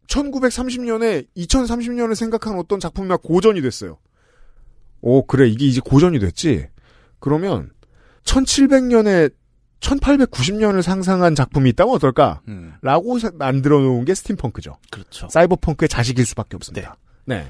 1930년에 0.08 1.28
2030년을 1.36 2.16
생각한 2.16 2.58
어떤 2.58 2.80
작품이 2.80 3.06
막 3.06 3.22
고전이 3.22 3.62
됐어요. 3.62 3.98
오, 5.00 5.24
그래. 5.24 5.48
이게 5.48 5.64
이제 5.66 5.80
고전이 5.80 6.18
됐지? 6.18 6.66
그러면 7.20 7.70
1700년에 8.24 9.32
1890년을 9.80 10.82
상상한 10.82 11.34
작품이 11.34 11.70
있다면 11.70 11.94
어떨까? 11.94 12.40
음, 12.48 12.74
라고 12.82 13.18
사- 13.18 13.30
만들어 13.34 13.80
놓은 13.80 14.04
게 14.04 14.14
스팀펑크죠. 14.14 14.76
그렇죠. 14.90 15.28
사이버펑크의 15.28 15.88
자식일 15.88 16.26
수밖에 16.26 16.56
없습니다. 16.56 16.96
네. 17.24 17.46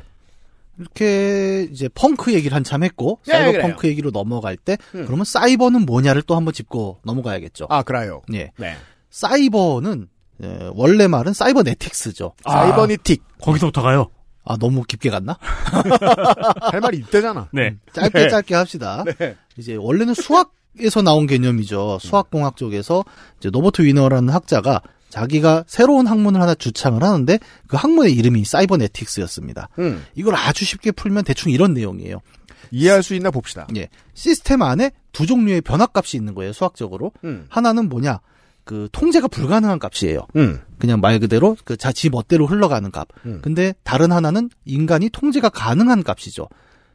이렇게 0.79 1.69
이제 1.71 1.89
펑크 1.95 2.33
얘기를 2.33 2.55
한참 2.55 2.83
했고 2.83 3.19
네, 3.27 3.33
사이버 3.33 3.53
그래요. 3.53 3.63
펑크 3.67 3.87
얘기로 3.89 4.11
넘어갈 4.13 4.57
때 4.57 4.79
음. 4.95 5.05
그러면 5.05 5.25
사이버는 5.25 5.85
뭐냐를 5.85 6.23
또 6.23 6.37
한번 6.37 6.55
짚고 6.55 7.01
넘어가야겠죠. 7.05 7.67
아, 7.69 7.83
그래요. 7.83 8.23
예. 8.33 8.51
네. 8.57 8.77
사이버는 9.11 10.09
예, 10.43 10.71
원래 10.73 11.07
말은 11.07 11.35
사이버네틱스죠. 11.35 12.33
사이버니틱. 12.49 13.23
거기서부터 13.43 13.83
가요. 13.83 14.07
아 14.43 14.57
너무 14.57 14.85
깊게 14.85 15.11
갔나? 15.11 15.37
할 16.73 16.81
말이 16.81 16.97
이때잖아. 16.99 17.49
네. 17.53 17.77
짧게 17.93 18.19
네. 18.19 18.29
짧게 18.31 18.55
합시다. 18.55 19.05
네. 19.19 19.37
이제 19.59 19.75
원래는 19.77 20.15
수학 20.15 20.53
에서 20.79 21.03
나온 21.03 21.27
개념이죠. 21.27 21.99
수학공학 22.01 22.57
쪽에서 22.57 23.05
이제 23.39 23.51
노버트 23.51 23.83
위너라는 23.83 24.33
학자가 24.33 24.81
자기가 25.09 25.65
새로운 25.67 26.07
학문을 26.07 26.41
하나 26.41 26.55
주창을 26.55 27.03
하는데 27.03 27.39
그 27.67 27.77
학문의 27.77 28.15
이름이 28.15 28.45
사이버네틱스였습니다. 28.45 29.69
음. 29.81 30.05
이걸 30.15 30.37
아주 30.37 30.65
쉽게 30.65 30.93
풀면 30.93 31.25
대충 31.25 31.51
이런 31.51 31.75
내용이에요. 31.75 32.21
이해할 32.71 33.03
수 33.03 33.15
있나 33.15 33.31
봅시다. 33.31 33.67
예. 33.77 33.89
시스템 34.15 34.63
안에 34.63 34.93
두 35.13 35.27
종류의 35.27 35.61
변화값이 35.63 36.17
있는 36.17 36.35
거예요, 36.35 36.53
수학적으로. 36.53 37.13
음. 37.25 37.47
하나는 37.49 37.89
뭐냐? 37.89 38.21
그 38.65 38.89
통제가 38.93 39.27
불가능한 39.27 39.81
값이에요. 39.81 40.29
음. 40.37 40.61
그냥 40.79 41.01
말 41.01 41.19
그대로 41.19 41.57
그 41.65 41.77
자지 41.77 42.09
멋대로 42.09 42.47
흘러가는 42.47 42.89
값. 42.93 43.09
음. 43.27 43.41
근데 43.43 43.75
다른 43.83 44.13
하나는 44.13 44.49
인간이 44.65 45.11
통제가 45.11 45.49
가능한 45.49 46.05
값이죠. 46.05 46.49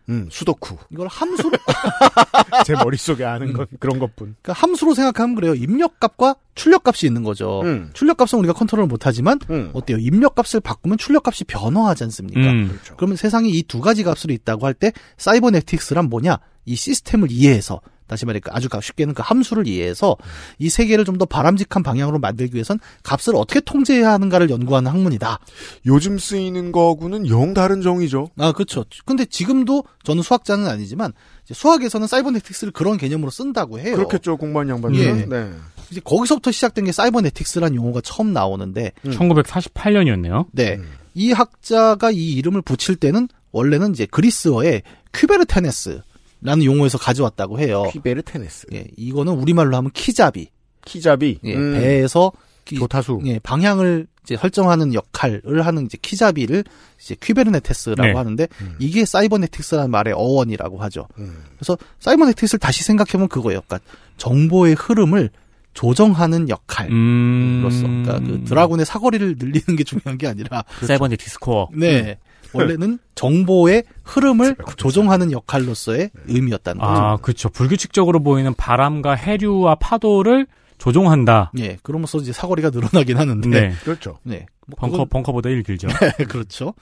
음, 0.09 0.27
스도쿠. 0.31 0.77
이걸 0.91 1.07
함수로 1.07 1.51
제 2.65 2.73
머릿속에 2.73 3.23
아는 3.25 3.53
건 3.53 3.65
그런 3.79 3.99
것뿐. 3.99 4.35
그러니까 4.41 4.53
함수로 4.53 4.93
생각하면 4.93 5.35
그래요. 5.35 5.55
입력값과 5.55 6.35
출력값이 6.55 7.07
있는 7.07 7.23
거죠. 7.23 7.61
음. 7.63 7.89
출력값은 7.93 8.37
우리가 8.39 8.53
컨트롤 8.53 8.85
못하지만 8.87 9.39
음. 9.49 9.71
어때요? 9.73 9.97
입력값을 9.97 10.59
바꾸면 10.61 10.97
출력값이 10.97 11.43
변화하지 11.45 12.03
않습니까? 12.05 12.39
음. 12.51 12.67
그렇죠. 12.69 12.95
그러면 12.97 13.17
세상에 13.17 13.49
이 13.49 13.63
두 13.63 13.81
가지 13.81 14.03
값으로 14.03 14.31
있다고 14.33 14.65
할 14.65 14.73
때 14.75 14.91
사이버네틱스란 15.17 16.09
뭐냐? 16.09 16.37
이 16.65 16.75
시스템을 16.75 17.31
이해해서 17.31 17.81
다시 18.07 18.25
말해 18.25 18.39
아주 18.51 18.69
쉽게는 18.81 19.13
그 19.13 19.21
함수를 19.25 19.67
이해해서 19.67 20.15
이 20.59 20.69
세계를 20.69 21.03
좀 21.03 21.15
더 21.15 21.23
바람직한 21.25 21.81
방향으로 21.81 22.19
만들기 22.19 22.55
위해선 22.55 22.77
값을 23.03 23.37
어떻게 23.37 23.61
통제해야 23.61 24.11
하는가를 24.11 24.49
연구하는 24.49 24.91
학문이다. 24.91 25.39
요즘 25.85 26.17
쓰이는 26.17 26.73
거하고는 26.73 27.29
영 27.29 27.53
다른 27.53 27.81
정의죠. 27.81 28.29
아, 28.37 28.51
그렇죠. 28.51 28.83
근데 29.05 29.23
지금도 29.23 29.85
저는 30.03 30.21
수학자는 30.23 30.67
아니지만 30.67 31.13
이제 31.45 31.53
수학에서는 31.53 32.05
사이버네틱스를 32.07 32.73
그런 32.73 32.97
개념으로 32.97 33.31
쓴다고 33.31 33.79
해요. 33.79 33.95
그렇겠죠, 33.95 34.35
공부한 34.35 34.67
양반들은. 34.67 35.19
예. 35.19 35.25
네. 35.25 35.51
이제 35.89 36.01
거기서부터 36.03 36.51
시작된 36.51 36.83
게 36.83 36.91
사이버네틱스라는 36.91 37.75
용어가 37.77 38.01
처음 38.01 38.33
나오는데 38.33 38.91
1948년이었네요. 39.05 40.47
네. 40.51 40.75
음. 40.75 40.89
이 41.13 41.31
학자가 41.31 42.11
이 42.11 42.33
이름을 42.33 42.61
붙일 42.61 42.97
때는 42.97 43.29
원래는 43.51 43.91
이제 43.91 44.05
그리스어의 44.05 44.81
kybernetes 45.13 46.01
라는 46.45 46.63
용어에서 46.65 46.97
가져왔다고 46.97 47.59
해요. 47.59 47.89
kybernetes. 47.91 48.67
예, 48.73 48.85
이거는 48.97 49.33
우리말로 49.33 49.75
하면 49.77 49.91
키잡이. 49.93 50.49
키잡이. 50.85 51.39
예, 51.43 51.55
음. 51.55 51.73
배에서 51.73 52.31
키- 52.63 52.77
조타수. 52.77 53.21
예, 53.25 53.39
방향을 53.39 54.07
이제 54.23 54.37
설정하는 54.37 54.93
역할을 54.93 55.65
하는 55.65 55.85
이제 55.85 55.97
키잡이를 56.01 56.63
이제 56.99 57.15
kybernetes라고 57.21 58.01
네. 58.07 58.13
하는데 58.13 58.47
음. 58.61 58.75
이게 58.79 59.05
사이버네틱스라는 59.05 59.91
말의 59.91 60.13
어원이라고 60.15 60.79
하죠. 60.83 61.07
음. 61.19 61.43
그래서 61.57 61.77
사이버네틱스를 61.99 62.59
다시 62.59 62.83
생각해보면 62.83 63.27
그거예요. 63.27 63.61
그러니까 63.67 63.87
정보의 64.17 64.73
흐름을 64.75 65.29
조정하는 65.75 66.47
역할로서 66.49 66.95
음. 66.95 68.03
그러니까 68.03 68.19
그 68.25 68.43
드라군의 68.45 68.85
사거리를 68.85 69.35
늘리는 69.37 69.75
게 69.75 69.83
중요한 69.83 70.17
게 70.17 70.25
아니라 70.27 70.63
사이버네틱스 70.81 71.39
코어. 71.39 71.69
네. 71.73 72.17
원래는 72.55 72.99
정보의 73.15 73.83
흐름을 74.03 74.55
조정하는 74.77 75.31
역할로서의 75.31 76.11
의미였다는 76.27 76.81
거죠. 76.81 76.91
아, 76.91 77.17
그렇죠. 77.17 77.49
불규칙적으로 77.49 78.21
보이는 78.21 78.53
바람과 78.53 79.13
해류와 79.15 79.75
파도를 79.75 80.47
조종한다. 80.77 81.51
예, 81.59 81.77
그러면서 81.83 82.17
이제 82.17 82.33
사거리가 82.33 82.69
늘어나긴 82.71 83.17
하는데. 83.17 83.47
네. 83.49 83.73
그렇죠. 83.83 84.19
네. 84.23 84.45
뭐 84.67 84.75
벙커 84.77 84.91
그건- 85.05 85.09
벙커보다 85.09 85.49
1 85.49 85.63
길죠. 85.63 85.87
그렇죠. 86.29 86.73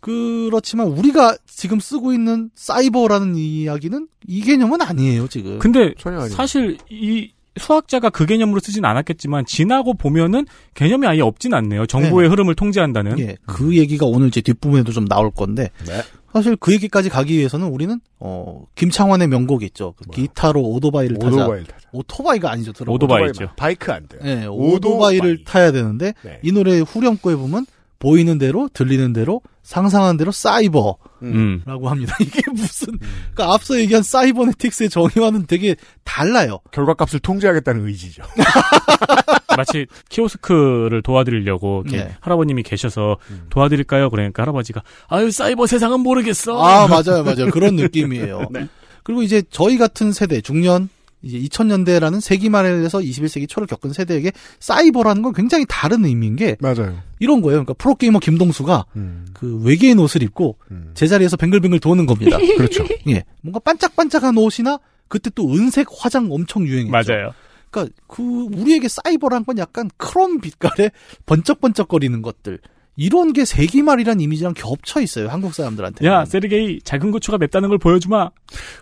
그렇지만 0.00 0.88
우리가 0.88 1.36
지금 1.46 1.80
쓰고 1.80 2.12
있는 2.12 2.50
사이버라는 2.54 3.36
이야기는 3.36 4.08
이 4.26 4.42
개념은 4.42 4.82
아니에요, 4.82 5.28
지금. 5.28 5.58
근데. 5.58 5.94
사실 6.30 6.76
이 6.90 7.30
수학자가 7.58 8.10
그 8.10 8.26
개념으로 8.26 8.60
쓰진 8.60 8.84
않았겠지만 8.84 9.46
지나고 9.46 9.94
보면은 9.94 10.46
개념이 10.74 11.06
아예 11.06 11.20
없진 11.20 11.54
않네요. 11.54 11.86
정보의 11.86 12.28
흐름을 12.28 12.54
통제한다는. 12.54 13.18
예, 13.20 13.36
그 13.46 13.76
얘기가 13.76 14.06
오늘 14.06 14.28
이제 14.28 14.40
뒷부분에도 14.40 14.92
좀 14.92 15.06
나올 15.06 15.30
건데. 15.30 15.70
네. 15.86 16.02
사실 16.32 16.56
그 16.56 16.72
얘기까지 16.72 17.10
가기 17.10 17.38
위해서는 17.38 17.68
우리는 17.68 18.00
어 18.18 18.64
김창완의 18.74 19.28
명곡이 19.28 19.66
있죠. 19.66 19.94
그 19.96 20.10
기타로 20.10 20.60
오토바이를 20.60 21.16
타자. 21.20 21.36
오토바이를 21.36 21.66
타자. 21.66 21.88
오토바이가 21.92 22.50
아니죠. 22.50 22.72
들어보면. 22.72 22.96
오토바이죠. 22.96 23.48
바이크 23.56 23.92
안 23.92 24.08
돼요. 24.08 24.20
네, 24.24 24.46
오토바이를 24.46 25.44
타야 25.44 25.70
되는데 25.70 26.12
네. 26.22 26.40
이 26.42 26.50
노래 26.50 26.80
후렴구에 26.80 27.36
보면 27.36 27.66
보이는 28.04 28.36
대로 28.36 28.68
들리는 28.74 29.14
대로 29.14 29.40
상상한 29.62 30.18
대로 30.18 30.30
사이버라고 30.30 30.98
음. 31.22 31.62
합니다. 31.66 32.14
이게 32.20 32.42
무슨 32.52 32.98
그러니까 33.32 33.54
앞서 33.54 33.80
얘기한 33.80 34.02
사이버네틱스의 34.02 34.90
정의와는 34.90 35.46
되게 35.46 35.74
달라요. 36.04 36.58
결과값을 36.70 37.20
통제하겠다는 37.20 37.86
의지죠. 37.86 38.22
마치 39.56 39.86
키오스크를 40.10 41.00
도와드리려고 41.00 41.84
이렇게 41.86 42.04
네. 42.04 42.14
할아버님이 42.20 42.62
계셔서 42.62 43.16
도와드릴까요? 43.48 44.10
그러니까 44.10 44.42
할아버지가 44.42 44.82
아유 45.08 45.30
사이버 45.30 45.66
세상은 45.66 46.00
모르겠어. 46.00 46.62
아 46.62 46.86
맞아요, 46.86 47.24
맞아요. 47.24 47.50
그런 47.50 47.76
느낌이에요. 47.76 48.48
네. 48.52 48.68
그리고 49.02 49.22
이제 49.22 49.42
저희 49.48 49.78
같은 49.78 50.12
세대 50.12 50.42
중년 50.42 50.90
이제 51.24 51.38
2000년대라는 51.38 52.20
세기 52.20 52.50
말에서 52.50 52.98
21세기 52.98 53.48
초를 53.48 53.66
겪은 53.66 53.92
세대에게 53.92 54.32
사이버라는 54.60 55.22
건 55.22 55.32
굉장히 55.32 55.64
다른 55.68 56.04
의미인 56.04 56.36
게 56.36 56.56
맞아요. 56.60 56.98
이런 57.18 57.40
거예요. 57.40 57.64
그러니까 57.64 57.72
프로게이머 57.74 58.18
김동수가 58.18 58.84
음. 58.96 59.26
그 59.32 59.60
외계인 59.62 59.98
옷을 59.98 60.22
입고 60.22 60.58
제자리에서 60.94 61.36
뱅글뱅글 61.36 61.80
도는 61.80 62.06
겁니다. 62.06 62.36
그렇죠. 62.56 62.84
예. 63.08 63.24
뭔가 63.40 63.58
반짝반짝한 63.60 64.36
옷이나 64.36 64.78
그때 65.08 65.30
또 65.34 65.52
은색 65.52 65.88
화장 65.90 66.28
엄청 66.30 66.66
유행했죠. 66.66 66.90
맞아요. 66.90 67.32
그러니까 67.70 67.94
그 68.06 68.22
우리에게 68.22 68.88
사이버란 68.88 69.44
건 69.44 69.58
약간 69.58 69.90
크롬 69.96 70.40
빛깔의 70.40 70.90
번쩍번쩍거리는 71.26 72.22
것들. 72.22 72.58
이런 72.96 73.32
게 73.32 73.44
세기말이란 73.44 74.20
이미지랑 74.20 74.54
겹쳐 74.54 75.00
있어요. 75.00 75.28
한국 75.28 75.52
사람들한테. 75.52 76.06
야 76.06 76.24
세르게이 76.24 76.80
작은 76.84 77.10
고추가 77.10 77.38
맵다는 77.38 77.68
걸 77.68 77.78
보여주마. 77.78 78.30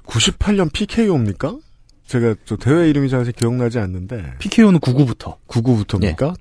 98년 0.04 0.70
PKO입니까? 0.72 1.56
제가 2.12 2.34
저 2.44 2.56
대회 2.56 2.90
이름이 2.90 3.08
잘 3.08 3.24
기억나지 3.24 3.78
않는데 3.78 4.34
PKO는 4.38 4.80
99부터. 4.80 5.38
99부터입니까? 5.48 6.34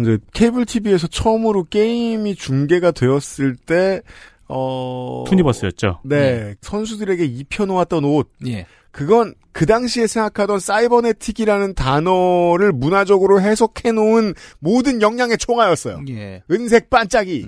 이제 0.00 0.18
케이블 0.32 0.66
TV에서 0.66 1.06
처음으로 1.06 1.66
게임이 1.70 2.34
중계가 2.34 2.90
되었을 2.90 3.54
때 3.54 4.02
어... 4.48 5.24
투니버스였죠. 5.28 6.00
네, 6.04 6.56
선수들에게 6.60 7.24
입혀 7.24 7.66
놓았던 7.66 8.04
옷. 8.04 8.32
예. 8.48 8.66
그건 8.90 9.34
그 9.52 9.64
당시에 9.64 10.08
생각하던 10.08 10.58
사이버네틱이라는 10.58 11.74
단어를 11.74 12.72
문화적으로 12.72 13.40
해석해 13.40 13.92
놓은 13.92 14.34
모든 14.58 15.02
역량의 15.02 15.38
총화였어요. 15.38 16.02
예. 16.08 16.42
은색 16.50 16.90
반짝이. 16.90 17.46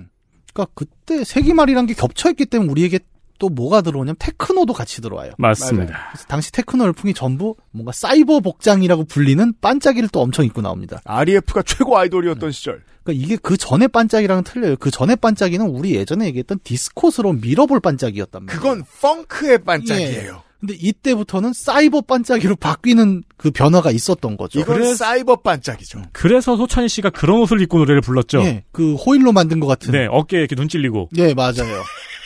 그러니까 0.55 0.73
그때 0.75 1.25
세기말이란 1.25 1.87
게 1.87 1.95
겹쳐 1.95 2.31
있기 2.31 2.47
때문에 2.47 2.71
우리에게 2.71 3.01
또 3.39 3.49
뭐가 3.49 3.81
들어오냐면 3.83 4.17
테크노도 4.19 4.73
같이 4.73 5.01
들어와요. 5.01 5.33
맞습니다. 5.39 6.09
그래서 6.13 6.27
당시 6.29 6.51
테크노 6.53 6.85
열풍이 6.85 7.15
전부 7.15 7.55
뭔가 7.71 7.93
사이버 7.93 8.41
복장이라고 8.41 9.05
불리는 9.05 9.53
반짝이를 9.61 10.09
또 10.11 10.21
엄청 10.21 10.45
입고 10.45 10.61
나옵니다. 10.61 11.01
REF가 11.05 11.63
최고 11.63 11.97
아이돌이었던 11.99 12.51
시절. 12.53 12.83
그러니까 13.05 13.25
이게 13.25 13.37
그 13.41 13.57
전에 13.57 13.87
반짝이랑은 13.87 14.45
틀려요. 14.45 14.77
그 14.77 14.91
전에 14.91 15.15
반짝이는 15.17 15.67
우리 15.67 15.95
예전에 15.95 16.27
얘기했던 16.27 16.59
디스코스러운 16.65 17.41
미러볼 17.41 17.81
반짝이였단 17.81 18.45
말이에요. 18.45 18.61
그건 18.61 18.85
펑크의 19.01 19.59
반짝이에요. 19.65 20.43
근데 20.61 20.75
이때부터는 20.75 21.53
사이버 21.53 22.01
반짝이로 22.01 22.57
바뀌는 22.57 23.23
그 23.37 23.53
변화가 23.53 23.93
있었던 23.93 24.37
거죠. 24.37 24.59
이건 24.59 24.75
그래서- 24.79 24.97
사이버 24.97 25.37
반짝이죠. 25.37 26.03
그래서 26.13 26.57
소찬희 26.57 26.89
씨가 26.89 27.11
그런 27.11 27.41
옷을 27.43 27.61
입고 27.63 27.79
노래를 27.79 28.01
불렀죠. 28.01 28.41
예, 28.43 28.65
그 28.73 28.97
호일로 28.97 29.31
만든 29.31 29.61
것 29.61 29.69
같은. 29.69 29.93
네, 29.93 30.09
어깨에 30.11 30.41
이렇게 30.41 30.57
눈 30.57 30.69
찔리고. 30.69 31.11
예, 31.17 31.33
맞아요. 31.33 31.55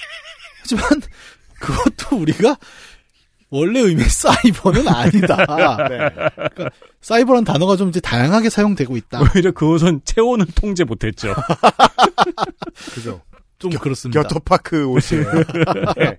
하지만 0.62 0.84
그것도 1.60 2.16
우리가 2.16 2.56
원래 3.50 3.80
의미의 3.80 4.08
사이버는 4.08 4.88
아니다. 4.88 5.36
그러니까 5.46 6.70
사이버란 7.02 7.44
단어가 7.44 7.76
좀 7.76 7.90
이제 7.90 8.00
다양하게 8.00 8.48
사용되고 8.48 8.96
있다. 8.96 9.20
오히려 9.20 9.52
그 9.52 9.66
옷은 9.68 10.00
체온을 10.04 10.46
통제 10.54 10.84
못했죠. 10.84 11.34
그죠. 12.94 13.20
좀 13.58 13.70
그렇습니다. 13.72 14.22
겨터파크 14.22 14.86
옷이에요. 14.86 15.24
네. 15.96 16.16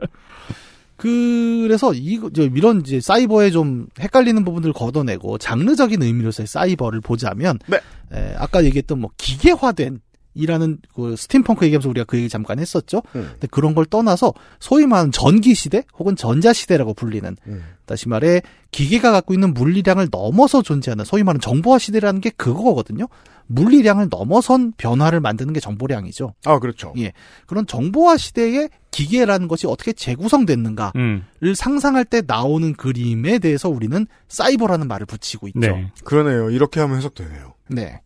그래서 0.95 1.91
이 1.93 2.19
저, 2.33 2.43
이런 2.43 2.81
이제 2.81 3.01
사이버에 3.01 3.49
좀 3.49 3.87
헷갈리는 3.99 4.45
부분들을 4.45 4.73
걷어내고 4.73 5.39
장르적인 5.39 6.01
의미로서의 6.03 6.47
사이버를 6.47 7.01
보자면 7.01 7.57
네. 7.67 7.77
에, 8.13 8.35
아까 8.37 8.63
얘기했던 8.63 8.99
뭐 8.99 9.09
기계화된 9.17 9.99
이라는 10.33 10.79
그 10.95 11.15
스팀펑크 11.15 11.65
얘기하면서 11.65 11.89
우리가 11.89 12.05
그 12.05 12.17
얘기 12.17 12.29
잠깐 12.29 12.59
했었죠. 12.59 13.01
음. 13.15 13.29
근데 13.33 13.47
그런 13.47 13.75
걸 13.75 13.85
떠나서 13.85 14.33
소위 14.59 14.85
말하는 14.85 15.11
전기 15.11 15.53
시대 15.55 15.83
혹은 15.97 16.15
전자 16.15 16.53
시대라고 16.53 16.93
불리는 16.93 17.35
음. 17.47 17.63
다시 17.85 18.09
말해 18.09 18.41
기계가 18.71 19.11
갖고 19.11 19.33
있는 19.33 19.53
물리량을 19.53 20.07
넘어서 20.11 20.61
존재하는 20.61 21.05
소위 21.05 21.23
말하는 21.23 21.41
정보화 21.41 21.79
시대라는 21.79 22.21
게 22.21 22.29
그거거든요. 22.31 23.07
물리량을 23.47 24.07
넘어선 24.09 24.71
변화를 24.77 25.19
만드는 25.19 25.53
게 25.53 25.59
정보량이죠. 25.59 26.33
아, 26.45 26.59
그렇죠. 26.59 26.93
예. 26.97 27.11
그런 27.45 27.67
정보화 27.67 28.17
시대의 28.17 28.69
기계라는 28.91 29.47
것이 29.47 29.67
어떻게 29.67 29.91
재구성됐는가를 29.91 30.91
음. 30.95 31.25
상상할 31.55 32.05
때 32.05 32.21
나오는 32.25 32.73
그림에 32.73 33.39
대해서 33.39 33.69
우리는 33.69 34.07
사이버라는 34.27 34.87
말을 34.87 35.05
붙이고 35.05 35.47
있죠. 35.49 35.59
네. 35.59 35.91
그러네요. 36.03 36.51
이렇게 36.51 36.79
하면 36.79 36.97
해석되네요. 36.97 37.53
네. 37.69 38.01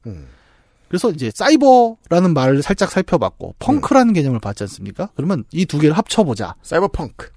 음. 0.88 0.90
그래서 0.90 1.10
이제 1.12 1.32
사이버라는 1.34 2.34
말을 2.34 2.62
살짝 2.64 2.92
살펴봤고 2.92 3.56
펑크라는 3.60 4.14
개념을 4.14 4.40
봤지 4.40 4.64
않습니까? 4.64 5.10
그러면 5.16 5.44
이 5.52 5.66
두 5.66 5.80
개를 5.80 5.98
합쳐보자. 5.98 6.56
사이버 6.64 6.88
펑크. 6.90 7.30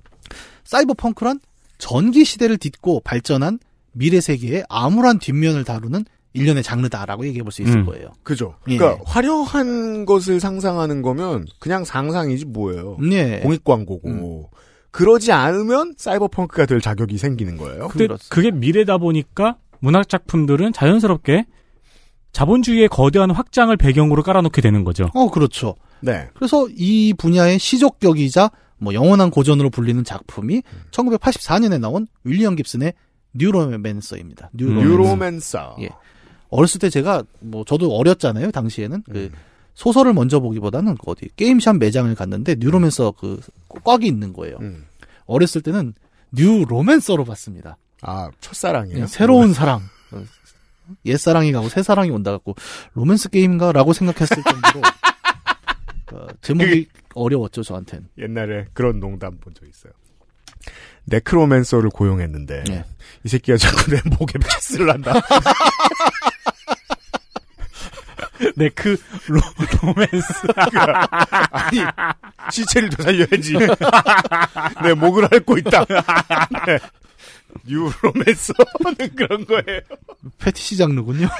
사이버 0.65 0.95
펑크란 0.95 1.41
전기 1.79 2.25
시대를 2.25 2.59
딛고 2.59 3.01
발전한 3.05 3.59
미래 3.93 4.21
세계의 4.21 4.65
암울한 4.69 5.19
뒷면을 5.19 5.65
다루는 5.65 6.05
일련의 6.33 6.63
장르다라고 6.63 7.27
얘기해 7.27 7.43
볼 7.43 7.51
수 7.51 7.63
있을 7.63 7.79
음. 7.79 7.87
거예요. 7.87 8.11
그죠. 8.23 8.55
예. 8.69 8.77
그러니까 8.77 9.03
화려한 9.05 10.05
것을 10.07 10.39
상상하는 10.39 11.03
거면 11.03 11.47
그냥 11.59 11.85
상상이지 11.85 12.45
뭐예요. 12.47 12.99
네. 13.01 13.41
공익 13.41 13.65
광고고. 13.65 14.51
그러지 14.93 15.33
않으면 15.33 15.95
사이버 15.97 16.29
펑크가 16.29 16.67
될 16.67 16.81
자격이 16.81 17.19
생기는 17.19 17.57
거예요. 17.57 17.89
근데 17.89 18.07
그렇습니다. 18.07 18.33
그게 18.35 18.51
미래다 18.53 18.99
보니까 18.99 19.57
문학 19.81 20.09
작품들은 20.09 20.73
자연스럽게 20.73 21.47
자본주의의 22.33 22.89
거대한 22.89 23.31
확장을 23.31 23.75
배경으로 23.77 24.23
깔아놓게 24.23 24.61
되는 24.61 24.85
거죠. 24.85 25.11
어, 25.15 25.31
그렇죠. 25.31 25.75
네. 26.01 26.29
그래서 26.35 26.69
이 26.71 27.13
분야의 27.17 27.59
시족격이자 27.59 28.51
뭐 28.79 28.95
영원한 28.95 29.31
고전으로 29.31 29.71
불리는 29.71 30.03
작품이 30.05 30.63
1984년에 30.91 31.79
나온 31.79 32.07
윌리엄 32.25 32.57
깁슨의 32.57 32.95
뉴로맨서입니다. 33.35 34.51
뉴로맨서. 34.55 34.89
뉴로맨서. 34.89 35.77
예. 35.83 35.91
어렸을 36.49 36.81
때 36.81 36.91
제가 36.91 37.23
뭐 37.41 37.65
저도 37.65 37.95
어렸잖아요. 37.95 38.51
당시에는 38.51 39.03
그 39.11 39.31
소설을 39.75 40.13
먼저 40.13 40.41
보기보다는 40.41 40.97
그 40.97 41.11
어디 41.11 41.29
게임샵 41.37 41.77
매장을 41.77 42.13
갔는데 42.15 42.57
뉴로맨서 42.59 43.13
그 43.13 43.41
꽉이 43.85 44.07
있는 44.07 44.33
거예요. 44.33 44.57
음. 44.61 44.87
어렸을 45.27 45.61
때는 45.61 45.95
뉴로맨서로 46.33 47.25
봤습니다. 47.25 47.77
아, 48.03 48.31
첫사랑이에요? 48.41 49.01
예, 49.03 49.07
새로운 49.07 49.53
사랑. 49.53 49.81
어, 50.91 50.95
옛사랑이 51.05 51.53
가고 51.53 51.69
새사랑이 51.69 52.11
온다 52.11 52.31
갖고 52.33 52.55
로맨스 52.95 53.31
게임인가라고 53.31 53.93
생각했을 53.93 54.43
정도로 54.43 54.83
어, 56.13 56.27
제목이 56.43 56.89
어려웠죠 57.15 57.63
저한텐. 57.63 58.09
옛날에 58.19 58.67
그런 58.73 59.01
농담 59.01 59.39
본 59.39 59.55
적 59.55 59.69
있어요. 59.69 59.93
necromancer를 61.07 61.91
고용했는데 61.91 62.65
예. 62.71 62.85
이 63.25 63.29
새끼가 63.29 63.57
자꾸 63.57 63.91
내 63.91 64.01
목에 64.19 64.39
키스를 64.39 64.91
한다. 64.91 65.15
네, 68.57 68.69
그 68.71 68.97
로, 69.29 69.41
로맨스. 69.83 70.47
아니 71.51 71.81
시체를 72.51 72.89
더 72.91 73.03
살려야지. 73.03 73.55
내 74.83 74.95
목을 74.95 75.29
핥고 75.31 75.59
있다. 75.59 75.85
네. 76.67 76.79
뉴로맨서는 77.67 79.15
그런 79.17 79.45
거예요. 79.45 79.81
페티시 80.39 80.77
장르군요. 80.77 81.29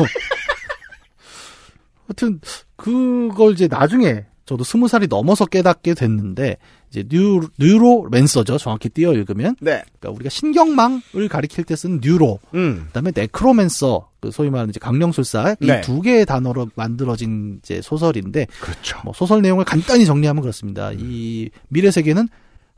하여튼 2.07 2.41
그걸 2.77 3.53
이제 3.53 3.69
나중에 3.69 4.25
저도 4.51 4.65
스무 4.65 4.89
살이 4.89 5.07
넘어서 5.07 5.47
깨닫게 5.47 5.95
됐는데 5.95 6.57
이제 6.91 7.05
뉴 7.09 7.41
뉴로맨서죠. 7.61 8.59
정확히 8.59 8.89
띄어 8.89 9.13
읽으면 9.13 9.55
네. 9.61 9.85
그러니까 10.01 10.11
우리가 10.11 10.29
신경망을 10.29 11.29
가리킬 11.31 11.63
때 11.63 11.77
쓰는 11.77 12.01
neuro, 12.03 12.41
음. 12.55 12.87
그다음에 12.89 13.13
necromancer, 13.15 14.09
그 14.21 14.33
소위 14.33 14.51
말하는 14.51 14.71
이제 14.71 14.81
강령술사 14.81 15.55
네. 15.61 15.79
이 15.79 15.86
두 15.86 16.01
개의 16.01 16.27
단어로 16.27 16.71
만들어진 16.75 17.61
이제 17.63 17.81
소설인데 17.81 18.49
그렇죠. 18.61 18.99
뭐 19.05 19.15
소설 19.15 19.41
내용을 19.41 19.65
간단히 19.65 20.05
정리하면 20.05 20.43
그렇습니다. 20.43 20.91
이 20.93 21.51
미래 21.69 21.93
세계는 21.93 22.29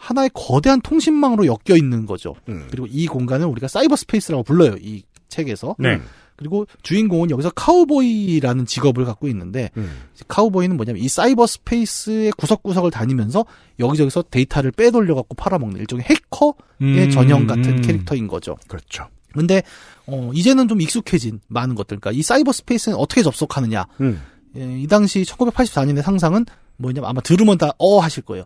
하나의 0.03 0.31
거대한 0.35 0.81
통신망으로 0.81 1.47
엮여 1.47 1.77
있는 1.77 2.07
거죠. 2.07 2.35
음. 2.49 2.67
그리고 2.71 2.89
이 2.91 3.07
공간을 3.07 3.47
우리가 3.47 3.69
사이버 3.69 3.95
스페이스라고 3.95 4.43
불러요. 4.43 4.77
이 4.81 5.05
책에서. 5.29 5.77
네. 5.79 6.01
그리고 6.35 6.67
주인공은 6.83 7.31
여기서 7.31 7.51
카우보이라는 7.51 8.67
직업을 8.67 9.05
갖고 9.05 9.29
있는데 9.29 9.71
음. 9.77 9.93
카우보이는 10.27 10.77
뭐냐면 10.77 11.01
이 11.01 11.09
사이버 11.09 11.47
스페이스의 11.47 12.33
구석구석을 12.33 12.91
다니면서 12.91 13.45
여기저기서 13.79 14.25
데이터를 14.29 14.73
빼돌려 14.73 15.15
갖고 15.15 15.37
팔아먹는 15.37 15.79
일종의 15.79 16.05
해커의 16.05 16.55
음, 16.81 17.11
전형 17.11 17.47
같은 17.47 17.65
음. 17.65 17.83
캐릭터인 17.83 18.27
거죠. 18.27 18.57
그렇죠. 18.67 19.07
근데 19.33 19.63
어 20.07 20.33
이제는 20.35 20.67
좀 20.67 20.81
익숙해진 20.81 21.41
많은 21.47 21.77
것들. 21.77 22.01
그러니까 22.01 22.19
이 22.19 22.23
사이버 22.23 22.51
스페이스는 22.51 22.99
어떻게 22.99 23.23
접속하느냐. 23.23 23.87
음. 24.01 24.21
예, 24.57 24.81
이 24.81 24.87
당시 24.89 25.23
1984년의 25.23 26.03
상상은 26.03 26.45
뭐냐면 26.77 27.11
아마 27.11 27.21
들으면 27.21 27.59
다 27.59 27.71
어 27.79 28.01
하실 28.01 28.23
거예요. 28.23 28.45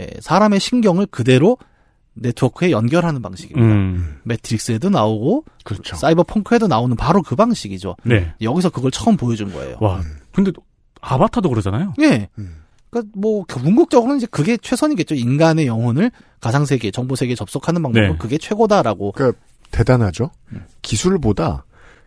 예, 0.00 0.08
사람의 0.20 0.60
신경을 0.60 1.06
그대로 1.06 1.56
네트워크에 2.14 2.70
연결하는 2.70 3.20
방식입니다. 3.22 3.74
음. 3.74 4.18
매트릭스에도 4.24 4.88
나오고 4.90 5.44
그렇죠. 5.64 5.96
사이버 5.96 6.22
펑크에도 6.22 6.66
나오는 6.66 6.96
바로 6.96 7.22
그 7.22 7.36
방식이죠. 7.36 7.96
네. 8.04 8.32
여기서 8.40 8.70
그걸 8.70 8.90
처음 8.90 9.16
보여준 9.16 9.52
거예요. 9.52 9.76
와. 9.80 10.00
근데 10.32 10.50
아바타도 11.02 11.48
그러잖아요. 11.50 11.92
예. 12.00 12.28
음. 12.38 12.62
그러니까 12.88 13.12
뭐 13.18 13.44
궁극적으로는 13.44 14.16
이제 14.18 14.26
그게 14.30 14.56
최선이겠죠. 14.56 15.14
인간의 15.14 15.66
영혼을 15.66 16.10
가상 16.40 16.64
세계, 16.64 16.90
정보 16.90 17.16
세계에 17.16 17.34
접속하는 17.34 17.82
방법은 17.82 18.12
네. 18.12 18.16
그게 18.18 18.38
최고다라고. 18.38 19.12
그러니까 19.12 19.38
대단하죠. 19.70 20.30
기술보다 20.82 21.64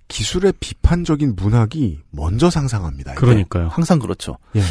기술의 0.07 0.53
비판적인 0.59 1.35
문학이 1.35 1.99
먼저 2.09 2.49
상상합니다. 2.49 3.11
이게. 3.11 3.19
그러니까요. 3.19 3.67
항상 3.67 3.99
그렇죠. 3.99 4.37
예. 4.55 4.61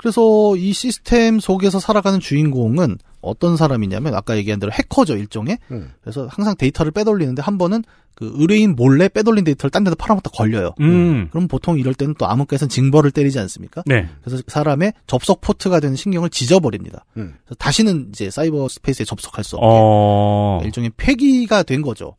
그래서 0.00 0.56
이 0.56 0.72
시스템 0.72 1.40
속에서 1.40 1.78
살아가는 1.78 2.20
주인공은 2.20 2.96
어떤 3.20 3.58
사람이냐면 3.58 4.14
아까 4.14 4.38
얘기한 4.38 4.58
대로 4.58 4.72
해커죠 4.72 5.14
일종의. 5.14 5.58
음. 5.72 5.92
그래서 6.00 6.26
항상 6.30 6.54
데이터를 6.56 6.90
빼돌리는데 6.90 7.42
한 7.42 7.58
번은 7.58 7.84
그 8.14 8.32
의뢰인 8.36 8.76
몰래 8.76 9.08
빼돌린 9.08 9.44
데이터를 9.44 9.70
딴 9.70 9.84
데다 9.84 9.96
팔아먹다 9.96 10.30
걸려요. 10.30 10.72
음. 10.80 11.28
그럼 11.30 11.48
보통 11.48 11.78
이럴 11.78 11.92
때는 11.92 12.14
또 12.18 12.26
암흑가에서는 12.26 12.70
징벌을 12.70 13.10
때리지 13.10 13.38
않습니까? 13.40 13.82
네. 13.84 14.08
그래서 14.24 14.42
사람의 14.46 14.94
접속 15.06 15.42
포트가 15.42 15.80
되는 15.80 15.96
신경을 15.96 16.30
찢어버립니다. 16.30 17.04
음. 17.18 17.34
그래서 17.44 17.56
다시는 17.58 18.08
이제 18.08 18.30
사이버 18.30 18.68
스페이스에 18.68 19.04
접속할 19.04 19.44
수 19.44 19.56
없게 19.56 19.66
어. 19.70 20.62
일종의 20.64 20.92
폐기가 20.96 21.62
된 21.62 21.82
거죠. 21.82 22.16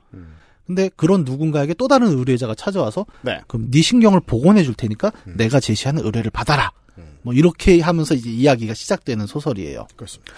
근데 0.67 0.89
그런 0.95 1.25
누군가에게 1.25 1.73
또 1.73 1.87
다른 1.87 2.07
의뢰자가 2.07 2.55
찾아와서 2.55 3.05
네. 3.21 3.41
그럼 3.47 3.69
네 3.71 3.81
신경을 3.81 4.21
복원해 4.21 4.63
줄 4.63 4.73
테니까 4.73 5.11
내가 5.25 5.59
제시하는 5.59 6.05
의뢰를 6.05 6.31
받아라. 6.31 6.71
뭐 7.21 7.33
이렇게 7.33 7.81
하면서 7.81 8.13
이제 8.13 8.29
이야기가 8.29 8.73
시작되는 8.73 9.25
소설이에요. 9.27 9.87
그렇습니다. 9.95 10.33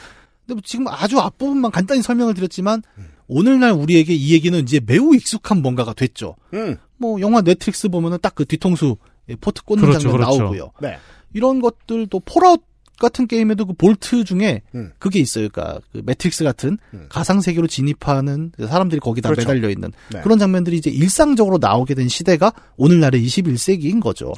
근데 0.45 0.55
뭐 0.55 0.61
지금 0.65 0.87
아주 0.87 1.19
앞부분만 1.19 1.71
간단히 1.71 2.01
설명을 2.01 2.33
드렸지만 2.33 2.81
오늘날 3.27 3.71
우리에게 3.71 4.13
이 4.13 4.33
얘기는 4.33 4.59
이제 4.59 4.79
매우 4.85 5.15
익숙한 5.15 5.61
뭔가가 5.61 5.93
됐죠. 5.93 6.35
음. 6.53 6.77
뭐 6.97 7.19
영화 7.21 7.41
넷플릭스 7.41 7.89
보면은 7.89 8.17
딱 8.21 8.35
그 8.35 8.45
뒤통수 8.45 8.97
포트 9.39 9.63
꽂는 9.63 9.83
그렇죠, 9.83 9.99
장면 9.99 10.17
그렇죠. 10.17 10.37
나오고요. 10.41 10.71
네. 10.81 10.97
이런 11.33 11.61
것들도 11.61 12.19
폴아웃 12.25 12.61
같은 12.99 13.25
게임에도 13.27 13.65
그 13.65 13.73
vault 13.73 14.23
중에 14.23 14.61
음. 14.75 14.91
그게 14.99 15.19
있어요. 15.19 15.49
그러니까 15.49 15.79
그 15.91 16.01
매트릭스 16.05 16.43
같은 16.43 16.77
가상 17.09 17.41
세계로 17.41 17.67
진입하는 17.67 18.51
사람들이 18.57 18.99
거기다 18.99 19.29
그렇죠. 19.29 19.47
매달려 19.47 19.69
있는 19.69 19.91
네. 20.11 20.21
그런 20.21 20.37
장면들이 20.39 20.77
이제 20.77 20.89
일상적으로 20.89 21.57
나오게 21.59 21.95
된 21.95 22.07
시대가 22.07 22.53
오늘날의 22.77 23.25
21세기인 23.25 24.01
거죠. 24.01 24.33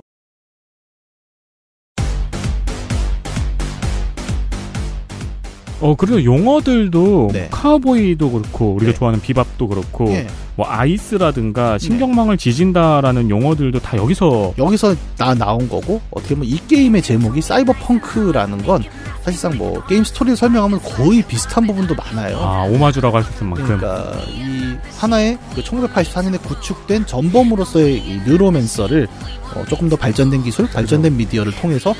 어, 5.86 5.96
그래서 5.96 6.24
용어들도 6.24 7.30
네. 7.32 7.48
카우보이도 7.52 8.32
그렇고 8.32 8.74
우리가 8.74 8.92
네. 8.92 8.98
좋아하는 8.98 9.22
비밥도 9.22 9.68
그렇고 9.68 10.08
예. 10.10 10.26
뭐 10.56 10.66
아이스라든가 10.68 11.78
신경망을 11.78 12.38
지진다라는 12.38 13.30
용어들도 13.30 13.80
다 13.80 13.96
여기서 13.98 14.54
여기서 14.58 14.96
나 15.18 15.36
나온 15.36 15.70
거고 15.70 16.02
어떻게 16.10 16.34
보면 16.34 16.50
이 16.50 16.58
게임의 16.68 17.02
제목이 17.04 17.42
사이버 17.42 17.74
펑크라는 17.74 18.64
건 18.66 18.84
사실상 19.24 19.58
뭐 19.58 19.84
게임 19.86 20.04
스토리를 20.04 20.36
설명하면 20.38 20.80
거의 20.82 21.22
비슷한 21.24 21.68
부분도 21.68 21.94
많아요. 21.96 22.38
아 22.40 22.64
오마주라고 22.64 23.18
할 23.18 23.24
수 23.24 23.32
있을 23.34 23.48
만큼 23.48 23.66
그러니까 23.66 24.12
이 24.30 24.76
하나의 24.98 25.38
그 25.54 25.62
1984년에 25.62 26.42
구축된 26.42 27.06
전범으로서의 27.06 27.98
이 27.98 28.22
뉴로맨서를 28.26 29.08
어, 29.56 29.64
조금 29.68 29.90
더 29.90 29.96
발전된 29.96 30.44
기술, 30.44 30.68
발전된 30.68 31.16
미디어를 31.18 31.52
통해서 31.54 31.94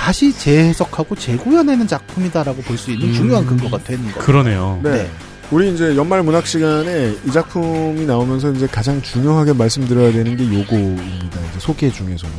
다시 0.00 0.32
재해석하고 0.32 1.14
재구현해낸 1.14 1.86
작품이다라고 1.86 2.62
볼 2.62 2.78
수 2.78 2.90
있는 2.90 3.08
음. 3.08 3.12
중요한 3.12 3.44
근거가 3.44 3.76
되는 3.84 4.02
거죠. 4.06 4.18
그러네요. 4.20 4.80
네. 4.82 5.10
우리 5.50 5.74
이제 5.74 5.94
연말 5.94 6.22
문학 6.22 6.46
시간에 6.46 7.14
이 7.26 7.30
작품이 7.30 8.06
나오면서 8.06 8.50
이제 8.52 8.66
가장 8.66 9.02
중요하게 9.02 9.52
말씀드려야 9.52 10.10
되는 10.12 10.36
게 10.38 10.44
요거입니다. 10.44 11.40
이제 11.50 11.58
소개 11.58 11.90
중에서는 11.92 12.34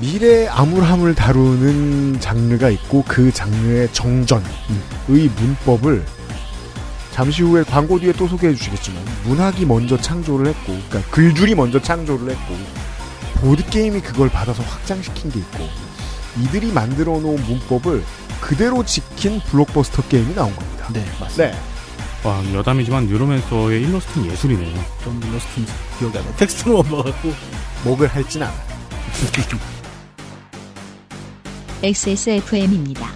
미래 0.00 0.46
암울함을 0.46 1.14
다루는 1.14 2.20
장르가 2.20 2.70
있고 2.70 3.04
그 3.06 3.30
장르의 3.30 3.90
정전의 3.92 4.48
문법을 5.08 6.02
잠시 7.12 7.42
후에 7.42 7.64
광고 7.64 7.98
뒤에 8.00 8.12
또 8.12 8.26
소개해 8.26 8.54
주시겠지만 8.54 9.02
문학이 9.24 9.66
먼저 9.66 9.98
창조를 9.98 10.46
했고 10.46 10.78
그러니까 10.88 11.10
글줄이 11.10 11.54
먼저 11.54 11.80
창조를 11.82 12.30
했고 12.30 12.56
보드 13.40 13.62
게임이 13.68 14.00
그걸 14.00 14.30
받아서 14.30 14.62
확장시킨 14.62 15.30
게 15.30 15.40
있고 15.40 15.68
이들이 16.42 16.72
만들어 16.72 17.18
놓은 17.18 17.42
문법을 17.44 18.02
그대로 18.40 18.84
지킨 18.84 19.40
블록버스터 19.40 20.02
게임이 20.08 20.34
나온 20.34 20.54
겁니다. 20.54 20.88
네, 20.92 21.04
맞습니다. 21.20 21.56
네. 21.56 21.58
와 22.24 22.42
여담이지만 22.54 23.06
뉴로맨서의 23.06 23.82
일러스트는 23.82 24.30
예술이네요. 24.32 24.84
좀 25.04 25.20
일러스트인지 25.22 25.72
기억이 25.98 26.18
안 26.18 26.24
나. 26.24 26.36
텍스트로 26.36 26.82
읽어갖고 26.90 27.32
목을 27.84 28.08
할진 28.08 28.42
않아. 28.42 28.52
XSFM입니다. 31.82 33.08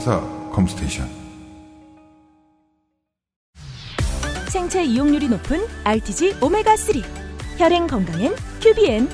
주식회사 0.00 0.20
컴스테이션 0.52 1.08
생체 4.48 4.82
이용률이 4.82 5.28
높은 5.28 5.60
rTG 5.84 6.40
오메가3 6.40 7.04
혈행 7.58 7.86
건강엔 7.86 8.34
큐비엔 8.62 9.08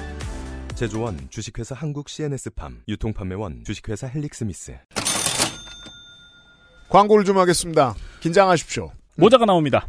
제조원 0.75 1.19
주식회사 1.29 1.75
한국 1.75 2.09
CNS팜 2.09 2.83
유통판매원 2.89 3.65
주식회사 3.65 4.07
헬릭스미스 4.07 4.79
광고를 6.89 7.25
좀 7.25 7.37
하겠습니다. 7.39 7.95
긴장하십시오. 8.21 8.93
모자가 9.17 9.45
나옵니다. 9.45 9.89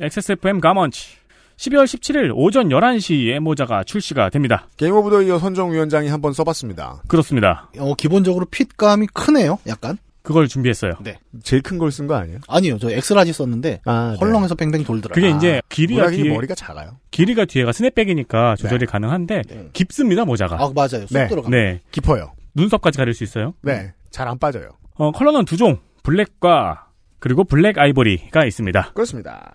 XSFM 0.00 0.60
가먼츠. 0.60 1.16
12월 1.56 1.84
17일 1.84 2.30
오전 2.34 2.68
11시에 2.68 3.40
모자가 3.40 3.82
출시가 3.82 4.30
됩니다. 4.30 4.68
Game 4.76 4.94
of 4.94 5.10
the 5.10 5.22
Year 5.22 5.40
선정 5.40 5.72
위원장이 5.72 6.08
한번 6.08 6.32
써봤습니다. 6.32 7.02
그렇습니다. 7.08 7.68
어, 7.78 7.94
기본적으로 7.94 8.46
핏감이 8.48 9.08
크네요. 9.08 9.58
약간. 9.66 9.98
그걸 10.26 10.48
준비했어요. 10.48 10.94
네. 11.04 11.18
제일 11.44 11.62
큰 11.62 11.78
걸 11.78 11.90
쓴 11.92 12.08
거 12.08 12.16
아니에요? 12.16 12.40
아니요. 12.48 12.78
저 12.78 12.90
엑스라지 12.90 13.32
썼는데 13.32 13.80
아, 13.84 14.10
네. 14.12 14.18
헐렁해서 14.18 14.56
뱅뱅 14.56 14.82
돌더라. 14.82 15.14
그게 15.14 15.30
이제 15.30 15.62
길이가 15.68 16.02
문학인이 16.02 16.24
뒤에 16.24 16.34
머리가 16.34 16.54
작아요. 16.56 16.98
길이가 17.12 17.44
뒤에가 17.44 17.70
snapback이니까 17.70 18.56
조절이 18.56 18.86
가능한데 18.86 19.42
깊습니다 19.72 20.24
모자가. 20.24 20.56
아, 20.56 20.72
맞아요. 20.74 21.06
쏙 21.06 21.12
네. 21.12 21.28
들어가. 21.28 21.48
네. 21.48 21.80
깊어요. 21.92 22.32
눈썹까지 22.56 22.98
가릴 22.98 23.14
수 23.14 23.22
있어요. 23.22 23.54
네. 23.62 23.92
잘 24.10 24.26
안 24.26 24.36
빠져요. 24.38 24.70
어, 24.94 25.12
컬러는 25.12 25.44
두 25.44 25.56
종. 25.56 25.78
블랙과 26.02 26.88
그리고 27.20 27.44
블랙 27.44 27.78
아이보리가 27.78 28.44
있습니다. 28.46 28.92
그렇습니다. 28.94 29.52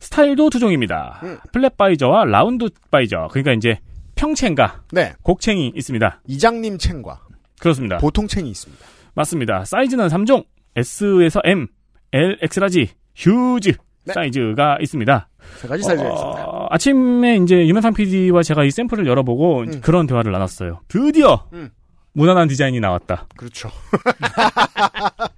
스타일도 0.00 0.48
두 0.50 0.58
종입니다. 0.58 1.20
음. 1.22 1.38
flat 1.52 1.76
visor와 1.76 2.24
round 2.24 2.68
visor. 2.90 3.28
그러니까 3.30 3.52
이제 3.52 3.78
평챙과 4.14 4.84
네. 4.92 5.12
곡챙이 5.22 5.72
있습니다. 5.74 6.22
이장님 6.28 6.78
챙과 6.78 7.20
그렇습니다. 7.58 7.98
보통 7.98 8.26
챙이 8.26 8.48
있습니다. 8.50 8.84
맞습니다. 9.14 9.64
사이즈는 9.64 10.08
3종. 10.08 10.44
S에서 10.76 11.40
M, 11.44 11.68
L, 12.12 12.38
X라지, 12.42 12.90
휴즈 13.14 13.72
네. 14.04 14.12
사이즈가 14.12 14.78
있습니다. 14.80 15.28
세 15.56 15.68
가지 15.68 15.82
사이즈가 15.82 16.08
어, 16.08 16.12
있습니다. 16.12 16.66
아침에 16.70 17.36
이제 17.36 17.66
유명상 17.66 17.94
PD와 17.94 18.42
제가 18.42 18.64
이 18.64 18.70
샘플을 18.70 19.06
열어보고 19.06 19.60
음. 19.60 19.80
그런 19.80 20.06
대화를 20.06 20.32
나눴어요. 20.32 20.80
드디어 20.88 21.46
음. 21.52 21.70
무난한 22.12 22.48
디자인이 22.48 22.78
나왔다. 22.80 23.26
그렇죠. 23.36 23.70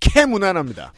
개 0.00 0.26
무난합니다. 0.26 0.92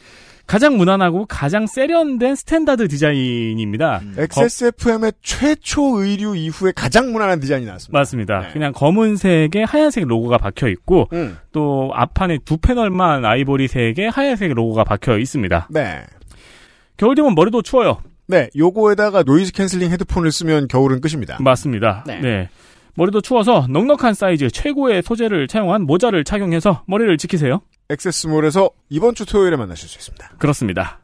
가장 0.47 0.77
무난하고 0.77 1.25
가장 1.25 1.67
세련된 1.67 2.35
스탠다드 2.35 2.87
디자인입니다. 2.87 3.99
음. 4.01 4.15
XSFM의 4.17 5.11
최초 5.21 6.01
의류 6.01 6.37
이후에 6.37 6.71
가장 6.73 7.11
무난한 7.11 7.41
디자인이 7.41 7.65
나왔습니다. 7.65 7.99
맞습니다. 7.99 8.39
네. 8.39 8.53
그냥 8.53 8.71
검은색에 8.71 9.63
하얀색 9.67 10.07
로고가 10.07 10.37
박혀 10.37 10.69
있고 10.69 11.09
음. 11.11 11.37
또 11.51 11.91
앞판에 11.93 12.39
두 12.45 12.57
패널만 12.57 13.25
아이보리색에 13.25 14.07
하얀색 14.11 14.53
로고가 14.53 14.85
박혀 14.85 15.19
있습니다. 15.19 15.67
네. 15.69 16.03
겨울 16.95 17.15
되면 17.15 17.35
머리도 17.35 17.61
추워요. 17.61 17.97
네, 18.27 18.49
요거에다가 18.57 19.23
noise 19.23 19.51
cancelling 19.51 19.91
헤드폰을 19.91 20.31
쓰면 20.31 20.69
겨울은 20.69 21.01
끝입니다. 21.01 21.37
맞습니다. 21.41 22.03
네. 22.07 22.19
네. 22.21 22.49
머리도 22.95 23.21
추워서 23.21 23.67
넉넉한 23.69 24.13
사이즈 24.13 24.49
최고의 24.49 25.03
소재를 25.03 25.47
차용한 25.47 25.83
모자를 25.83 26.23
착용해서 26.23 26.83
머리를 26.87 27.17
지키세요. 27.17 27.61
XS몰에서 27.89 28.69
이번 28.89 29.15
주 29.15 29.25
토요일에 29.25 29.55
만나실 29.55 29.87
수 29.87 29.97
있습니다. 29.97 30.29
그렇습니다. 30.37 30.99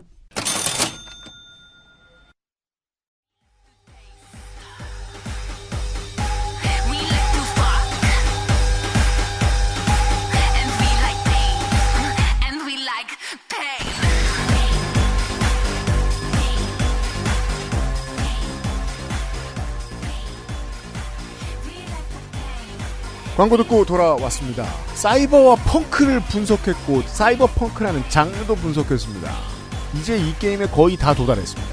광고 23.43 23.57
듣고 23.57 23.83
돌아왔습니다. 23.83 24.63
사이버와 24.95 25.55
펑크를 25.57 26.21
분석했고 26.29 27.01
사이버 27.01 27.45
펑크라는 27.47 28.01
장르도 28.07 28.55
분석했습니다. 28.55 29.29
이제 29.99 30.17
이 30.17 30.33
게임에 30.39 30.67
거의 30.67 30.95
다 30.95 31.13
도달했습니다. 31.13 31.69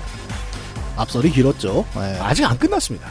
앞설이 0.97 1.31
길었죠. 1.31 1.85
예. 1.95 2.19
아직 2.19 2.45
안 2.45 2.59
끝났습니다. 2.59 3.09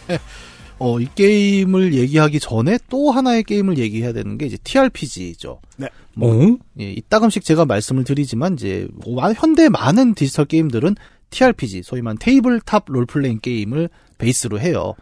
어, 0.80 0.98
이 0.98 1.06
게임을 1.14 1.92
얘기하기 1.92 2.40
전에 2.40 2.78
또 2.88 3.10
하나의 3.10 3.42
게임을 3.44 3.76
얘기해야 3.76 4.14
되는 4.14 4.38
게 4.38 4.46
이제 4.46 4.56
TRPG죠. 4.64 5.60
네. 5.76 5.88
뭐? 6.16 6.56
예, 6.80 6.90
이따금씩 6.90 7.44
제가 7.44 7.66
말씀을 7.66 8.04
드리지만 8.04 8.54
이제 8.54 8.88
와- 9.08 9.34
현대 9.34 9.68
많은 9.68 10.14
디지털 10.14 10.46
게임들은 10.46 10.96
TRPG, 11.28 11.82
소위 11.82 12.00
말하는 12.00 12.18
tabletop 12.18 12.84
role-playing 12.88 13.40
게임을 13.40 13.90
베이스로 14.16 14.58
해요. 14.58 14.94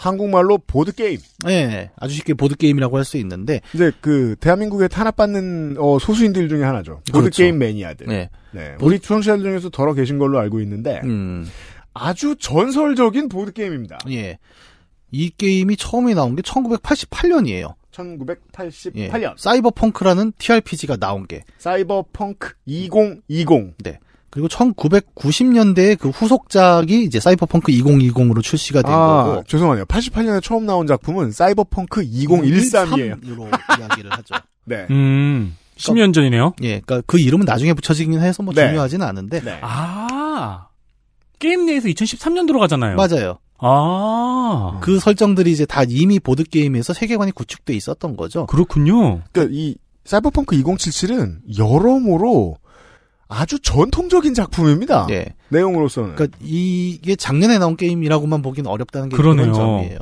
한국말로 0.00 0.56
보드 0.58 0.92
게임. 0.92 1.18
예, 1.46 1.90
아주 1.96 2.14
쉽게 2.14 2.32
보드 2.34 2.56
게임이라고 2.56 2.96
할 2.96 3.04
수 3.04 3.18
있는데 3.18 3.60
이제 3.74 3.92
그 4.00 4.34
대한민국에 4.40 4.88
탄압받는 4.88 5.76
어, 5.78 5.98
소수인들 5.98 6.48
중에 6.48 6.62
하나죠. 6.62 7.02
보드 7.06 7.12
그렇죠. 7.20 7.42
게임 7.42 7.58
매니아들. 7.58 8.06
네. 8.06 8.30
네. 8.52 8.76
우리 8.80 8.98
청취자들 8.98 9.42
중에서 9.42 9.68
덜어 9.68 9.92
계신 9.94 10.18
걸로 10.18 10.38
알고 10.38 10.60
있는데 10.60 11.00
음, 11.04 11.46
아주 11.92 12.36
전설적인 12.38 13.28
보드 13.28 13.52
게임입니다. 13.52 13.98
예. 14.10 14.38
이 15.10 15.30
게임이 15.36 15.76
처음에 15.76 16.14
나온 16.14 16.34
게 16.36 16.42
1988년이에요. 16.42 17.74
1988년 17.92 18.96
예. 18.96 19.34
사이버펑크라는 19.36 20.32
TRPG가 20.38 20.96
나온 20.96 21.26
게. 21.26 21.42
사이버펑크 21.58 22.52
2020. 22.66 23.74
네. 23.82 23.98
그리고 24.30 24.46
1990년대에 24.48 25.98
그 25.98 26.08
후속작이 26.10 27.02
이제 27.02 27.18
사이버펑크 27.18 27.72
2020으로 27.72 28.42
출시가 28.42 28.82
된 28.82 28.92
아, 28.92 29.24
거고. 29.24 29.44
죄송하네요. 29.44 29.84
88년에 29.86 30.42
처음 30.42 30.66
나온 30.66 30.86
작품은 30.86 31.32
사이버펑크 31.32 32.02
2013이에요. 32.02 33.28
으로 33.28 33.48
이야기를 33.78 34.10
하죠. 34.12 34.34
네. 34.64 34.86
음, 34.90 35.56
10년 35.76 36.14
전이네요. 36.14 36.54
예, 36.62 36.80
그러니까 36.80 37.02
그 37.06 37.18
이름은 37.18 37.44
나중에 37.44 37.72
붙여지긴 37.74 38.20
해서 38.20 38.42
뭐 38.42 38.54
네. 38.54 38.68
중요하지는 38.68 39.04
않은데. 39.04 39.40
네. 39.40 39.58
아, 39.62 40.68
게임 41.40 41.66
내에서 41.66 41.88
2013년도로 41.88 42.60
가잖아요. 42.60 42.96
맞아요. 42.96 43.38
아, 43.58 44.78
그 44.80 44.98
설정들이 45.00 45.50
이제 45.50 45.66
다 45.66 45.82
이미 45.86 46.18
보드 46.18 46.44
게임에서 46.44 46.92
세계관이 46.92 47.32
구축돼 47.32 47.74
있었던 47.74 48.16
거죠. 48.16 48.46
그렇군요. 48.46 49.22
그러니까 49.32 49.54
이 49.54 49.74
사이버펑크 50.04 50.56
2077은 50.56 51.58
여러모로 51.58 52.56
아주 53.30 53.58
전통적인 53.60 54.34
작품입니다. 54.34 55.06
예. 55.10 55.26
내용으로서는. 55.50 56.16
그러니까 56.16 56.36
이게 56.42 57.14
작년에 57.16 57.58
나온 57.58 57.76
게임이라고만 57.76 58.42
보기는 58.42 58.68
어렵다는 58.70 59.08
게 59.08 59.16
그러네요. 59.16 59.52
그런 59.52 59.54
점이에요. 59.54 59.98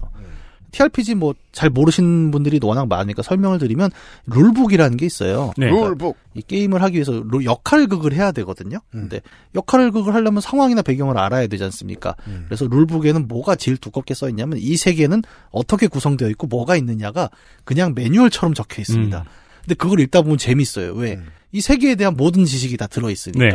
TRPG 0.70 1.14
뭐 1.14 1.35
잘 1.51 1.70
모르시는 1.70 2.31
분들이 2.31 2.61
워낙 2.62 2.87
많으니까 2.87 3.22
설명을 3.22 3.59
드리면 3.59 3.91
룰북이라는 4.26 4.97
게 4.97 5.07
있어요. 5.07 5.51
네. 5.57 5.66
룰북. 5.70 6.16
이 6.35 6.43
게임을 6.43 6.83
하기 6.83 6.95
위해서 6.95 7.20
룰- 7.26 7.45
역할극을 7.45 8.12
해야 8.12 8.31
되거든요. 8.33 8.76
음. 8.95 9.01
근데 9.09 9.20
역할극을 9.57 10.14
하려면 10.14 10.41
상황이나 10.41 10.83
배경을 10.83 11.18
알아야 11.18 11.49
되지 11.49 11.64
않습니까? 11.64 12.14
음. 12.29 12.45
그래서 12.47 12.66
룰북에는 12.68 13.26
뭐가 13.26 13.57
제일 13.57 13.76
두껍게 13.79 14.14
써 14.14 14.29
있냐면 14.29 14.59
이 14.61 14.76
세계는 14.76 15.22
어떻게 15.51 15.89
구성되어 15.89 16.29
있고 16.31 16.47
뭐가 16.47 16.76
있느냐가 16.76 17.29
그냥 17.64 17.95
매뉴얼처럼 17.97 18.55
적혀 18.55 18.83
있습니다. 18.83 19.18
음. 19.18 19.24
근데 19.62 19.74
그걸 19.74 19.99
읽다 20.01 20.22
보면 20.22 20.39
재밌어요. 20.39 20.93
왜? 20.95 21.14
음. 21.14 21.26
이 21.53 21.61
세계에 21.61 21.95
대한 21.95 22.17
모든 22.17 22.45
지식이 22.45 22.77
다 22.77 22.87
들어 22.87 23.11
있으니까. 23.11 23.45
네. 23.45 23.51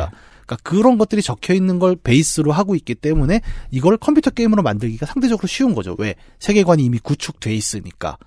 그러니까 0.45 0.57
그런 0.63 0.97
것들이 0.97 1.21
적혀 1.21 1.53
있는 1.53 1.79
걸 1.79 1.95
베이스로 1.95 2.51
하고 2.51 2.75
있기 2.75 2.95
때문에 2.95 3.41
이걸 3.71 3.97
컴퓨터 3.97 4.29
게임으로 4.29 4.61
만들기가 4.61 5.05
상대적으로 5.05 5.47
쉬운 5.47 5.73
거죠. 5.73 5.95
왜? 5.97 6.15
세계관이 6.39 6.83
이미 6.83 6.99
구축돼 6.99 7.53
있으니까. 7.53 8.17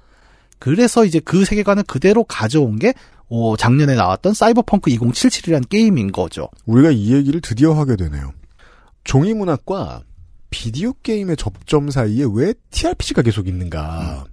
그래서 0.58 1.04
이제 1.04 1.20
그 1.20 1.44
세계관을 1.44 1.82
그대로 1.84 2.24
가져온 2.24 2.78
게 2.78 2.94
어, 3.28 3.56
작년에 3.56 3.94
나왔던 3.94 4.34
사이버펑크 4.34 4.90
2077이라는 4.90 5.68
게임인 5.68 6.12
거죠. 6.12 6.48
우리가 6.64 6.90
이 6.90 7.12
얘기를 7.12 7.40
드디어 7.40 7.74
하게 7.74 7.96
되네요. 7.96 8.32
종이 9.04 9.34
문학과 9.34 10.02
비디오 10.50 10.92
게임의 11.02 11.36
접점 11.36 11.90
사이에 11.90 12.24
왜 12.32 12.54
TRPG가 12.70 13.22
계속 13.22 13.48
있는가? 13.48 14.24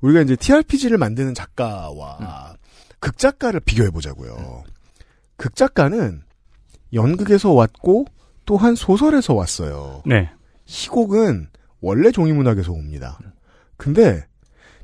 우리가 0.00 0.22
이제 0.22 0.36
TRPG를 0.36 0.98
만드는 0.98 1.34
작가와 1.34 2.54
극작가를 3.00 3.60
비교해 3.60 3.90
보자고요. 3.90 4.64
극작가는 5.36 6.22
연극에서 6.92 7.52
왔고 7.52 8.06
또한 8.44 8.74
소설에서 8.74 9.34
왔어요. 9.34 10.02
네. 10.06 10.30
희곡은 10.66 11.48
원래 11.80 12.10
종이 12.10 12.32
문학에서 12.32 12.72
옵니다. 12.72 13.18
근데 13.76 14.26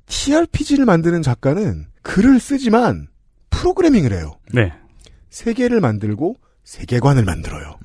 TRPG를 0.07 0.85
만드는 0.85 1.23
작가는 1.23 1.87
글을 2.03 2.41
쓰지만 2.41 3.09
프로그래밍을 3.51 4.13
해요. 4.13 4.39
네. 4.53 4.73
세계를 5.31 5.81
만들고 5.81 6.37
세계관을 6.65 7.25
만들어요. 7.25 7.79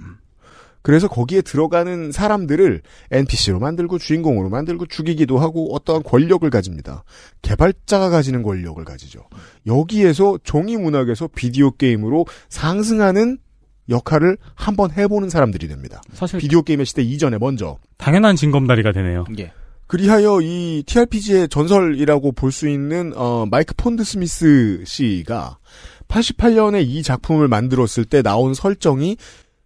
그래서 0.81 1.07
거기에 1.07 1.41
들어가는 1.41 2.11
사람들을 2.11 2.81
NPC로 3.11 3.59
만들고 3.59 3.99
주인공으로 3.99 4.49
만들고 4.49 4.87
죽이기도 4.87 5.37
하고 5.39 5.73
어떠한 5.75 6.03
권력을 6.03 6.49
가집니다. 6.49 7.03
개발자가 7.41 8.09
가지는 8.09 8.41
권력을 8.43 8.83
가지죠. 8.83 9.21
여기에서 9.67 10.37
종이 10.43 10.77
문학에서 10.77 11.29
비디오 11.35 11.71
게임으로 11.71 12.25
상승하는 12.49 13.37
역할을 13.89 14.37
한번 14.55 14.91
해보는 14.91 15.29
사람들이 15.29 15.67
됩니다. 15.67 16.01
사실 16.13 16.39
비디오 16.39 16.61
게임의 16.61 16.85
시대 16.85 17.01
이전에 17.01 17.37
먼저. 17.37 17.77
당연한 17.97 18.35
징검다리가 18.35 18.91
되네요. 18.91 19.25
예. 19.39 19.51
그리하여 19.87 20.39
이 20.41 20.83
TRPG의 20.85 21.49
전설이라고 21.49 22.31
볼 22.31 22.51
수 22.51 22.69
있는 22.69 23.11
어, 23.15 23.45
마이크 23.51 23.73
폰드 23.75 24.05
스미스 24.05 24.81
씨가 24.85 25.57
88년에 26.07 26.85
이 26.85 27.03
작품을 27.03 27.47
만들었을 27.49 28.05
때 28.05 28.21
나온 28.21 28.53
설정이 28.53 29.17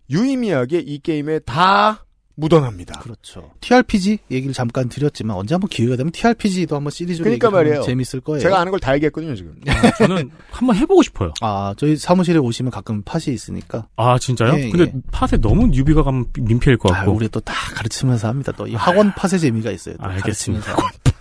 유의미하게 0.09 0.79
이 0.79 0.99
게임에 0.99 1.39
다 1.39 2.01
묻어납니다. 2.37 2.99
그렇죠. 2.99 3.51
TRPG 3.61 4.17
얘기를 4.29 4.53
잠깐 4.53 4.89
드렸지만 4.89 5.37
언제 5.37 5.55
한번 5.55 5.69
기회가 5.69 5.95
되면 5.95 6.11
TRPG도 6.11 6.75
한번 6.75 6.91
시리즈로 6.91 7.23
그러니까 7.23 7.47
얘기하면 7.47 7.59
말이에요. 7.69 7.83
재밌을 7.85 8.19
거예요. 8.19 8.41
제가 8.41 8.59
아는 8.59 8.71
걸 8.71 8.79
다 8.81 8.93
얘기했거든요, 8.95 9.35
지금. 9.35 9.55
저는 9.97 10.31
한번 10.51 10.75
해보고 10.75 11.01
싶어요. 11.01 11.31
아, 11.39 11.73
저희 11.77 11.95
사무실에 11.95 12.37
오시면 12.37 12.71
가끔 12.71 13.03
팟이 13.03 13.33
있으니까. 13.33 13.87
아 13.95 14.19
진짜요? 14.19 14.59
예, 14.59 14.69
근데 14.69 14.91
예. 14.93 15.01
팟에 15.13 15.39
너무 15.39 15.67
뉴비가 15.67 16.03
가면 16.03 16.25
민폐일 16.37 16.77
것 16.77 16.91
아, 16.91 16.97
같고. 16.97 17.13
우리 17.13 17.29
또 17.29 17.39
다 17.39 17.53
가르치면서 17.73 18.27
합니다. 18.27 18.51
또 18.51 18.67
이 18.67 18.75
학원 18.75 19.13
팟의 19.13 19.39
재미가 19.39 19.71
있어요. 19.71 19.95
또 19.95 20.03
알겠습니다. 20.03 20.65
가르치면서. 20.75 21.15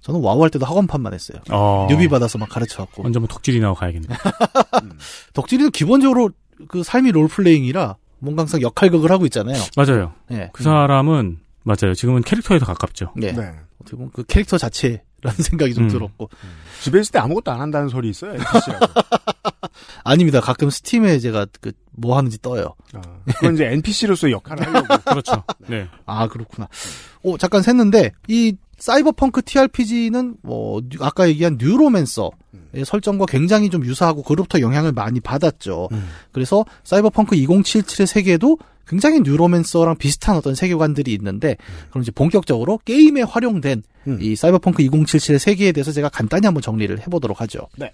저는 0.00 0.20
와우 0.20 0.42
할 0.42 0.50
때도 0.50 0.66
학원 0.66 0.88
팟만 0.88 1.14
했어요. 1.14 1.38
어. 1.50 1.86
newbie 1.88 2.08
받아서 2.08 2.36
막 2.38 2.48
가르쳐갖고. 2.48 3.06
언제 3.06 3.18
한번 3.18 3.28
덕질이 3.28 3.60
나고 3.60 3.76
가야겠네. 3.76 4.08
덕질이도 5.34 5.70
기본적으로 5.70 6.30
그 6.66 6.82
삶이 6.82 7.12
role-playing이라 7.12 7.96
뭔가 8.20 8.42
항상 8.42 8.60
역할극을 8.62 9.10
하고 9.10 9.24
있잖아요. 9.26 9.56
맞아요. 9.76 10.12
예. 10.32 10.50
그 10.52 10.62
사람은 10.62 11.38
맞아요. 11.62 11.94
지금은 11.94 12.22
캐릭터에 12.22 12.58
더 12.58 12.66
가깝죠. 12.66 13.12
예. 13.22 13.32
네. 13.32 13.54
어떻게 13.80 13.96
보면 13.96 14.10
그 14.12 14.24
캐릭터 14.24 14.58
자체라는 14.58 15.02
생각이 15.38 15.74
좀 15.74 15.84
음. 15.84 15.88
들었고. 15.88 16.30
집에 16.82 17.00
있을 17.00 17.12
때 17.12 17.18
아무것도 17.18 17.50
안 17.50 17.60
한다는 17.60 17.88
소리 17.88 18.08
있어요, 18.08 18.32
NPC라고. 18.32 18.86
아닙니다. 20.04 20.40
가끔 20.40 20.70
스팀에 20.70 21.18
제가 21.18 21.46
그 21.60 21.72
뭐 22.00 22.16
하는지 22.16 22.40
떠요. 22.40 22.74
그건 23.26 23.54
이제 23.54 23.66
NPC로서 23.66 24.30
역할을 24.30 24.66
하려고. 24.66 24.86
그렇죠. 25.04 25.42
네. 25.66 25.88
아 26.06 26.28
그렇구나. 26.28 26.68
오 27.22 27.36
잠깐 27.36 27.60
샜는데 27.62 28.12
이 28.28 28.54
사이버펑크 28.78 29.42
TRPG는 29.42 30.36
뭐 30.42 30.80
뉴- 30.88 31.02
아까 31.02 31.28
얘기한 31.28 31.58
뉴로맨서의 31.60 32.30
설정과 32.86 33.26
굉장히 33.26 33.70
좀 33.70 33.84
유사하고 33.84 34.22
그로부터 34.22 34.60
영향을 34.60 34.92
많이 34.92 35.20
받았죠. 35.20 35.88
그래서 36.32 36.64
사이버펑크 36.84 37.36
2077의 37.36 38.06
세계도 38.06 38.58
굉장히 38.86 39.20
뉴로맨서랑 39.20 39.96
비슷한 39.98 40.36
어떤 40.36 40.54
세계관들이 40.54 41.12
있는데 41.14 41.56
그럼 41.90 42.02
이제 42.02 42.10
본격적으로 42.10 42.78
게임에 42.84 43.22
활용된 43.22 43.82
이 44.20 44.34
사이버펑크 44.36 44.82
2077의 44.82 45.38
세계에 45.38 45.72
대해서 45.72 45.92
제가 45.92 46.08
간단히 46.08 46.46
한번 46.46 46.62
정리를 46.62 46.98
해보도록 47.00 47.40
하죠. 47.42 47.68
네. 47.76 47.92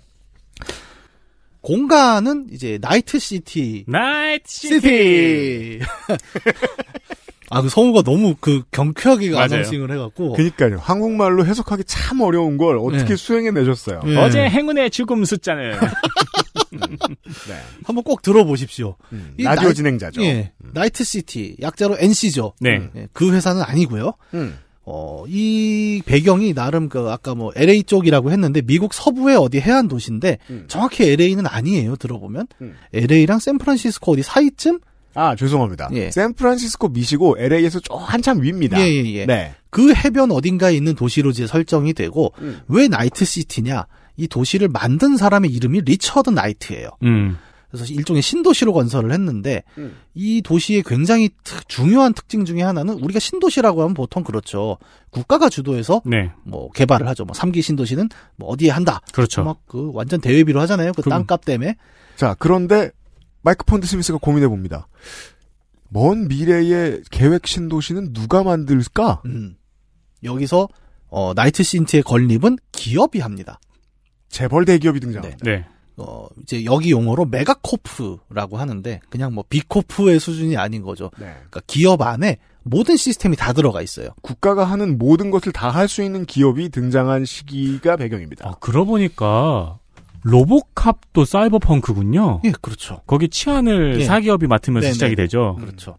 공간은 1.62 2.48
이제 2.52 2.78
나이트 2.80 3.18
시티 3.18 3.84
나이트 3.88 4.44
시티. 4.50 5.80
아, 7.50 7.62
그 7.62 7.68
성우가 7.68 8.02
너무 8.02 8.34
그 8.40 8.62
경쾌하게 8.70 9.30
맞아요. 9.30 9.44
announcing을 9.44 9.90
해갖고. 9.92 10.32
그러니까요. 10.32 10.78
한국말로 10.80 11.44
해석하기 11.46 11.84
참 11.84 12.20
어려운 12.20 12.56
걸 12.56 12.78
어떻게 12.78 13.10
네. 13.10 13.16
수행해 13.16 13.50
내셨어요. 13.50 14.00
예. 14.06 14.16
어제 14.16 14.48
행운의 14.48 14.90
죽음 14.90 15.24
숫자는 15.24 15.74
한번 17.84 18.02
꼭 18.04 18.22
들어보십시오. 18.22 18.96
이 19.12 19.14
음. 19.14 19.34
라디오 19.38 19.68
나이- 19.68 19.74
진행자죠. 19.74 20.20
음. 20.20 20.24
예. 20.26 20.52
나이트 20.72 21.04
시티. 21.04 21.56
약자로 21.60 21.96
NC죠. 21.98 22.54
네. 22.60 22.88
그 23.12 23.32
회사는 23.32 23.62
아니고요. 23.62 24.12
음. 24.34 24.58
어, 24.86 25.24
이 25.28 26.02
배경이 26.04 26.52
나름 26.52 26.90
그 26.90 27.08
아까 27.10 27.34
뭐 27.34 27.52
LA 27.56 27.84
쪽이라고 27.84 28.30
했는데 28.32 28.60
미국 28.60 28.92
서부의 28.92 29.36
어디 29.36 29.58
해안 29.60 29.88
도시인데 29.88 30.38
음. 30.50 30.64
정확히 30.68 31.10
LA는 31.10 31.46
아니에요. 31.46 31.96
들어보면 31.96 32.46
LA랑 32.92 33.38
샌프란시스코 33.38 34.12
어디 34.12 34.22
사이쯤 34.22 34.80
아, 35.14 35.36
죄송합니다. 35.36 35.88
예. 35.92 36.10
샌프란시스코 36.10 36.88
미시고 36.88 37.36
LA에서 37.38 37.80
좀 37.80 37.98
한참 37.98 38.42
위입니다. 38.42 38.80
예, 38.80 38.84
예, 38.86 39.12
예. 39.14 39.26
네. 39.26 39.54
그 39.70 39.92
해변 39.94 40.30
어딘가에 40.30 40.74
있는 40.74 40.94
도시로 40.94 41.30
이제 41.30 41.46
설정이 41.46 41.92
되고 41.94 42.32
음. 42.38 42.60
왜 42.68 42.88
나이트 42.88 43.24
시티냐? 43.24 43.86
이 44.16 44.28
도시를 44.28 44.68
만든 44.68 45.16
사람의 45.16 45.50
이름이 45.50 45.80
리처드 45.82 46.30
나이트예요. 46.30 46.88
음. 47.02 47.36
그래서 47.68 47.92
일종의 47.92 48.22
신도시로 48.22 48.72
건설을 48.72 49.10
했는데 49.10 49.64
음. 49.78 49.96
이 50.14 50.40
도시의 50.42 50.84
굉장히 50.86 51.30
특- 51.42 51.68
중요한 51.68 52.14
특징 52.14 52.44
중에 52.44 52.62
하나는 52.62 52.94
우리가 53.02 53.18
신도시라고 53.18 53.82
하면 53.82 53.94
보통 53.94 54.22
그렇죠. 54.22 54.78
국가가 55.10 55.48
주도해서 55.48 56.00
네. 56.04 56.30
뭐 56.44 56.70
개발을 56.70 57.08
하죠. 57.08 57.24
뭐 57.24 57.34
3기 57.34 57.62
신도시는 57.62 58.08
뭐 58.36 58.48
어디에 58.50 58.70
한다. 58.70 59.00
그렇죠. 59.12 59.42
막 59.42 59.58
그 59.66 59.90
완전 59.92 60.20
대외비로 60.20 60.60
하잖아요. 60.60 60.92
그 60.92 61.02
그럼- 61.02 61.18
땅값 61.26 61.44
때문에. 61.44 61.74
자, 62.14 62.36
그런데 62.38 62.92
마이크 63.44 63.64
폰드스미스가 63.64 64.18
고민해 64.18 64.48
봅니다. 64.48 64.88
먼 65.90 66.26
미래의 66.28 67.02
계획 67.10 67.46
신도시는 67.46 68.12
누가 68.12 68.42
만들까? 68.42 69.22
음. 69.26 69.56
여기서 70.24 70.68
어 71.08 71.32
나이트 71.34 71.62
시티의 71.62 72.02
건립은 72.02 72.56
기업이 72.72 73.20
합니다. 73.20 73.60
재벌 74.28 74.64
대기업이 74.64 74.98
등장. 74.98 75.22
네. 75.42 75.64
어, 75.96 76.26
이제 76.42 76.64
여기 76.64 76.90
용어로 76.90 77.26
megacorp라고 77.26 78.56
하는데 78.56 79.00
그냥 79.10 79.32
뭐 79.32 79.44
big 79.48 79.72
corp의 79.72 80.18
수준이 80.18 80.56
아닌 80.56 80.82
거죠. 80.82 81.10
네. 81.20 81.26
그러니까 81.26 81.60
기업 81.68 82.02
안에 82.02 82.38
모든 82.64 82.96
시스템이 82.96 83.36
다 83.36 83.52
들어가 83.52 83.80
있어요. 83.82 84.08
국가가 84.22 84.64
하는 84.64 84.98
모든 84.98 85.30
것을 85.30 85.52
다 85.52 85.68
할 85.70 85.86
수 85.86 86.02
있는 86.02 86.24
기업이 86.24 86.70
등장한 86.70 87.26
시기가 87.26 87.96
배경입니다. 87.96 88.48
아, 88.48 88.54
그러고 88.58 88.92
보니까 88.92 89.78
로보캅도 90.24 91.24
사이버펑크군요. 91.24 92.40
예, 92.44 92.52
그렇죠. 92.60 93.00
거기 93.06 93.28
치안을 93.28 94.00
예. 94.00 94.04
사기업이 94.04 94.46
맡으면서 94.46 94.86
네네. 94.86 94.92
시작이 94.94 95.16
되죠. 95.16 95.56
그렇죠. 95.60 95.96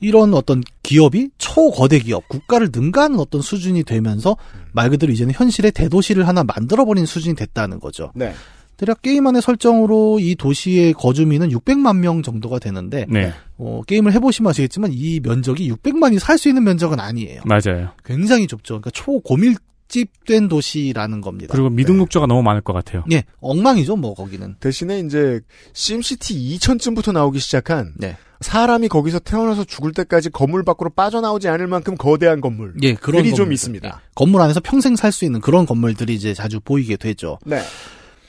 이런 0.00 0.34
어떤 0.34 0.62
기업이 0.82 1.30
초거대 1.38 1.98
기업, 2.00 2.28
국가를 2.28 2.68
능가하는 2.72 3.18
어떤 3.18 3.40
수준이 3.40 3.84
되면서 3.84 4.36
말 4.72 4.90
그대로 4.90 5.12
이제는 5.12 5.32
현실의 5.32 5.72
대도시를 5.72 6.28
하나 6.28 6.44
만들어버린 6.44 7.06
수준이 7.06 7.34
됐다는 7.34 7.80
거죠. 7.80 8.12
네. 8.14 8.34
대략 8.76 9.00
게임 9.00 9.26
안의 9.26 9.40
설정으로 9.40 10.18
이 10.20 10.34
도시의 10.34 10.92
거주민은 10.92 11.48
600만 11.48 11.96
명 11.96 12.22
정도가 12.22 12.58
되는데 12.58 13.06
네. 13.08 13.32
어, 13.56 13.80
게임을 13.86 14.12
해보시면 14.12 14.50
아시겠지만 14.50 14.90
이 14.92 15.18
면적이 15.20 15.72
600만이 15.72 16.18
살 16.18 16.36
수 16.36 16.48
있는 16.50 16.62
면적은 16.64 17.00
아니에요. 17.00 17.40
맞아요. 17.46 17.88
굉장히 18.04 18.46
좁죠. 18.46 18.74
그러니까 18.74 18.90
초고밀 18.90 19.54
집된 19.88 20.48
도시라는 20.48 21.20
겁니다. 21.20 21.52
그리고 21.52 21.70
미등록조가 21.70 22.26
너무 22.26 22.42
많을 22.42 22.60
것 22.60 22.72
같아요. 22.72 23.04
예, 23.12 23.24
엉망이죠, 23.40 23.96
뭐 23.96 24.14
거기는. 24.14 24.56
대신에 24.60 25.00
이제 25.00 25.40
심시티 25.74 26.34
2000쯤부터 26.58 27.12
나오기 27.12 27.38
시작한 27.38 27.94
네. 27.96 28.16
사람이 28.40 28.88
거기서 28.88 29.18
태어나서 29.20 29.64
죽을 29.64 29.92
때까지 29.92 30.30
건물 30.30 30.62
밖으로 30.64 30.90
빠져나오지 30.90 31.48
않을 31.48 31.66
만큼 31.68 31.96
거대한 31.96 32.40
건물. 32.40 32.74
예, 32.82 32.94
그런 32.94 33.22
들이 33.22 33.34
좀. 33.34 33.52
있습니다. 33.52 33.88
예, 33.88 33.92
건물 34.14 34.42
안에서 34.42 34.60
평생 34.60 34.94
살 34.96 35.12
수 35.12 35.24
있는 35.24 35.40
그런 35.40 35.64
건물들이 35.66 36.14
이제 36.14 36.34
자주 36.34 36.60
보이게 36.60 36.96
되죠. 36.96 37.38
네. 37.46 37.62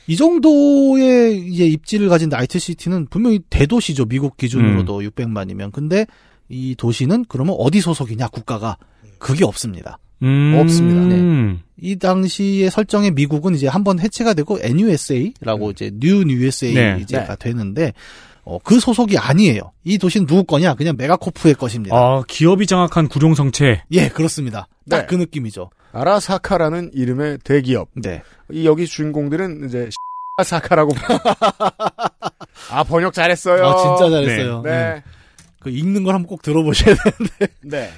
이 0.10 0.16
정도의 0.16 1.38
이제 1.50 1.66
입지를 1.68 2.08
가진 2.08 2.30
나이트 2.30 2.60
시티는 2.60 3.08
분명히 3.10 3.40
대도시죠. 3.50 4.06
미국 4.06 4.38
기준으로도 4.38 5.02
600만이면. 5.02 5.74
근데 5.74 6.06
이 6.48 6.76
도시는 6.78 7.26
그러면 7.28 7.56
어디 7.60 7.82
소속이냐, 7.82 8.30
국가가. 8.30 8.78
그게 9.20 9.44
없습니다. 9.44 9.98
음. 10.24 10.58
없습니다. 10.60 11.02
네. 11.16 11.58
이 11.80 11.96
당시의 11.98 12.72
설정의 12.72 13.12
미국은 13.12 13.54
이제 13.56 13.68
한 13.68 13.84
번 13.84 14.00
해체가 14.00 14.34
되고 14.34 14.58
NUSA라고 14.62 15.72
이제 15.72 15.92
New 15.94 16.24
USA가 16.28 16.98
네. 17.06 17.36
되는데 17.40 17.94
어, 18.44 18.58
그 18.64 18.80
소속이 18.80 19.18
아니에요. 19.18 19.74
이 19.84 19.98
도시는 19.98 20.26
누구 20.26 20.44
거냐? 20.46 20.74
그냥 20.76 20.96
megacorp의 20.98 21.56
것입니다. 21.56 21.96
아, 21.96 22.24
기업이 22.28 22.66
장악한 22.66 23.10
구룡 23.10 23.36
성채. 23.36 23.84
예, 23.92 24.08
그렇습니다. 24.10 24.68
딱 24.90 25.02
네. 25.02 25.06
그 25.08 25.16
느낌이죠. 25.16 25.70
아라사카라는 25.92 26.92
이름의 26.94 27.40
대기업. 27.44 27.90
네. 27.96 28.24
이 28.52 28.66
여기 28.66 28.88
주인공들은 28.88 29.66
이제 29.68 29.90
사카라고. 30.44 30.94
아 32.72 32.84
번역 32.84 33.14
잘했어요. 33.14 33.66
아, 33.66 33.78
진짜 33.98 34.10
잘했어요. 34.10 34.62
네. 34.64 34.72
네. 34.72 35.04
그 35.60 35.70
읽는 35.70 36.04
걸 36.04 36.16
한번 36.16 36.28
꼭 36.28 36.42
들어보셔야 36.42 36.96
되는데. 36.96 37.48
네. 37.62 37.90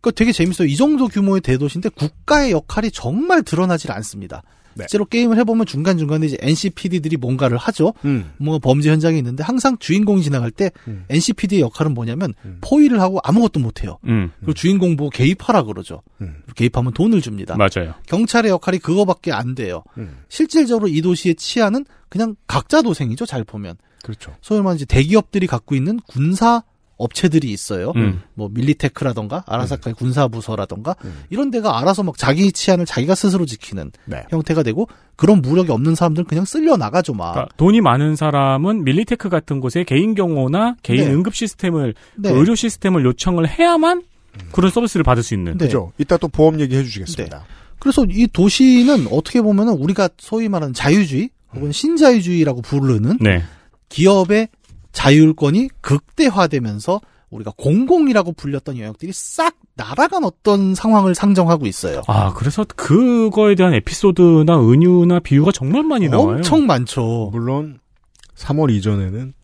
그 0.00 0.12
되게 0.12 0.32
재밌어요. 0.32 0.68
이 0.68 0.76
정도 0.76 1.08
규모의 1.08 1.40
대도시인데 1.40 1.90
국가의 1.90 2.52
역할이 2.52 2.90
정말 2.90 3.42
드러나질 3.42 3.90
않습니다. 3.92 4.42
네. 4.74 4.84
실제로 4.84 5.04
게임을 5.04 5.36
해보면 5.38 5.66
중간중간에 5.66 6.26
이제 6.26 6.36
NCPD들이 6.40 7.16
뭔가를 7.16 7.58
하죠. 7.58 7.94
음. 8.04 8.30
뭔가 8.38 8.60
범죄 8.60 8.90
현장에 8.90 9.18
있는데 9.18 9.42
항상 9.42 9.76
주인공이 9.78 10.22
지나갈 10.22 10.52
때 10.52 10.70
음. 10.86 11.04
NCPD의 11.08 11.62
역할은 11.62 11.94
뭐냐면 11.94 12.32
포위를 12.60 13.00
하고 13.00 13.18
아무것도 13.24 13.58
못해요. 13.58 13.98
음. 14.04 14.30
그리고 14.38 14.54
주인공 14.54 14.96
보고 14.96 15.10
개입하라 15.10 15.64
그러죠. 15.64 16.02
음. 16.20 16.42
개입하면 16.54 16.92
돈을 16.92 17.20
줍니다. 17.20 17.56
맞아요. 17.56 17.94
경찰의 18.06 18.52
역할이 18.52 18.78
그거밖에 18.78 19.32
안 19.32 19.56
돼요. 19.56 19.82
음. 19.98 20.18
실질적으로 20.28 20.86
이 20.86 21.02
도시의 21.02 21.34
치안은 21.34 21.84
그냥 22.08 22.36
각자 22.46 22.80
도생이죠. 22.80 23.26
잘 23.26 23.42
보면. 23.42 23.76
그렇죠. 24.04 24.32
소위 24.40 24.60
말하는 24.60 24.76
이제 24.76 24.84
대기업들이 24.84 25.48
갖고 25.48 25.74
있는 25.74 25.98
군사 26.06 26.62
업체들이 26.98 27.50
있어요. 27.50 27.92
음. 27.96 28.20
뭐 28.34 28.50
밀리테크라던가 28.52 29.44
아라사카의 29.46 29.94
군사부서라던가 29.94 30.96
음. 31.04 31.22
이런 31.30 31.50
데가 31.50 31.78
알아서 31.78 32.02
막 32.02 32.18
자기 32.18 32.52
치안을 32.52 32.84
자기가 32.84 33.14
스스로 33.14 33.46
지키는 33.46 33.92
네. 34.04 34.24
형태가 34.30 34.62
되고 34.62 34.88
그런 35.16 35.40
무력이 35.40 35.72
없는 35.72 35.94
사람들은 35.94 36.26
그냥 36.26 36.44
쓸려 36.44 36.76
나가죠 36.76 37.14
막. 37.14 37.32
그러니까 37.32 37.54
돈이 37.56 37.80
많은 37.80 38.16
사람은 38.16 38.84
밀리테크 38.84 39.28
같은 39.28 39.60
곳에 39.60 39.84
개인 39.84 40.14
경호나 40.14 40.76
개인 40.82 41.04
네. 41.04 41.12
응급 41.12 41.34
시스템을 41.34 41.94
네. 42.16 42.32
그 42.32 42.38
의료 42.38 42.54
시스템을 42.54 43.04
요청을 43.04 43.48
해야만 43.48 44.02
그런 44.52 44.70
서비스를 44.70 45.04
받을 45.04 45.22
수 45.22 45.34
있는. 45.34 45.56
네. 45.56 45.66
그죠. 45.66 45.92
이따 45.98 46.16
또 46.16 46.28
보험 46.28 46.60
얘기 46.60 46.76
해 46.76 46.82
주시겠습니다. 46.82 47.44
그래서 47.78 48.04
이 48.08 48.26
도시는 48.26 49.06
어떻게 49.10 49.40
보면은 49.40 49.74
우리가 49.74 50.08
소위 50.18 50.48
말하는 50.48 50.74
자유주의 50.74 51.30
혹은 51.54 51.72
신자유주의라고 51.72 52.62
부르는 52.62 53.18
네. 53.20 53.42
기업의 53.88 54.48
자율권이 54.92 55.68
극대화되면서 55.80 57.00
우리가 57.30 57.52
공공이라고 57.56 58.32
불렸던 58.32 58.78
영역들이 58.78 59.12
싹 59.12 59.54
날아간 59.74 60.24
어떤 60.24 60.74
상황을 60.74 61.14
상정하고 61.14 61.66
있어요. 61.66 62.02
아, 62.08 62.32
그래서 62.32 62.64
그거에 62.64 63.54
대한 63.54 63.74
에피소드나 63.74 64.58
은유나 64.60 65.20
비유가 65.20 65.52
정말 65.52 65.82
많이 65.82 66.08
나와요. 66.08 66.36
엄청 66.36 66.66
많죠. 66.66 67.28
물론 67.32 67.80
3월 68.34 68.74
이전에는 68.74 69.34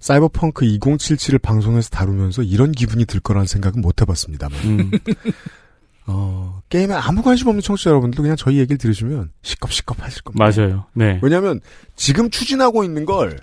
사이버펑크 0.00 0.66
2077을 0.66 1.40
방송에서 1.40 1.88
다루면서 1.90 2.42
이런 2.42 2.72
기분이 2.72 3.06
들 3.06 3.20
거라는 3.20 3.46
생각은 3.46 3.80
못 3.80 4.00
해봤습니다만. 4.00 4.58
음. 4.64 4.90
어, 6.08 6.60
게임에 6.68 6.94
아무 6.94 7.22
관심 7.22 7.48
없는 7.48 7.62
청취자 7.62 7.90
여러분들도 7.90 8.22
그냥 8.22 8.36
저희 8.36 8.58
얘기를 8.58 8.78
들으시면 8.78 9.30
시겁시겁 9.42 10.00
하실 10.00 10.22
겁니다. 10.22 10.44
맞아요. 10.44 10.84
네. 10.92 11.18
왜냐하면 11.22 11.60
지금 11.96 12.30
추진하고 12.30 12.84
있는 12.84 13.04
걸 13.04 13.40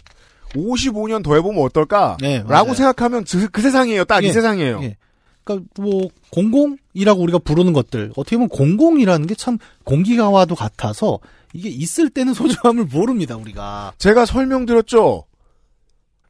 55년 0.53 1.23
더 1.23 1.35
해보면 1.35 1.63
어떨까? 1.63 2.17
네, 2.21 2.43
라고. 2.47 2.73
생각하면 2.73 3.23
그, 3.25 3.49
그 3.49 3.61
세상이에요. 3.61 4.05
딱이 4.05 4.27
예, 4.27 4.31
세상이에요. 4.31 4.79
예. 4.83 4.97
그러니까 5.43 5.69
뭐 5.81 6.07
공공이라고 6.31 7.21
우리가 7.21 7.39
부르는 7.39 7.73
것들 7.73 8.11
어떻게 8.15 8.37
보면 8.37 8.49
공공이라는 8.49 9.27
게 9.27 9.35
참 9.35 9.57
공기와도 9.83 10.55
같아서 10.55 11.19
이게 11.53 11.69
있을 11.69 12.09
때는 12.09 12.33
소중함을 12.35 12.85
모릅니다 12.85 13.35
우리가. 13.35 13.93
제가 13.97 14.25
설명드렸죠. 14.25 15.25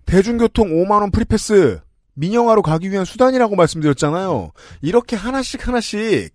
대중교통 0.05 0.69
5만 0.69 1.01
원 1.01 1.11
프리패스 1.11 1.79
민영화로 2.15 2.61
가기 2.61 2.91
위한 2.91 3.05
수단이라고 3.05 3.55
말씀드렸잖아요. 3.55 4.51
이렇게 4.81 5.15
하나씩 5.15 5.67
하나씩 5.67 6.31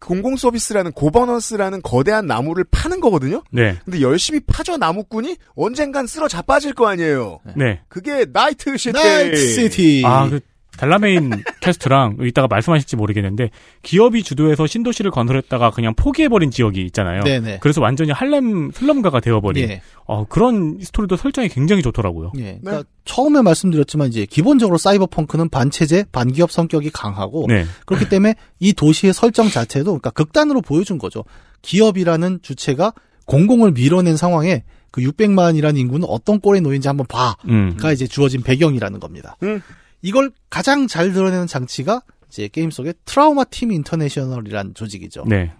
공공 0.00 0.36
서비스라는 0.36 0.92
governance라는 0.92 1.82
거대한 1.82 2.26
나무를 2.26 2.64
파는 2.70 3.00
거거든요. 3.00 3.42
네. 3.50 3.76
근데 3.84 4.00
열심히 4.00 4.40
파져 4.40 4.76
나무꾼이 4.76 5.36
언젠간 5.54 6.06
쓸어 6.06 6.26
자빠질 6.26 6.74
거 6.74 6.88
아니에요. 6.88 7.40
네. 7.56 7.80
그게 7.88 8.26
나이트 8.32 8.76
시티. 8.76 8.98
나이트 8.98 9.36
시티. 9.36 10.02
아, 10.04 10.28
그 10.28 10.40
델라메인 10.76 11.30
quest랑 11.60 12.18
이따가 12.22 12.48
말씀하실지 12.48 12.96
모르겠는데 12.96 13.50
기업이 13.82 14.22
주도해서 14.22 14.66
신도시를 14.66 15.10
건설했다가 15.10 15.70
그냥 15.70 15.94
포기해버린 15.94 16.50
지역이 16.50 16.82
있잖아요. 16.86 17.22
네네. 17.22 17.58
그래서 17.60 17.80
완전히 17.80 18.12
할렘 18.12 18.70
슬럼가가 18.72 19.20
되어버린 19.20 19.68
예. 19.68 19.82
어, 20.06 20.24
그런 20.26 20.78
스토리도 20.80 21.16
설정이 21.16 21.48
굉장히 21.48 21.82
좋더라고요. 21.82 22.32
예. 22.38 22.58
그러니까 22.62 22.88
처음에 23.04 23.42
말씀드렸지만 23.42 24.08
이제 24.08 24.24
기본적으로 24.26 24.78
사이버펑크는 24.78 25.48
반체제, 25.50 26.06
반기업 26.12 26.50
성격이 26.50 26.90
강하고 26.90 27.46
네. 27.48 27.66
그렇기 27.86 28.08
때문에 28.08 28.34
이 28.58 28.72
도시의 28.72 29.12
설정 29.12 29.48
자체도 29.48 29.84
그러니까 29.90 30.10
극단으로 30.10 30.62
보여준 30.62 30.98
거죠. 30.98 31.24
기업이라는 31.62 32.40
주체가 32.42 32.92
공공을 33.26 33.72
밀어낸 33.72 34.16
상황에 34.16 34.64
그 34.90 35.02
600만이라는 35.02 35.78
인구는 35.78 36.06
어떤 36.08 36.40
꼴에 36.40 36.60
놓인지 36.60 36.88
한번 36.88 37.06
봐 37.06 37.36
가 37.36 37.36
음. 37.48 37.76
이제 37.92 38.06
주어진 38.06 38.42
배경이라는 38.42 38.98
겁니다. 38.98 39.36
음. 39.44 39.60
이걸 40.02 40.30
가장 40.48 40.86
잘 40.86 41.12
드러내는 41.12 41.46
장치가 41.46 42.02
이제 42.28 42.48
게임 42.48 42.70
속의 42.70 42.94
트라우마 43.04 43.44
팀 43.44 43.72
인터내셔널이라는 43.72 44.74
조직이죠. 44.74 45.24
네. 45.26 45.52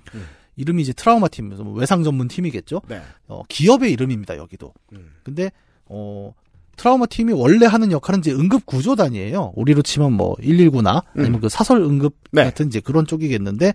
이름이 0.56 0.82
이제 0.82 0.92
트라우마 0.92 1.28
팀, 1.28 1.48
뭐 1.48 1.72
외상 1.72 2.02
전문 2.02 2.28
팀이겠죠. 2.28 2.82
네. 2.88 3.00
어, 3.28 3.42
기업의 3.48 3.92
이름입니다 3.92 4.36
여기도. 4.36 4.72
음. 4.92 5.12
근데 5.22 5.50
어 5.86 6.32
트라우마 6.76 7.06
팀이 7.06 7.32
원래 7.32 7.66
하는 7.66 7.92
역할은 7.92 8.20
이제 8.20 8.32
응급 8.32 8.66
구조단이에요. 8.66 9.52
우리로 9.56 9.82
치면 9.82 10.12
뭐 10.12 10.34
119나 10.36 11.02
아니면 11.14 11.34
음. 11.34 11.40
그 11.40 11.48
사설 11.48 11.82
응급 11.82 12.14
네. 12.32 12.44
같은 12.44 12.68
이제 12.68 12.80
그런 12.80 13.06
쪽이겠는데 13.06 13.74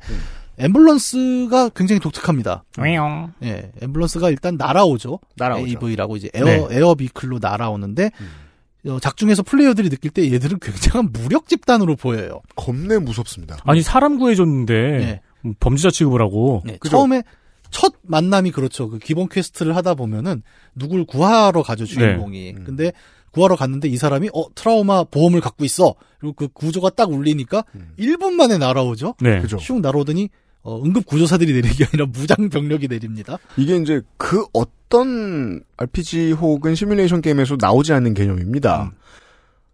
앰뷸런스가 0.57 1.73
굉장히 1.73 1.99
독특합니다. 1.99 2.63
웨용. 2.77 3.31
예, 3.43 3.71
앰뷸런스가 3.81 4.31
일단 4.31 4.55
날아오죠. 4.57 5.19
날아오죠. 5.35 5.67
AV라고 5.67 6.15
이제 6.15 6.29
air 6.33 6.45
네. 6.45 6.67
air 6.71 6.95
vehicle로 6.95 7.39
날아오는데 7.41 8.11
음. 8.19 8.44
어, 8.87 8.99
작중에서 8.99 9.43
플레이어들이 9.43 9.89
느낄 9.89 10.11
때 10.11 10.31
얘들은 10.31 10.59
굉장한 10.59 11.11
무력 11.11 11.47
집단으로 11.47 11.95
보여요. 11.95 12.41
겁내 12.55 12.99
무섭습니다. 12.99 13.57
아니 13.63 13.81
사람 13.81 14.17
구해줬는데 14.17 14.73
네. 14.73 15.21
음, 15.45 15.53
범죄자 15.59 15.89
취급을 15.91 16.21
하고 16.21 16.61
네? 16.65 16.77
처음에 16.87 17.23
첫 17.71 17.93
만남이 18.03 18.51
그렇죠. 18.51 18.89
그 18.89 18.99
기본 18.99 19.27
quest를 19.27 19.75
하다 19.75 19.95
보면은 19.95 20.43
누굴 20.75 21.05
구하러 21.05 21.63
가죠 21.63 21.85
주인공이. 21.85 22.51
음. 22.51 22.63
근데 22.63 22.91
구하러 23.31 23.55
갔는데 23.55 23.89
이 23.89 23.97
사람이 23.97 24.29
어 24.33 24.45
트라우마 24.55 25.03
보험을 25.03 25.41
갖고 25.41 25.65
있어. 25.65 25.95
그리고 26.19 26.33
그 26.33 26.47
구조가 26.47 26.91
딱 26.91 27.11
울리니까 27.11 27.65
음. 27.75 27.91
1분 27.99 28.33
만에 28.33 28.57
날아오죠. 28.57 29.15
네. 29.19 29.41
그죠? 29.41 29.57
슉 29.57 29.81
날아오더니 29.81 30.29
어, 30.65 30.81
응급 30.83 31.05
구조사들이 31.05 31.53
내리는 31.53 31.75
게 31.75 31.85
아니라 31.93 32.07
무장 32.07 32.49
병력이 32.49 32.87
내립니다. 32.87 33.37
이게 33.55 33.77
이제 33.77 34.01
그 34.17 34.43
어떤 34.51 35.61
RPG 35.77 36.31
혹은 36.33 36.73
시뮬레이션 36.75 37.21
게임에서 37.21 37.57
나오지 37.61 37.93
않는 37.93 38.15
개념입니다. 38.15 38.91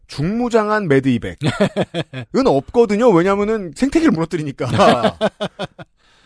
중무장한 0.07 0.89
매드이백은 0.89 1.37
없거든요. 2.45 3.09
왜냐면은 3.09 3.71
생태계를 3.75 4.11
무너뜨리니까. 4.11 4.67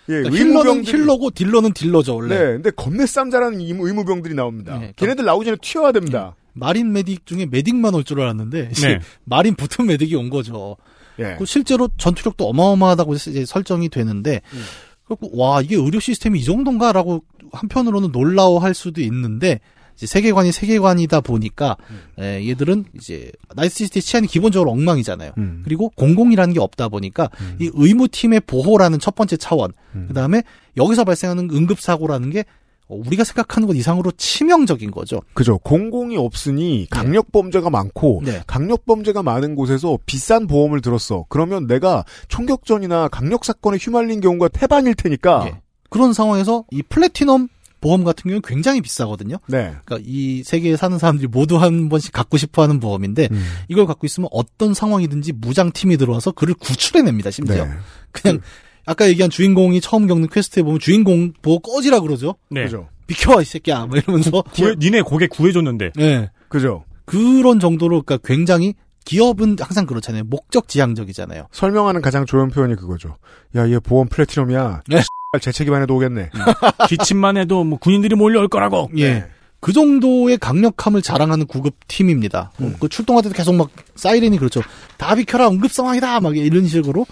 예, 0.10 0.22
그러니까 0.24 0.36
힐러는 0.36 0.84
힐러고 0.84 1.30
딜러는 1.32 1.74
딜러죠 1.74 2.16
원래. 2.16 2.36
네, 2.36 2.44
근데 2.54 2.72
겁내 2.72 3.06
쌈 3.06 3.30
잘하는 3.30 3.60
의무, 3.60 3.88
의무병들이 3.88 4.34
나옵니다. 4.34 4.78
네, 4.80 4.94
걔네들 4.96 5.26
나오기 5.26 5.46
전에 5.46 5.58
튀어야 5.62 5.92
됩니다. 5.92 6.36
마린 6.54 6.92
메딕 6.94 7.26
중에 7.26 7.46
메딕만 7.46 7.94
올 7.94 8.04
줄 8.04 8.22
알았는데 8.22 8.70
네. 8.70 9.00
마린 9.26 9.54
붙은 9.56 9.86
메딕이 9.86 10.18
온 10.18 10.30
거죠. 10.32 10.78
예. 11.20 11.36
그 11.38 11.46
실제로 11.46 11.90
전투력도 11.98 12.48
어마어마하다고 12.48 13.16
이제 13.16 13.46
설정이 13.46 13.90
되는데 13.90 14.42
음. 14.54 14.64
그리고 15.08 15.30
와 15.38 15.62
이게 15.62 15.76
의료 15.76 16.00
시스템이 16.00 16.40
이 16.40 16.44
정도인가라고 16.44 17.24
한편으로는 17.52 18.12
놀라워할 18.12 18.74
수도 18.74 19.02
있는데 19.02 19.60
이제 19.96 20.08
세계관이 20.08 20.52
세계관이다 20.52 21.22
보니까 21.22 21.78
음. 21.90 22.02
에, 22.22 22.50
얘들은 22.50 22.86
이제 22.96 23.32
나이트시티 23.56 24.02
치안이 24.02 24.28
기본적으로 24.28 24.72
엉망이잖아요. 24.72 25.32
음. 25.38 25.62
그리고 25.64 25.90
공공이라는 25.96 26.54
게 26.54 26.60
없다 26.60 26.90
보니까 26.90 27.30
음. 27.40 27.58
이 27.62 27.72
의무팀의 27.74 28.42
보호라는 28.42 29.00
첫 29.00 29.16
번째 29.16 29.38
차원 29.38 29.72
음. 29.96 30.06
그다음에 30.08 30.44
여기서 30.76 31.06
발생하는 31.06 31.50
응급 31.52 31.80
사고라는 31.80 32.30
게 32.32 32.40
어, 32.40 32.44
우리가 32.88 33.24
생각하는 33.24 33.68
것 33.68 33.76
이상으로 33.76 34.12
치명적인 34.12 34.92
거죠. 34.92 35.22
그죠. 35.34 35.58
공공이 35.60 36.18
없으니 36.18 36.88
강력 36.90 37.32
범죄가 37.32 37.70
많고 37.70 38.22
네. 38.24 38.42
강력 38.48 38.86
범죄가 38.86 39.24
많은 39.24 39.56
곳에서 39.56 39.98
비싼 40.06 40.48
보험을 40.48 40.82
들었어. 40.82 41.26
그러면 41.30 41.68
내가 41.68 42.06
총격전이나 42.28 43.08
강력 43.08 43.46
사건에 43.46 43.78
휘말린 43.78 44.22
경우가 44.22 44.50
태반일 44.50 44.94
테니까. 44.96 45.46
예. 45.48 45.62
그런 45.90 46.14
상황에서 46.14 46.66
이 46.72 46.84
플래티넘 46.84 47.48
보험 47.82 48.04
같은 48.04 48.24
경우는 48.24 48.42
굉장히 48.44 48.82
비싸거든요. 48.82 49.38
네. 49.48 49.76
그러니까 49.86 50.00
이 50.04 50.44
세계에 50.44 50.76
사는 50.76 50.98
사람들이 50.98 51.28
모두 51.28 51.58
한 51.58 51.88
번씩 51.88 52.12
갖고 52.12 52.36
싶어 52.36 52.64
하는 52.64 52.80
보험인데 52.80 53.30
음. 53.32 53.46
이걸 53.68 53.86
갖고 53.86 54.08
있으면 54.08 54.28
어떤 54.32 54.74
상황이든지 54.74 55.34
무장 55.34 55.72
팀이 55.72 55.98
들어와서 55.98 56.32
그를 56.32 56.56
구출해 56.56 57.04
냅니다, 57.04 57.30
심지어. 57.30 57.66
네. 57.66 57.72
그냥 58.12 58.42
아까 58.86 59.08
얘기한 59.08 59.30
주인공이 59.30 59.82
처음 59.82 60.08
겪는 60.08 60.30
quest에 60.30 60.64
보면 60.64 60.80
주인공 60.80 61.34
보고 61.42 61.74
꺼지라 61.74 62.00
그러죠. 62.02 62.36
네. 62.50 62.64
그죠. 62.64 62.88
비켜 63.08 63.42
이 63.42 63.46
새끼야 63.46 63.86
뭐 63.86 63.98
이러면서 63.98 64.44
구해, 64.54 64.76
니네 64.78 65.02
고객 65.02 65.28
구해줬는데. 65.28 65.92
네. 65.96 66.30
그죠. 66.50 66.84
그런 67.06 67.60
정도로 67.60 68.02
그러니까 68.02 68.28
굉장히 68.28 68.74
기업은 69.06 69.58
항상 69.60 69.86
그렇잖아요. 69.86 70.24
목적 70.26 70.68
지향적이잖아요. 70.68 71.48
설명하는 71.52 72.02
가장 72.02 72.26
좋은 72.26 72.50
표현이 72.50 72.76
그거죠. 72.76 73.18
야, 73.56 73.70
얘 73.70 73.78
보험 73.80 74.08
플래티넘이야. 74.08 74.82
네. 74.88 75.02
재채기만 75.40 75.82
해도 75.82 75.96
오겠네. 75.96 76.30
기침만 76.90 77.38
해도 77.38 77.64
뭐 77.64 77.78
군인들이 77.78 78.16
몰려올 78.16 78.48
거라고. 78.48 78.90
예. 78.98 79.14
네. 79.14 79.26
그 79.60 79.74
정도의 79.74 80.38
강력함을 80.38 81.02
자랑하는 81.02 81.48
구급 81.48 81.76
팀입니다. 81.88 82.52
어, 82.60 82.64
음. 82.64 82.76
그 82.80 82.88
출동할 82.88 83.24
때도 83.24 83.36
계속 83.36 83.56
막 83.56 83.70
사이렌이 83.96 84.38
그렇죠. 84.38 84.62
다 84.98 85.16
비켜라 85.16 85.50
응급 85.50 85.72
상황이다 85.72 86.20
막 86.20 86.38
이런 86.38 86.68
식으로 86.68 87.06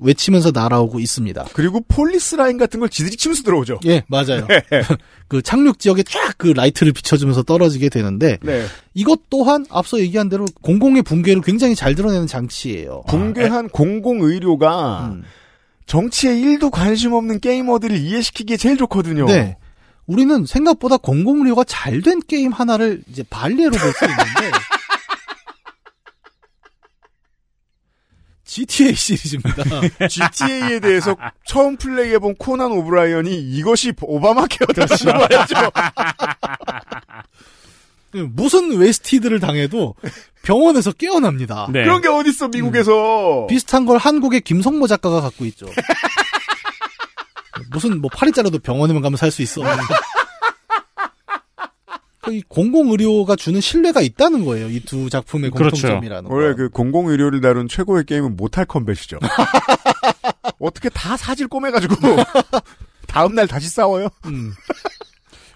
외치면서 0.00 0.50
날아오고 0.52 1.00
있습니다. 1.00 1.46
그리고 1.52 1.80
폴리스 1.88 2.36
라인 2.36 2.58
같은 2.58 2.80
걸 2.80 2.88
지들이 2.88 3.16
치면서 3.16 3.42
들어오죠. 3.42 3.80
예, 3.86 4.02
맞아요. 4.08 4.46
그 5.28 5.42
착륙 5.42 5.78
지역에 5.78 6.02
쫙 6.02 6.34
그 6.38 6.48
라이트를 6.48 6.92
비춰주면서 6.92 7.42
떨어지게 7.42 7.90
되는데 7.90 8.38
네. 8.42 8.64
이것 8.94 9.28
또한 9.28 9.66
앞서 9.68 9.98
얘기한 10.00 10.28
대로 10.30 10.46
공공의 10.62 11.02
붕괴를 11.02 11.42
굉장히 11.42 11.74
잘 11.74 11.94
드러내는 11.94 12.26
장치예요. 12.26 13.02
붕괴한 13.08 13.68
공공 13.68 14.22
의료가 14.22 15.10
음. 15.12 15.22
정치에 15.86 16.32
1도 16.34 16.70
관심 16.70 17.12
없는 17.12 17.40
게이머들을 17.40 17.96
이해시키기에 17.96 18.56
제일 18.56 18.76
좋거든요. 18.78 19.26
네. 19.26 19.56
우리는 20.06 20.46
생각보다 20.46 20.96
공공의료가 20.96 21.64
잘 21.64 22.00
된 22.02 22.20
게임 22.26 22.52
하나를 22.52 23.02
이제 23.10 23.22
반례로 23.28 23.70
볼 23.72 23.92
수 23.92 24.04
있는데 24.04 24.56
GTA 28.50 28.94
시리즈입니다. 28.96 29.62
GTA에 30.08 30.80
대해서 30.80 31.16
처음 31.46 31.76
플레이해본 31.76 32.34
코난 32.36 32.72
오브라이언이 32.72 33.32
이것이 33.32 33.92
오바마 34.00 34.46
케어다라고 34.48 35.18
말했죠. 35.18 35.54
무슨 38.34 38.76
wasted를 38.76 39.38
당해도 39.38 39.94
병원에서 40.42 40.90
깨어납니다. 40.90 41.68
네. 41.72 41.84
그런 41.84 42.02
게 42.02 42.08
어딨어, 42.08 42.48
미국에서. 42.48 43.46
비슷한 43.48 43.86
걸 43.86 43.98
한국의 43.98 44.40
김성모 44.40 44.88
작가가 44.88 45.20
갖고 45.20 45.44
있죠. 45.44 45.66
무슨 47.70 48.00
뭐 48.00 48.10
팔이 48.12 48.32
잘려도 48.32 48.58
병원에만 48.58 49.00
가면 49.00 49.16
살 49.16 49.30
수 49.30 49.42
있어. 49.42 49.62
이 52.32 52.42
공공의료가 52.48 53.36
주는 53.36 53.60
신뢰가 53.60 54.00
있다는 54.00 54.44
거예요. 54.44 54.68
이 54.68 54.80
두 54.80 55.08
작품의 55.10 55.50
그렇죠. 55.50 55.76
공통점이라는 55.76 56.28
거. 56.28 56.34
원래 56.34 56.54
그 56.54 56.68
공공의료를 56.70 57.40
다룬 57.40 57.68
최고의 57.68 58.04
게임은 58.04 58.36
모탈 58.36 58.64
컴뱃이죠. 58.66 59.18
어떻게 60.58 60.88
다 60.88 61.16
사지를 61.16 61.48
꼬매가지고 61.48 61.94
다음날 63.06 63.46
다시 63.46 63.68
싸워요? 63.68 64.08
음. 64.26 64.52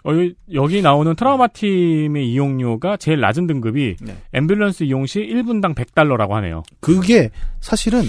어, 0.06 0.10
여기- 0.12 0.34
여기 0.52 0.82
나오는 0.82 1.14
트라우마 1.14 1.48
팀의 1.48 2.28
이용료가 2.30 2.98
제일 2.98 3.20
낮은 3.20 3.46
등급이 3.46 3.96
네. 4.01 4.16
앰뷸런스 4.34 4.86
이용 4.86 5.06
시 5.06 5.20
1분당 5.20 5.74
100달러라고 5.74 6.30
하네요. 6.32 6.62
그게 6.80 7.30
사실은 7.60 8.02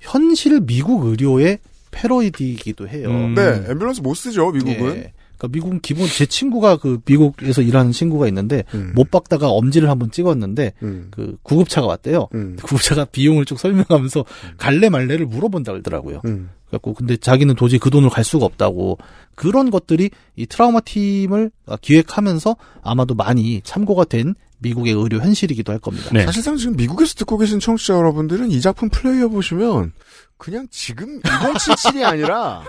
현실 0.00 0.60
미국 0.60 1.04
의료의 1.06 1.58
패러디이기도 1.92 2.88
해요. 2.88 3.08
음. 3.10 3.34
네, 3.34 3.64
앰뷸런스 3.68 4.02
못 4.02 4.14
쓰죠, 4.14 4.50
미국은. 4.50 4.96
예. 4.96 5.12
그러니까 5.36 5.48
미국은 5.48 5.80
기본 5.80 6.06
제 6.08 6.26
친구가 6.26 6.78
그 6.78 7.00
미국에서 7.04 7.62
일하는 7.62 7.92
친구가 7.92 8.26
있는데 8.28 8.64
음. 8.74 8.92
못 8.94 9.10
박다가 9.10 9.50
엄지를 9.50 9.90
한번 9.90 10.10
찍었는데 10.10 10.72
음. 10.82 11.08
그 11.10 11.36
구급차가 11.42 11.86
왔대요. 11.86 12.28
음. 12.34 12.56
구급차가 12.62 13.04
비용을 13.04 13.44
쭉 13.44 13.58
설명하면서 13.58 14.24
갈래 14.56 14.88
말래를 14.88 15.26
물어본다 15.26 15.72
그러더라고요. 15.72 16.22
음. 16.24 16.50
그래갖고 16.68 16.94
근데 16.94 17.16
자기는 17.16 17.54
도저히 17.54 17.78
그 17.78 17.90
돈을 17.90 18.10
갈 18.10 18.24
수가 18.24 18.44
없다고 18.44 18.98
그런 19.34 19.70
것들이 19.70 20.10
이 20.34 20.46
트라우마 20.46 20.80
팀을 20.80 21.50
기획하면서 21.80 22.56
아마도 22.82 23.14
많이 23.14 23.60
참고가 23.62 24.04
된 24.04 24.34
미국의 24.58 24.94
의료 24.94 25.18
현실이기도 25.18 25.72
할 25.72 25.78
겁니다. 25.78 26.10
네. 26.12 26.24
사실상 26.24 26.56
지금 26.56 26.76
미국에서 26.76 27.14
듣고 27.14 27.38
계신 27.38 27.60
청취자 27.60 27.94
여러분들은 27.94 28.50
이 28.50 28.60
작품 28.60 28.88
플레이어 28.88 29.28
보시면 29.28 29.92
그냥 30.38 30.66
지금 30.70 31.20
2077이 31.22 32.04
아니라 32.04 32.62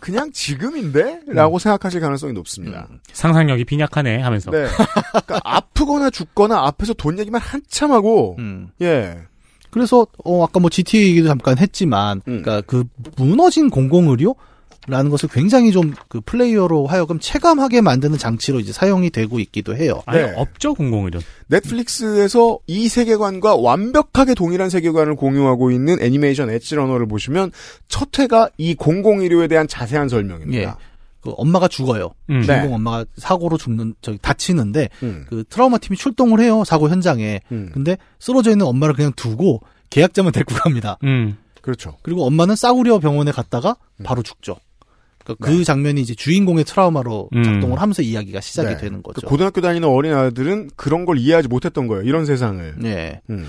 그냥 0.00 0.30
지금인데? 0.32 1.20
라고 1.28 1.58
생각하실 1.58 2.00
가능성이 2.00 2.32
높습니다. 2.32 2.88
상상력이 3.12 3.64
빈약하네 3.64 4.20
하면서. 4.20 4.50
네. 4.50 4.66
그러니까 5.10 5.40
아프거나 5.44 6.10
죽거나 6.10 6.66
앞에서 6.66 6.94
돈 6.94 7.18
얘기만 7.18 7.40
한참 7.40 7.92
하고 7.92 8.36
음. 8.38 8.70
예. 8.80 9.18
그래서 9.70 10.06
어 10.24 10.44
아까 10.44 10.58
뭐 10.58 10.70
GTA 10.70 11.10
얘기도 11.10 11.28
잠깐 11.28 11.58
했지만 11.58 12.22
음. 12.28 12.42
그러니까 12.42 12.60
그 12.62 12.84
무너진 13.16 13.68
공공의료 13.68 14.34
라는 14.88 15.10
것을 15.10 15.28
굉장히 15.28 15.72
좀 15.72 15.94
그 16.08 16.20
플레이어로 16.20 16.86
하여금 16.86 17.18
체감하게 17.18 17.80
만드는 17.80 18.18
장치로 18.18 18.60
이제 18.60 18.72
사용이 18.72 19.10
되고 19.10 19.38
있기도 19.40 19.76
해요. 19.76 20.02
아니 20.06 20.22
네. 20.22 20.32
없죠 20.36 20.74
공공의료. 20.74 21.20
넷플릭스에서 21.48 22.58
이 22.66 22.88
세계관과 22.88 23.56
완벽하게 23.56 24.34
동일한 24.34 24.70
세계관을 24.70 25.16
공유하고 25.16 25.70
있는 25.70 26.00
애니메이션 26.00 26.50
엣지러너를 26.50 27.06
보시면 27.06 27.52
첫 27.88 28.18
회가 28.18 28.50
이 28.56 28.74
공공의료에 28.74 29.48
대한 29.48 29.68
자세한 29.68 30.08
설명입니다. 30.08 30.70
예. 30.70 30.74
그 31.20 31.32
엄마가 31.36 31.66
죽어요. 31.68 32.10
음. 32.30 32.42
주인공 32.42 32.68
네. 32.68 32.74
엄마가 32.74 33.04
사고로 33.16 33.58
죽는 33.58 33.94
저기 34.00 34.18
다치는데 34.22 34.88
음. 35.02 35.26
그 35.28 35.44
트라우마 35.48 35.78
팀이 35.78 35.96
출동을 35.96 36.40
해요 36.40 36.62
사고 36.64 36.88
현장에. 36.88 37.40
음. 37.52 37.70
근데 37.72 37.96
쓰러져 38.20 38.52
있는 38.52 38.66
엄마를 38.66 38.94
그냥 38.94 39.12
두고 39.16 39.60
계약자만 39.90 40.30
데리고 40.32 40.54
갑니다. 40.54 40.98
음. 41.04 41.36
그렇죠. 41.62 41.96
그리고 42.02 42.24
엄마는 42.26 42.54
싸구려 42.54 43.00
병원에 43.00 43.32
갔다가 43.32 43.76
바로 44.04 44.22
죽죠. 44.22 44.56
그러니까 45.34 45.46
그 45.46 45.64
장면이 45.64 46.00
이제 46.00 46.14
주인공의 46.14 46.64
트라우마로 46.64 47.30
음. 47.34 47.42
작동을 47.42 47.80
하면서 47.80 48.02
이야기가 48.02 48.40
시작이 48.40 48.74
네. 48.74 48.76
되는 48.76 49.02
거죠. 49.02 49.20
그 49.20 49.26
고등학교 49.26 49.60
다니는 49.60 49.88
어린 49.88 50.12
아들은 50.12 50.70
그런 50.76 51.04
걸 51.04 51.18
이해하지 51.18 51.48
못했던 51.48 51.86
거예요. 51.86 52.02
이런 52.04 52.24
세상을. 52.26 52.76
네. 52.78 53.20
음. 53.30 53.46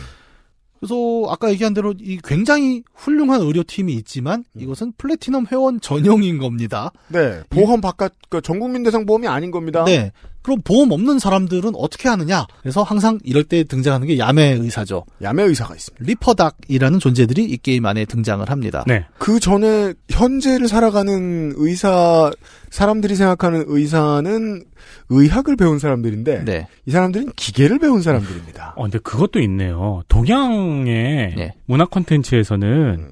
그래서 0.79 0.95
아까 1.29 1.49
얘기한 1.49 1.73
대로 1.73 1.93
이 1.99 2.19
굉장히 2.23 2.83
훌륭한 2.93 3.41
의료팀이 3.41 3.93
있지만 3.93 4.43
음. 4.55 4.61
이것은 4.61 4.93
플래티넘 4.97 5.47
회원 5.51 5.81
전용인 5.81 6.37
겁니다. 6.37 6.91
네. 7.07 7.41
보험 7.49 7.81
바깥 7.81 8.13
그 8.29 8.41
전국민 8.41 8.83
대상 8.83 9.05
보험이 9.05 9.27
아닌 9.27 9.51
겁니다. 9.51 9.83
네. 9.85 10.11
그럼 10.47 10.61
보험 10.63 10.93
없는 10.93 11.19
사람들은 11.19 11.73
어떻게 11.75 12.07
하느냐? 12.07 12.47
그래서 12.61 12.81
항상 12.81 13.19
이럴 13.25 13.43
때 13.43 13.65
등장하는 13.65 14.07
게 14.07 14.17
야매 14.17 14.53
의사죠. 14.53 15.03
야매 15.21 15.43
의사가 15.43 15.75
있습니다. 15.75 16.05
ripperdoc이라는 16.05 16.99
존재들이 16.99 17.43
이 17.43 17.57
게임 17.57 17.85
안에 17.85 18.05
등장을 18.05 18.49
합니다. 18.49 18.85
네. 18.87 19.03
그 19.17 19.41
전에 19.41 19.93
현재를 20.09 20.69
살아가는 20.69 21.51
의사 21.57 22.31
사람들이 22.69 23.15
생각하는 23.15 23.65
의사는 23.67 24.63
의학을 25.09 25.57
배운 25.57 25.79
사람들인데 25.79 26.45
네. 26.45 26.67
이 26.85 26.91
사람들은 26.91 27.33
기계를 27.35 27.79
배운 27.79 28.01
사람들입니다. 28.01 28.75
어, 28.77 28.83
근데 28.83 28.99
그것도 28.99 29.41
있네요. 29.41 30.03
동양의 30.07 31.33
네. 31.35 31.55
문화 31.65 31.83
콘텐츠에서는 31.83 33.11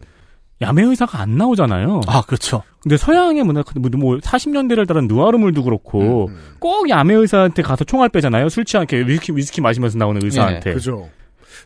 야매 0.66 0.84
의사가 0.84 1.20
안 1.20 1.38
나오잖아요. 1.38 2.02
아, 2.08 2.22
그렇죠. 2.22 2.64
근데 2.82 2.98
서양의 2.98 3.44
문화 3.44 3.64
뭐 3.98 4.18
40년대를 4.18 4.88
따른 4.88 5.08
누아르물도 5.08 5.64
그렇고 5.64 6.28
음, 6.28 6.38
꼭 6.60 6.90
야매 6.90 7.14
의사한테 7.14 7.62
가서 7.62 7.84
총알 7.84 8.10
빼잖아요. 8.10 8.50
술 8.50 8.66
취하게 8.66 9.00
위스키, 9.08 9.32
위스키 9.36 9.62
마시면서 9.62 9.98
나오는 9.98 10.24
의사한테. 10.24 10.74
그죠. 10.74 11.10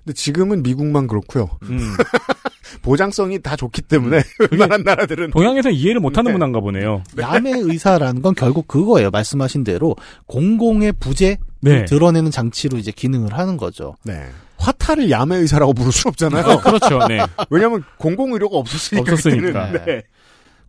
근데 0.03 0.13
지금은 0.13 0.63
미국만 0.63 1.07
그렇고요. 1.07 1.49
음. 1.63 1.79
보장성이 2.81 3.41
다 3.41 3.55
좋기 3.55 3.81
때문에 3.83 4.21
웬만한 4.51 4.83
나라들은 4.83 5.31
동양에서 5.31 5.71
이해를 5.71 5.99
못하는 5.99 6.29
네. 6.29 6.33
문화인가 6.33 6.59
보네요. 6.59 7.03
야매 7.17 7.51
의사라는 7.55 8.21
건 8.21 8.35
결국 8.35 8.67
그거예요. 8.67 9.09
말씀하신 9.09 9.63
대로 9.63 9.95
공공의 10.27 10.93
부재 10.99 11.37
네. 11.61 11.85
드러내는 11.85 12.31
장치로 12.31 12.77
이제 12.77 12.91
기능을 12.91 13.37
하는 13.37 13.57
거죠. 13.57 13.95
네. 14.03 14.27
화타를 14.57 15.09
야매 15.09 15.37
의사라고 15.37 15.73
부를 15.73 15.91
수 15.91 16.07
없잖아요. 16.09 16.43
어, 16.45 16.59
그렇죠. 16.61 16.99
네. 17.07 17.19
왜냐하면 17.49 17.83
공공 17.97 18.33
의료가 18.33 18.57
없었으니까. 18.57 19.11
없었으니까. 19.11 19.71
그때는. 19.71 19.85
네. 19.85 20.03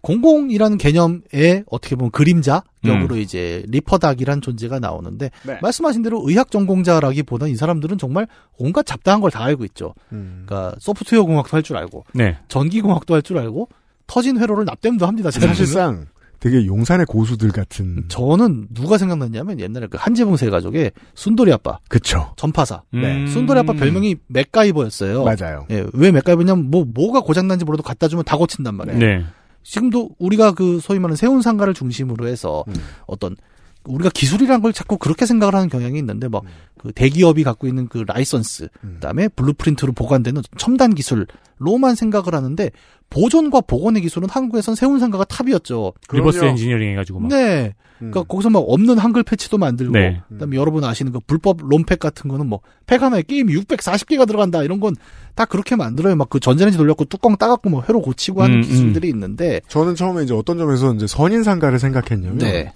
공공이라는 0.02 0.78
개념에 0.78 1.62
어떻게 1.66 1.94
보면 1.94 2.10
그림자 2.10 2.62
역으로 2.86 3.16
이제 3.18 3.62
리퍼닥이란 3.68 4.40
존재가 4.40 4.78
나오는데 4.78 5.30
네. 5.42 5.58
말씀하신 5.60 6.00
대로 6.02 6.22
의학 6.26 6.50
전공자라기보다 6.50 7.48
이 7.48 7.54
사람들은 7.56 7.98
정말 7.98 8.26
온갖 8.56 8.86
잡다한 8.86 9.20
걸 9.20 9.30
다 9.30 9.44
알고 9.44 9.64
있죠. 9.66 9.94
음. 10.12 10.44
그러니까 10.46 10.74
소프트웨어 10.80 11.24
공학도 11.24 11.54
할 11.54 11.62
줄 11.62 11.76
알고 11.76 12.04
네. 12.14 12.38
전기 12.48 12.80
공학도 12.80 13.14
할 13.14 13.20
줄 13.22 13.36
알고 13.38 13.68
터진 14.06 14.38
회로를 14.40 14.64
납땜도 14.64 15.06
합니다. 15.06 15.30
쟤네들은. 15.30 15.54
사실상 15.54 16.06
되게 16.40 16.66
용산의 16.66 17.06
고수들 17.06 17.50
같은. 17.52 18.04
저는 18.08 18.68
누가 18.72 18.96
생각났냐면 18.96 19.60
옛날에 19.60 19.86
그 19.86 19.98
한지붕 20.00 20.36
세 20.36 20.48
가족의 20.48 20.92
순돌이 21.14 21.52
아빠 21.52 21.78
그쵸. 21.88 22.32
전파사. 22.36 22.82
음. 22.94 23.26
순돌이 23.26 23.60
아빠 23.60 23.74
별명이 23.74 24.16
맥가이버였어요. 24.26 25.22
맞아요. 25.22 25.66
예, 25.70 25.84
왜 25.92 26.10
맥가이버냐면 26.10 26.70
뭐 26.70 26.86
뭐가 26.86 27.20
고장난지 27.20 27.66
몰라도 27.66 27.82
갖다 27.82 28.08
주면 28.08 28.24
다 28.24 28.38
고친단 28.38 28.74
말이에요. 28.74 28.98
네. 28.98 29.24
지금도 29.62 30.10
우리가 30.18 30.52
그 30.52 30.80
소위 30.80 30.98
말하는 30.98 31.16
세운 31.16 31.42
상가를 31.42 31.74
중심으로 31.74 32.26
해서 32.26 32.64
음. 32.68 32.74
어떤 33.06 33.36
우리가 33.84 34.10
기술이란 34.10 34.60
걸 34.62 34.72
자꾸 34.72 34.98
그렇게 34.98 35.26
생각을 35.26 35.54
하는 35.54 35.68
경향이 35.68 35.98
있는데 35.98 36.28
막그 36.28 36.92
대기업이 36.94 37.44
갖고 37.44 37.66
있는 37.66 37.88
그 37.88 38.04
라이선스 38.06 38.68
음. 38.84 38.90
그다음에 38.94 39.28
blueprint로 39.28 39.92
보관되는 39.92 40.42
첨단 40.58 40.94
기술로만 40.94 41.94
생각을 41.96 42.34
하는데 42.34 42.70
보존과 43.08 43.62
복원의 43.62 44.02
기술은 44.02 44.28
한국에선 44.28 44.74
세운 44.76 45.00
상가가 45.00 45.24
탑이었죠. 45.24 45.92
reverse 46.12 46.38
그럼요. 46.38 46.50
엔지니어링 46.52 46.90
해가지고 46.92 47.20
막. 47.20 47.28
네. 47.28 47.74
음. 48.02 48.10
그러니까 48.10 48.22
거기서 48.22 48.48
막 48.50 48.60
없는 48.60 48.98
한글 48.98 49.22
패치도 49.22 49.58
만들고 49.58 49.92
네. 49.92 50.22
그다음에 50.28 50.56
여러분 50.56 50.84
아시는 50.84 51.12
그 51.12 51.18
불법 51.26 51.58
롬팩 51.62 51.98
같은 51.98 52.28
거는 52.30 52.46
뭐 52.46 52.60
팩 52.86 53.02
하나에 53.02 53.22
게임이 53.22 53.54
640개가 53.54 54.26
들어간다 54.26 54.62
이런 54.62 54.80
건 54.80 54.94
다 55.36 55.44
그렇게 55.44 55.76
만들어요. 55.76 56.16
막 56.16 56.28
그 56.28 56.38
전자레인지 56.40 56.76
돌렸고 56.76 57.04
뚜껑 57.06 57.36
따갖고 57.36 57.70
뭐 57.70 57.82
회로 57.88 58.00
고치고 58.02 58.42
하는 58.42 58.56
음, 58.58 58.62
기술들이 58.62 59.08
있는데 59.08 59.60
저는 59.68 59.94
처음에 59.94 60.24
이제 60.24 60.34
어떤 60.34 60.58
점에서 60.58 60.92
이제 60.94 61.06
선인 61.06 61.42
상가를 61.44 61.78
생각했냐면 61.78 62.38
네. 62.38 62.72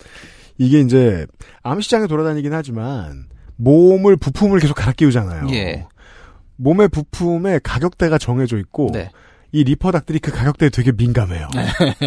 이게 0.59 0.81
이제 0.81 1.27
암시장에 1.63 2.07
돌아다니긴 2.07 2.53
하지만 2.53 3.27
몸을 3.57 4.17
부품을 4.17 4.61
계속 4.61 4.75
갈아 4.75 4.93
끼우잖아요. 4.93 5.49
예. 5.53 5.87
몸의 6.57 6.89
부품의 6.89 7.61
가격대가 7.63 8.19
정해져 8.19 8.59
있고 8.59 8.91
네. 8.93 9.11
이 9.53 9.65
리퍼닥들이 9.65 10.19
그 10.19 10.31
가격대에 10.31 10.69
되게 10.71 10.93
민감해요. 10.93 11.49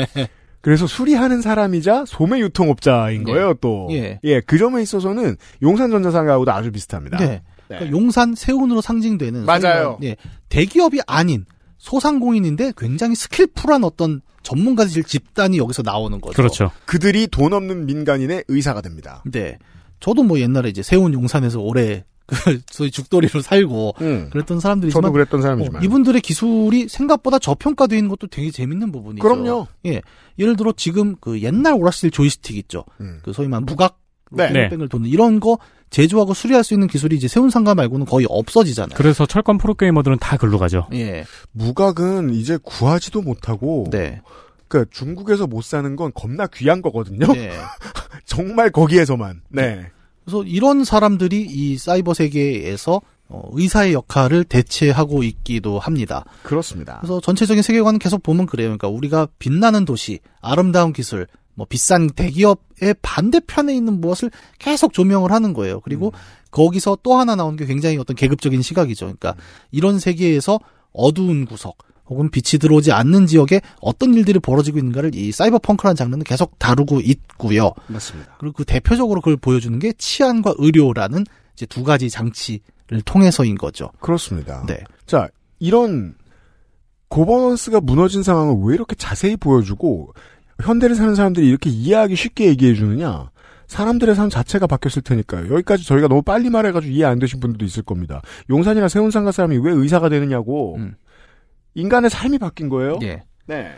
그래서 0.61 0.87
수리하는 0.87 1.41
사람이자 1.41 2.05
소매 2.05 2.39
유통업자인 2.39 3.21
예. 3.27 3.31
거예요, 3.31 3.53
또. 3.55 3.87
예. 3.91 4.41
그 4.41 4.57
점에 4.57 4.81
있어서는 4.81 5.37
용산전자상가하고도 5.61 6.51
아주 6.51 6.71
비슷합니다. 6.71 7.17
네. 7.17 7.41
그러니까 7.67 7.91
용산 7.91 8.33
세운으로 8.35 8.81
상징되는 8.81 9.45
맞아요. 9.45 9.97
예, 10.03 10.15
대기업이 10.49 11.01
아닌 11.05 11.45
소상공인인데 11.77 12.73
굉장히 12.77 13.15
스킬풀한 13.15 13.83
어떤 13.83 14.21
전문가들 14.43 15.03
집단이 15.03 15.57
여기서 15.57 15.81
나오는 15.83 16.19
거죠. 16.21 16.35
그렇죠. 16.35 16.71
그들이 16.85 17.27
돈 17.27 17.53
없는 17.53 17.85
민간인의 17.85 18.45
의사가 18.47 18.81
됩니다. 18.81 19.23
네. 19.25 19.57
저도 19.99 20.23
뭐 20.23 20.39
옛날에 20.39 20.69
이제 20.69 20.83
세운 20.83 21.13
용산에서 21.13 21.59
오래 21.59 22.05
그 22.27 22.35
소위 22.69 22.91
죽돌이로 22.91 23.41
살고 23.41 23.95
음. 24.01 24.29
그랬던 24.31 24.59
사람들이지만 24.59 25.01
저도 25.01 25.11
그랬던 25.11 25.39
어, 25.39 25.43
사람이지만. 25.43 25.83
이분들의 25.83 26.21
기술이 26.21 26.87
생각보다 26.89 27.39
저평가되어 27.39 27.97
있는 27.97 28.09
것도 28.09 28.27
되게 28.27 28.51
재밌는 28.51 28.91
부분이죠. 28.91 29.23
그럼요. 29.23 29.67
예. 29.85 30.01
예를 30.37 30.55
들어 30.55 30.73
지금 30.75 31.15
그 31.19 31.41
옛날 31.41 31.73
오락실 31.73 32.11
조이스틱 32.11 32.57
있죠. 32.57 32.83
음. 32.99 33.19
그 33.23 33.33
소위 33.33 33.47
말하는 33.47 33.65
무각 33.65 33.99
네. 34.31 34.51
뺑뺑을 34.51 34.89
도는 34.89 35.09
이런 35.09 35.39
거 35.39 35.57
제조하고 35.89 36.33
수리할 36.33 36.63
수 36.63 36.73
있는 36.73 36.87
기술이 36.87 37.15
이제 37.15 37.27
세운 37.27 37.49
상가 37.49 37.73
말고는 37.75 38.05
거의 38.05 38.25
없어지잖아요. 38.29 38.95
그래서 38.97 39.25
철권 39.25 39.57
프로게이머들은 39.57 40.17
다 40.19 40.37
글로 40.37 40.57
가죠. 40.57 40.87
예. 40.93 41.25
무각은 41.51 42.33
이제 42.33 42.57
구하지도 42.61 43.21
못하고 43.21 43.87
네. 43.91 44.21
그러니까 44.67 44.91
중국에서 44.93 45.47
못 45.47 45.63
사는 45.63 45.95
건 45.95 46.11
겁나 46.13 46.47
귀한 46.47 46.81
거거든요. 46.81 47.31
네. 47.33 47.51
정말 48.25 48.69
거기에서만. 48.69 49.41
네. 49.49 49.89
그래서 50.25 50.43
이런 50.43 50.83
사람들이 50.83 51.41
이 51.41 51.77
사이버 51.77 52.13
세계에서 52.13 53.01
어, 53.29 53.49
의사의 53.51 53.93
역할을 53.93 54.45
대체하고 54.45 55.23
있기도 55.23 55.79
합니다. 55.79 56.25
그렇습니다. 56.43 56.97
그래서 56.99 57.19
전체적인 57.19 57.61
세계관은 57.61 57.99
계속 57.99 58.23
보면 58.23 58.45
그래요. 58.45 58.67
그러니까 58.67 58.87
우리가 58.87 59.27
빛나는 59.39 59.85
도시, 59.85 60.19
아름다운 60.41 60.93
기술, 60.93 61.27
뭐 61.57 61.65
비싼 61.67 62.07
대기업의 62.07 62.95
반대편에 63.01 63.75
있는 63.75 63.99
무엇을 63.99 64.29
계속 64.59 64.93
조명을 64.93 65.31
하는 65.31 65.53
거예요. 65.53 65.79
그리고 65.81 66.13
거기서 66.51 66.99
또 67.01 67.15
하나 67.15 67.35
나오는 67.35 67.57
게 67.57 67.65
굉장히 67.65 67.97
어떤 67.97 68.15
계급적인 68.15 68.61
시각이죠. 68.61 69.07
그러니까 69.07 69.35
이런 69.71 69.97
세계에서 69.97 70.59
어두운 70.93 71.45
구석, 71.45 71.77
혹은 72.05 72.29
빛이 72.29 72.59
들어오지 72.59 72.91
않는 72.91 73.25
지역에 73.25 73.61
어떤 73.81 74.13
일들이 74.13 74.39
벌어지고 74.39 74.77
있는가를 74.77 75.15
이 75.15 75.31
사이버 75.31 75.57
펑크라는 75.57 75.95
장르는 75.95 76.23
계속 76.23 76.59
다루고 76.59 77.01
있고요. 77.01 77.71
맞습니다. 77.87 78.37
그리고 78.39 78.53
그 78.57 78.63
대표적으로 78.63 79.19
그걸 79.19 79.35
보여주는 79.35 79.77
게 79.79 79.93
치안과 79.93 80.53
의료라는 80.59 81.25
이제 81.55 81.65
두 81.65 81.83
가지 81.83 82.11
장치를 82.11 83.01
통해서인 83.03 83.55
거죠. 83.55 83.89
그렇습니다. 83.99 84.63
네. 84.67 84.77
자, 85.07 85.27
이런 85.57 86.13
고버넌스가 87.09 87.81
무너진 87.81 88.21
상황을 88.21 88.57
왜 88.63 88.75
이렇게 88.75 88.95
자세히 88.95 89.35
보여주고 89.35 90.13
현대를 90.61 90.95
사는 90.95 91.15
사람들이 91.15 91.47
이렇게 91.47 91.69
이해하기 91.69 92.15
쉽게 92.15 92.45
얘기해 92.45 92.73
주느냐? 92.73 93.29
사람들의 93.67 94.15
삶 94.15 94.29
자체가 94.29 94.65
바뀌었을 94.67 95.01
테니까요. 95.01 95.53
여기까지 95.53 95.85
저희가 95.85 96.07
너무 96.07 96.21
빨리 96.21 96.49
말해가지고 96.49 96.93
이해 96.93 97.05
안 97.05 97.19
되신 97.19 97.39
분들도 97.39 97.65
있을 97.65 97.83
겁니다. 97.83 98.21
용산이나 98.49 98.87
세운상가 98.87 99.31
사람이 99.31 99.57
왜 99.57 99.73
의사가 99.73 100.09
되느냐고. 100.09 100.77
인간의 101.75 102.09
삶이 102.09 102.39
바뀐 102.39 102.69
거예요? 102.69 102.97
예. 103.03 103.23
네. 103.45 103.71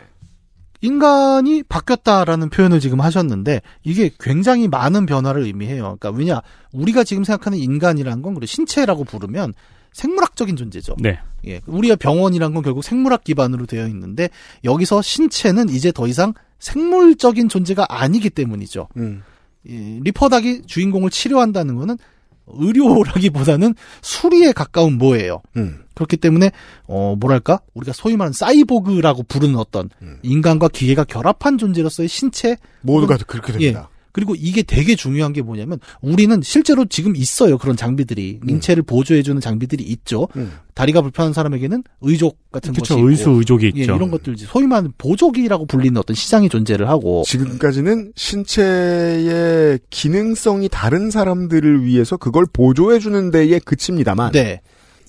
인간이 0.80 1.62
바뀌었다라는 1.62 2.48
표현을 2.48 2.80
지금 2.80 3.00
하셨는데 3.00 3.60
이게 3.82 4.10
굉장히 4.18 4.68
많은 4.68 5.06
변화를 5.06 5.42
의미해요. 5.42 5.96
그러니까 5.98 6.10
왜냐 6.10 6.40
우리가 6.72 7.04
지금 7.04 7.24
생각하는 7.24 7.58
인간이라는 7.58 8.22
건 8.22 8.34
그리고 8.34 8.46
신체라고 8.46 9.04
부르면 9.04 9.52
생물학적인 9.92 10.56
존재죠. 10.56 10.96
네. 10.98 11.18
예, 11.46 11.60
우리가 11.66 11.96
병원이란 11.96 12.54
건 12.54 12.62
결국 12.62 12.82
생물학 12.82 13.24
기반으로 13.24 13.66
되어 13.66 13.86
있는데 13.88 14.30
여기서 14.64 15.02
신체는 15.02 15.68
이제 15.68 15.92
더 15.92 16.06
이상 16.06 16.32
생물적인 16.60 17.48
존재가 17.48 17.86
아니기 17.88 18.30
때문이죠. 18.30 18.88
음. 18.96 19.22
이 19.64 20.00
리퍼닥이 20.02 20.62
주인공을 20.66 21.10
치료한다는 21.10 21.74
거는 21.74 21.98
의료라기보다는 22.46 23.74
수리에 24.02 24.52
가까운 24.52 24.98
뭐예요. 24.98 25.42
음. 25.56 25.80
그렇기 25.94 26.16
때문에 26.16 26.50
어 26.86 27.14
뭐랄까 27.18 27.60
우리가 27.74 27.92
소위 27.92 28.16
말하는 28.16 28.32
사이보그라고 28.32 29.24
부르는 29.24 29.56
어떤 29.56 29.90
인간과 30.22 30.68
기계가 30.68 31.04
결합한 31.04 31.58
존재로서의 31.58 32.08
신체 32.08 32.56
모두가 32.80 33.18
그렇게 33.18 33.52
됩니다. 33.52 33.88
예. 33.92 33.99
그리고 34.12 34.34
이게 34.34 34.62
되게 34.62 34.96
중요한 34.96 35.32
게 35.32 35.42
뭐냐면 35.42 35.78
우리는 36.00 36.40
실제로 36.42 36.84
지금 36.84 37.16
있어요 37.16 37.58
그런 37.58 37.76
장비들이 37.76 38.40
인체를 38.46 38.82
보조해주는 38.82 39.40
장비들이 39.40 39.84
있죠. 39.84 40.28
음. 40.36 40.52
다리가 40.74 41.02
불편한 41.02 41.32
사람에게는 41.32 41.82
의족 42.00 42.38
같은 42.50 42.72
그쵸, 42.72 42.94
것이 42.94 43.06
의수 43.06 43.30
의족이 43.30 43.72
예, 43.76 43.80
있죠. 43.80 43.96
이런 43.96 44.10
것들 44.10 44.36
소위 44.38 44.66
말하는 44.66 44.92
보조기라고 44.96 45.66
불리는 45.66 45.96
어떤 45.98 46.14
시장이 46.14 46.48
존재를 46.48 46.88
하고 46.88 47.22
지금까지는 47.26 48.12
신체의 48.16 49.80
기능성이 49.90 50.68
다른 50.70 51.10
사람들을 51.10 51.84
위해서 51.84 52.16
그걸 52.16 52.46
보조해주는 52.52 53.30
데에 53.30 53.58
그칩니다만. 53.58 54.32
네. 54.32 54.60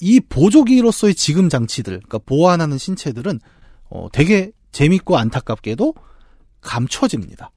이 0.01 0.19
보조기로서의 0.19 1.13
지금 1.13 1.47
장치들, 1.47 1.99
그러니까 1.99 2.17
보완하는 2.25 2.77
신체들은 2.77 3.39
어, 3.89 4.07
되게 4.11 4.51
재밌고 4.71 5.15
안타깝게도 5.17 5.93
감춰집니다. 6.61 7.51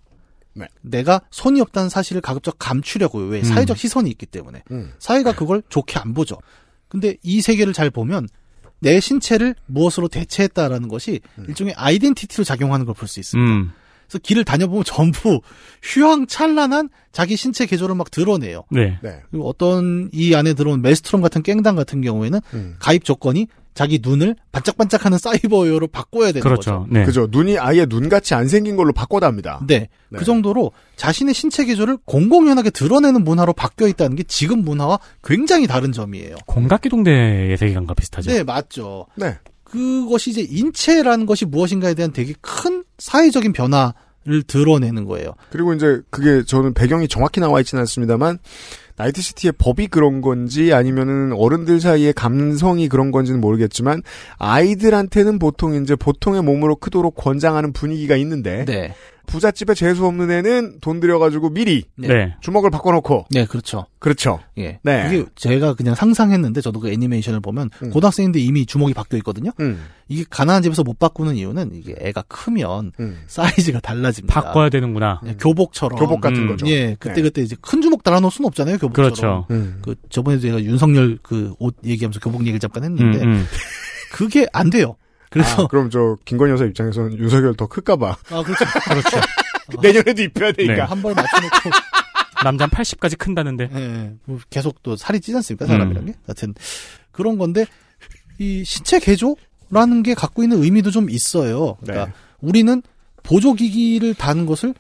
네. 0.55 0.67
내가 0.83 1.21
손이 1.31 1.61
없다는 1.61 1.89
사실을 1.89 2.23
가급적 2.23 2.57
감추려고 2.59 3.19
왜 3.19 3.39
음. 3.41 3.45
사회적 3.45 3.77
시선이 3.77 4.09
있기 4.11 4.27
때문에 4.27 4.63
음. 4.71 4.93
사회가 4.99 5.35
그걸 5.35 5.63
좋게 5.69 5.99
안 5.99 6.15
보죠. 6.15 6.39
근데 6.89 7.17
이 7.23 7.41
세계를 7.41 7.73
잘 7.73 7.91
보면 7.91 8.29
내 8.81 9.01
신체를 9.01 9.55
무엇으로 9.67 10.09
대체했다라는 10.09 10.89
것이 10.89 11.21
일종의 11.49 11.75
아이덴티티로 11.77 12.45
작용하는 12.45 12.87
걸 12.87 12.95
볼 12.95 13.09
수 13.09 13.19
있습니다. 13.21 13.53
음. 13.53 13.73
그래서 14.07 14.19
길을 14.19 14.45
다녀보면 14.45 14.85
전부 14.85 15.41
휘황찬란한 15.83 16.91
자기 17.13 17.37
신체 17.37 17.67
개조를 17.67 17.95
막 17.95 18.11
드러내요. 18.11 18.65
네. 18.71 18.99
네. 19.03 19.23
그리고 19.31 19.49
어떤 19.49 20.11
이 20.13 20.35
안에 20.35 20.55
들어온 20.55 20.83
멜스트롬 20.83 21.23
같은 21.23 21.43
깽당 21.43 21.77
같은 21.77 22.01
경우에는 22.03 22.41
음. 22.53 22.77
가입 22.79 23.05
조건이 23.05 23.47
자기 23.75 23.99
눈을 24.01 24.37
반짝반짝하는 24.53 25.19
사이버웨어로 25.19 25.89
바꿔야 25.89 26.29
되는 26.29 26.41
그렇죠. 26.41 26.81
거죠. 26.81 26.87
네. 26.91 27.05
그죠. 27.05 27.27
눈이 27.31 27.59
아예 27.59 27.87
눈같이 27.87 28.35
안 28.35 28.47
생긴 28.47 28.77
걸로 28.77 28.93
바꿔답니다. 28.93 29.61
네. 29.67 29.89
네. 30.09 30.19
그 30.19 30.25
정도로 30.25 30.71
자신의 30.97 31.35
신체 31.35 31.65
개조를 31.65 31.99
공공연하게 32.05 32.71
드러내는 32.71 33.25
문화로 33.25 33.53
바뀌어 33.53 33.89
있다는 33.89 34.17
게 34.17 34.23
지금 34.23 34.65
문화와 34.65 35.01
굉장히 35.25 35.67
다른 35.67 35.91
점이에요. 35.91 36.37
공각기동대의 36.47 37.57
세계관과 37.57 37.95
비슷하죠. 37.95 38.31
네, 38.31 38.45
맞죠. 38.45 39.07
네. 39.17 39.39
그것이 39.65 40.31
이제 40.31 40.47
인체라는 40.49 41.27
것이 41.27 41.45
무엇인가에 41.45 41.95
대한 41.95 42.13
되게 42.13 42.33
큰 42.41 42.85
사회적인 42.99 43.53
변화를 43.53 44.45
드러내는 44.47 45.05
거예요. 45.05 45.35
그리고 45.51 45.73
이제 45.73 46.01
그게 46.11 46.45
저는 46.45 46.75
배경이 46.75 47.09
정확히 47.09 47.41
나와 47.41 47.59
있지는 47.59 47.81
않습니다만 47.81 48.39
나이트시티의 48.97 49.53
법이 49.59 49.89
그런 49.89 50.21
건지 50.21 50.73
아니면은 50.73 51.33
어른들 51.33 51.81
사이의 51.81 52.13
감성이 52.13 52.89
그런 52.89 53.11
건지는 53.11 53.41
모르겠지만 53.41 54.03
아이들한테는 54.39 55.39
보통 55.39 55.75
이제 55.75 55.97
보통의 55.97 56.43
몸으로 56.43 56.77
크도록 56.77 57.15
권장하는 57.17 57.73
분위기가 57.73 58.17
있는데 58.17 58.65
네. 58.65 58.95
부잣집에 59.27 59.75
재수 59.75 60.07
없는 60.07 60.31
애는 60.31 60.79
돈 60.81 61.01
들여가지고 61.01 61.51
미리 61.51 61.85
네. 61.97 62.09
네. 62.09 62.35
주먹을 62.41 62.71
바꿔놓고 62.71 63.27
네, 63.31 63.47
그렇죠. 63.47 63.87
그렇죠. 63.99 64.41
예. 64.59 64.79
네. 64.83 65.03
그게 65.09 65.25
제가 65.35 65.75
그냥 65.75 65.95
상상했는데 65.95 66.61
저도 66.61 66.81
그 66.81 66.91
애니메이션을 66.91 67.41
보면 67.41 67.71
음. 67.83 67.91
고등학생인데 67.91 68.39
이미 68.41 68.67
주먹이 68.67 68.93
바뀌어 68.95 69.17
있거든요. 69.19 69.51
음, 69.61 69.83
이게 70.09 70.25
가난한 70.29 70.63
집에서 70.63 70.83
못 70.83 70.99
바꾸는 70.99 71.37
이유는 71.37 71.71
이게 71.75 71.95
애가 71.99 72.23
크면 72.29 72.93
음. 73.01 73.19
사이즈가 73.27 73.81
달라집니다. 73.81 74.41
바꿔야 74.41 74.69
되는구나. 74.69 75.21
예, 75.27 75.35
교복처럼. 75.35 75.99
교복 75.99 76.21
같은 76.21 76.43
음. 76.43 76.49
거죠. 76.49 76.67
예, 76.69 76.97
그때 76.99 77.23
그때 77.23 77.41
이제 77.43 77.57
큰 77.61 77.81
주먹 77.81 78.03
달아놓을 78.03 78.31
수는 78.31 78.47
없잖아요, 78.49 78.79
교복처럼. 78.79 79.13
그렇죠. 79.15 79.47
음. 79.51 79.79
그 79.83 79.95
저번에 80.11 80.39
제가 80.39 80.63
윤석열 80.63 81.19
그 81.23 81.55
옷 81.61 81.75
얘기하면서 81.85 82.21
교복 82.21 82.43
얘기를 82.43 82.59
잠깐 82.61 82.85
음, 82.85 82.99
했는데 82.99 83.25
음. 83.25 83.47
그게 84.13 84.47
안 84.53 84.71
돼요. 84.71 84.97
그래서 85.35 85.65
아, 85.65 85.67
그럼 85.67 85.91
저 85.91 86.17
김건희 86.25 86.53
여사 86.53 86.65
입장에서는 86.65 87.19
윤석열 87.19 87.57
더 87.57 87.67
클까봐 87.67 88.09
아, 88.31 88.43
그렇죠. 88.43 88.65
그렇죠. 88.85 89.21
내년에도 89.83 90.23
입혀야 90.23 90.53
되니까. 90.53 90.75
네. 90.75 90.81
한벌 90.81 91.15
맞춰놓고 91.15 91.71
남자 92.45 92.67
80까지 92.69 93.19
큰다는데. 93.19 93.69
예, 93.75 94.13
뭐 94.27 94.39
계속 94.49 94.81
또 94.85 94.95
살이 94.95 95.21
찌지 95.21 95.35
않습니까 95.37 95.67
사람이란 95.67 96.07
게? 96.07 96.15
하여튼 96.27 96.55
그런 97.11 97.37
건데 97.37 97.67
이 98.39 98.63
신체 98.65 99.01
개조라는 99.01 100.05
게 100.05 100.15
갖고 100.15 100.45
있는 100.45 100.63
의미도 100.63 100.93
좀 100.93 101.11
있어요. 101.11 101.77
그러니까 101.81 102.07
네. 102.07 102.13
우리는 102.41 102.81
보조기기를 103.25 104.15
다는 104.15 104.47
것을 104.47 104.75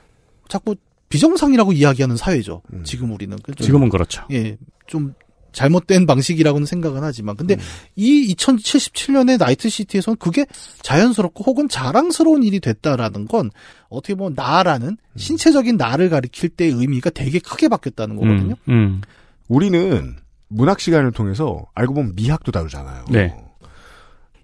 자꾸 0.49 0.77
비정상이라고 1.09 1.73
이야기하는 1.73 2.17
사회죠. 2.17 2.63
음. 2.73 2.85
지금 2.85 3.13
우리는 3.13 3.37
그 3.43 3.55
좀, 3.55 3.65
지금은 3.67 3.89
그렇죠. 3.89 4.25
예, 4.31 4.57
좀 4.87 5.15
잘못된 5.55 6.07
방식이라고는 6.07 6.67
생각은 6.67 7.03
하지만 7.03 7.37
근데 7.37 7.57
이 7.97 8.35
2077년의 8.35 9.39
나이트시티에서는 9.39 10.17
그게 10.19 10.45
자연스럽고 10.83 11.45
혹은 11.45 11.69
자랑스러운 11.69 12.43
일이 12.43 12.61
됐다라는 12.61 13.27
건 13.27 13.51
어떻게 13.89 14.15
보면 14.15 14.35
나라는 14.37 14.99
신체적인 15.17 15.77
나를 15.77 16.11
가리킬 16.11 16.51
때의 16.51 16.73
의미가 16.73 17.11
되게 17.11 17.39
크게 17.39 17.69
바뀌었다는 17.69 18.17
거거든요. 18.17 18.55
음, 18.69 18.73
음. 18.73 19.03
우리는 19.49 20.17
문학 20.49 20.81
시간을 20.81 21.13
통해서 21.13 21.65
알고 21.75 21.95
보면 21.95 22.13
미학도 22.17 22.53
다루잖아요. 22.53 23.07
네. 23.11 23.35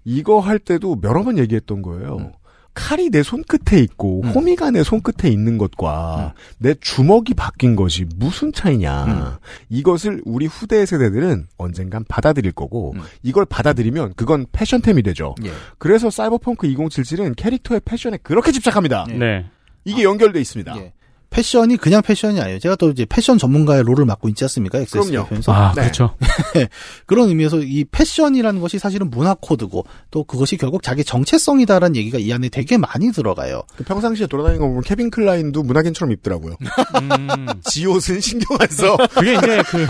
이거 0.04 0.40
할 0.40 0.58
때도 0.58 0.98
여러 1.04 1.22
번 1.22 1.38
얘기했던 1.38 1.82
거예요. 1.82 2.32
칼이 2.74 3.10
내 3.10 3.22
손끝에 3.22 3.80
있고 3.80 4.22
음. 4.22 4.30
호미가 4.30 4.70
내 4.70 4.82
손끝에 4.82 5.30
있는 5.30 5.58
것과 5.58 6.34
내 6.58 6.74
주먹이 6.80 7.34
바뀐 7.34 7.74
것이 7.76 8.06
무슨 8.16 8.52
차이냐. 8.52 9.04
음. 9.04 9.24
이것을 9.68 10.22
우리 10.24 10.46
후대 10.46 10.86
세대들은 10.86 11.48
언젠간 11.56 12.04
받아들일 12.08 12.52
거고 12.52 12.92
음. 12.94 13.02
이걸 13.22 13.44
받아들이면 13.44 14.14
그건 14.16 14.46
패션템이 14.52 15.02
되죠. 15.02 15.34
예. 15.44 15.50
그래서 15.78 16.10
사이버펑크 16.10 16.68
2077은 16.68 17.34
캐릭터의 17.36 17.80
패션에 17.84 18.18
그렇게 18.22 18.52
집착합니다. 18.52 19.06
예. 19.10 19.14
네. 19.14 19.46
이게 19.84 20.04
연결돼 20.04 20.40
있습니다. 20.40 20.76
예. 20.78 20.92
패션이 21.30 21.76
그냥 21.76 22.02
패션이 22.02 22.40
아니에요. 22.40 22.58
제가 22.58 22.74
또 22.76 22.90
이제 22.90 23.06
패션 23.08 23.38
전문가의 23.38 23.84
role을 23.84 24.04
맡고 24.04 24.28
있지 24.28 24.44
않습니까? 24.44 24.84
그럼요. 24.84 25.28
엑세스에서 25.30 25.52
아, 25.52 25.72
네. 25.74 25.82
그렇죠. 25.82 26.16
그런 27.06 27.28
의미에서 27.28 27.60
이 27.60 27.84
패션이라는 27.90 28.60
것이 28.60 28.78
사실은 28.78 29.10
문화 29.10 29.34
코드고 29.40 29.84
또 30.10 30.24
그것이 30.24 30.56
결국 30.56 30.82
자기 30.82 31.04
정체성이다라는 31.04 31.96
얘기가 31.96 32.18
이 32.18 32.32
안에 32.32 32.48
되게 32.48 32.76
많이 32.76 33.12
들어가요. 33.12 33.62
그 33.76 33.84
평상시에 33.84 34.26
돌아다니는 34.26 34.60
거 34.60 34.66
보면 34.68 34.82
캘빈 34.82 35.10
클라인도 35.10 35.62
문학인처럼 35.62 36.12
입더라고요. 36.12 36.56
음. 37.00 37.46
지 37.64 37.86
옷은 37.86 38.20
신경 38.20 38.56
안 38.60 38.68
써. 38.68 38.96
그게 39.14 39.34
이제 39.34 39.62
그, 39.68 39.86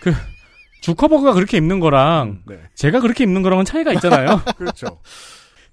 그, 0.00 0.14
주커버그가 0.82 1.32
그렇게 1.32 1.56
입는 1.56 1.80
거랑 1.80 2.40
네. 2.46 2.56
제가 2.74 3.00
그렇게 3.00 3.24
입는 3.24 3.42
거랑은 3.42 3.64
차이가 3.64 3.92
있잖아요. 3.94 4.42
그렇죠. 4.58 4.98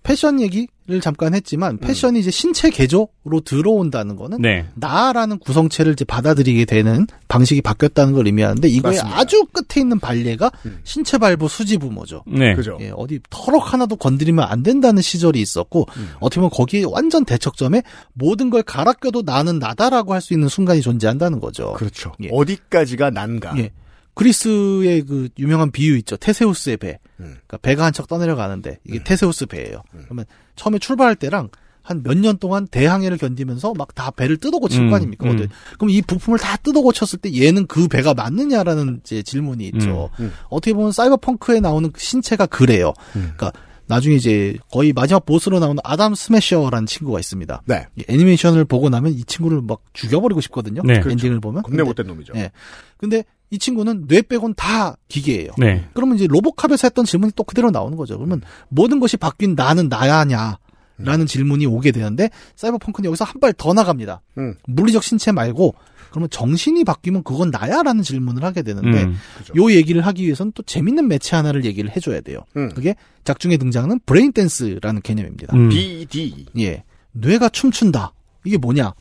패션 0.02 0.40
얘기를 0.40 0.68
잠깐 1.02 1.36
했지만 1.36 1.78
패션이 1.78 2.20
이제 2.20 2.32
신체 2.32 2.70
개조로 2.70 3.42
들어온다는 3.46 4.16
거는 4.16 4.42
네. 4.42 4.66
나라는 4.76 5.38
구성체를 5.40 5.94
이제 5.94 6.06
받아들이게 6.06 6.66
되는 6.66 7.06
방식이 7.28 7.62
바뀌었다는 7.62 8.14
걸 8.14 8.26
의미하는데 8.26 8.68
이거의 8.70 8.96
맞습니다. 8.96 9.20
아주 9.20 9.46
끝에 9.52 9.82
있는 9.82 10.00
발레가 10.00 10.52
음. 10.66 10.80
신체 10.84 11.18
발부 11.18 11.48
수지부모죠. 11.48 12.24
네. 12.28 12.56
그죠. 12.56 12.78
예, 12.82 12.92
어디 12.96 13.20
털럭 13.30 13.74
하나도 13.74 13.98
건드리면 13.98 14.46
안 14.48 14.64
된다는 14.64 15.02
시절이 15.02 15.40
있었고 15.42 15.86
음. 15.98 16.12
어떻게 16.22 16.40
보면 16.40 16.50
거기에 16.52 16.86
완전 16.88 17.26
대척점에 17.26 17.84
모든 18.14 18.50
걸 18.50 18.64
갈아 18.64 18.94
껴도 18.94 19.22
나는 19.24 19.60
나다라고 19.60 20.14
할 20.14 20.20
수 20.22 20.34
있는 20.34 20.48
순간이 20.50 20.82
존재한다는 20.82 21.40
거죠. 21.40 21.74
그렇죠. 21.74 22.12
예. 22.24 22.30
어디까지가 22.32 23.12
난가. 23.12 23.58
예. 23.58 23.72
그리스의 24.20 25.02
그 25.04 25.30
유명한 25.40 25.72
비유 25.72 25.96
있죠. 25.98 26.18
테세우스의 26.18 26.78
배. 26.78 27.00
그러니까 27.18 27.58
배가 27.58 27.86
한 27.86 27.94
척 27.94 28.08
떠내려가는데 28.08 28.80
이게 28.86 29.04
테세우스 29.04 29.46
배예요. 29.46 29.82
그러면 30.06 30.26
처음에 30.56 30.78
출발할 30.80 31.16
때랑 31.16 31.50
한 31.82 32.04
몇 32.04 32.18
년 32.18 32.38
동안 32.38 32.68
대항해를 32.68 33.18
견디면서 33.18 33.74
막 33.76 33.96
다 33.96 34.12
배를 34.12 34.38
뜯어 34.38 34.60
고칠 34.60 34.82
음, 34.84 34.90
거 34.90 34.98
아닙니까? 34.98 35.26
음. 35.30 35.48
그럼 35.78 35.90
이 35.90 36.02
부품을 36.02 36.38
다 36.38 36.56
뜯어 36.58 36.82
고쳤을 36.82 37.18
때 37.20 37.34
얘는 37.34 37.66
그 37.68 37.88
배가 37.88 38.14
맞느냐라는 38.14 39.00
이제 39.04 39.24
질문이 39.24 39.68
있죠. 39.74 40.10
음. 40.20 40.32
어떻게 40.50 40.74
보면 40.74 40.92
사이버펑크에 40.92 41.62
나오는 41.62 41.90
그 41.92 42.00
신체가 42.00 42.46
그래요. 42.46 42.94
그러니까 43.14 43.52
나중에 43.88 44.16
이제 44.16 44.56
거의 44.72 44.94
마지막 44.94 45.26
보스로 45.26 45.58
나오는 45.60 45.80
아담 45.84 46.14
스매셔라는 46.14 46.86
친구가 46.86 47.20
있습니다. 47.20 47.64
네. 47.66 47.88
이 47.96 48.04
애니메이션을 48.08 48.66
보고 48.66 48.90
나면 48.90 49.14
이 49.14 49.24
친구를 49.24 49.62
막 49.64 49.82
죽여버리고 49.94 50.42
싶거든요. 50.42 50.84
네. 50.86 51.02
엔딩을 51.04 51.40
보면. 51.40 51.64
겁내 51.64 51.82
못된 51.82 52.06
놈이죠. 52.06 52.34
예. 52.36 52.52
근데 52.98 53.24
이 53.52 53.58
친구는 53.58 54.08
뇌 54.08 54.22
빼곤 54.22 54.54
다 54.56 54.96
기계예요. 55.08 55.52
네. 55.58 55.86
그러면 55.94 56.16
이제 56.18 56.28
로보캅에서 56.28 56.88
했던 56.88 57.06
질문이 57.06 57.32
또 57.36 57.44
그대로 57.44 57.72
나오는 57.72 57.98
거죠. 57.98 58.18
그러면 58.18 58.42
모든 58.70 59.00
것이 59.00 59.18
바뀐 59.18 59.56
나는 59.56 59.90
나야냐? 59.90 60.58
라는 61.02 61.26
질문이 61.26 61.66
오게 61.66 61.92
되는데 61.94 62.30
사이버펑크는 62.58 63.08
여기서 63.08 63.24
한 63.24 63.40
발 63.40 63.54
더 63.54 63.74
나갑니다. 63.74 64.22
음. 64.38 64.54
물리적 64.68 65.02
신체 65.02 65.32
말고 65.32 65.74
그러면 66.10 66.30
정신이 66.30 66.84
바뀌면 66.84 67.24
그건 67.24 67.52
나야라는 67.52 68.04
질문을 68.04 68.44
하게 68.44 68.64
되는데 68.64 69.04
음. 69.04 69.16
요 69.56 69.72
얘기를 69.72 70.06
하기 70.06 70.26
위해서는 70.26 70.52
또 70.56 70.62
재밌는 70.64 71.08
매체 71.08 71.38
하나를 71.38 71.64
얘기를 71.64 71.90
해줘야 71.96 72.20
돼요. 72.20 72.40
음. 72.58 72.70
그게 72.76 72.96
작중에 73.24 73.56
등장하는 73.56 74.02
brain 74.06 74.34
dance라는 74.34 75.02
개념입니다. 75.02 75.56
음. 75.56 75.70
BD. 75.70 76.48
예. 76.60 76.84
뇌가 77.14 77.48
춤춘다. 77.48 78.12
이게 78.44 78.58
뭐냐? 78.58 78.94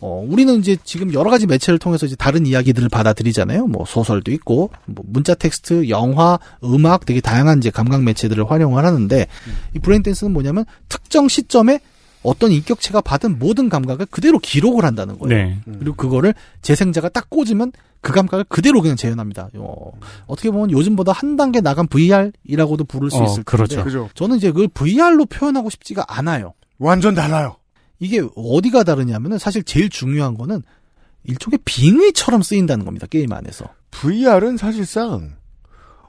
어, 0.00 0.24
우리는 0.26 0.58
이제 0.58 0.76
지금 0.82 1.12
여러 1.12 1.30
가지 1.30 1.46
매체를 1.46 1.78
통해서 1.78 2.06
이제 2.06 2.16
다른 2.16 2.46
이야기들을 2.46 2.88
받아들이잖아요. 2.88 3.66
뭐 3.66 3.84
소설도 3.86 4.32
있고, 4.32 4.70
뭐 4.86 5.04
문자 5.06 5.34
텍스트, 5.34 5.88
영화, 5.90 6.38
음악 6.64 7.04
되게 7.04 7.20
다양한 7.20 7.58
이제 7.58 7.70
감각 7.70 8.02
매체들을 8.02 8.50
활용을 8.50 8.84
하는데 8.84 9.26
이 9.74 9.78
brain 9.78 10.02
dance는 10.02 10.32
뭐냐면 10.32 10.64
특정 10.88 11.28
시점에 11.28 11.80
어떤 12.22 12.50
인격체가 12.52 13.00
받은 13.00 13.38
모든 13.38 13.68
감각을 13.68 14.06
그대로 14.06 14.38
기록을 14.38 14.84
한다는 14.84 15.18
거예요. 15.18 15.36
네. 15.36 15.58
그리고 15.78 15.96
그거를 15.96 16.34
재생자가 16.62 17.08
딱 17.08 17.30
꽂으면 17.30 17.72
그 18.00 18.12
감각을 18.12 18.44
그대로 18.48 18.80
그냥 18.82 18.96
재현합니다. 18.96 19.48
어, 19.56 19.92
어떻게 20.26 20.50
보면 20.50 20.70
요즘보다 20.70 21.12
한 21.12 21.36
단계 21.36 21.60
나간 21.60 21.86
VR이라고도 21.86 22.84
부를 22.84 23.10
수 23.10 23.18
어, 23.18 23.24
있을 23.24 23.44
텐데 23.44 23.44
그렇죠. 23.44 23.84
그죠. 23.84 24.08
저는 24.14 24.36
이제 24.36 24.50
그걸 24.50 24.68
VR로 24.68 25.26
표현하고 25.26 25.70
싶지가 25.70 26.04
않아요. 26.08 26.54
완전 26.78 27.14
달라요. 27.14 27.56
이게 28.00 28.22
어디가 28.34 28.82
다르냐면은 28.82 29.38
사실 29.38 29.62
제일 29.62 29.88
중요한 29.90 30.36
거는 30.36 30.62
일종의 31.24 31.58
빙의처럼 31.64 32.42
쓰인다는 32.42 32.84
겁니다. 32.84 33.06
게임 33.08 33.32
안에서. 33.32 33.66
VR은 33.90 34.56
사실상 34.56 35.36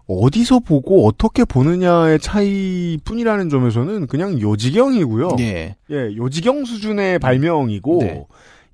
어디서 0.07 0.59
보고 0.59 1.05
어떻게 1.05 1.45
보느냐의 1.45 2.19
차이뿐이라는 2.19 3.49
점에서는 3.49 4.07
그냥 4.07 4.39
요지경이고요. 4.39 5.35
예. 5.39 5.75
예, 5.89 6.15
요지경 6.15 6.65
수준의 6.65 7.19
발명이고 7.19 7.99
네. 8.01 8.25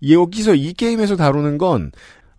여기서 0.10 0.56
이 0.56 0.74
게임에서 0.74 1.16
다루는 1.16 1.58
건 1.58 1.92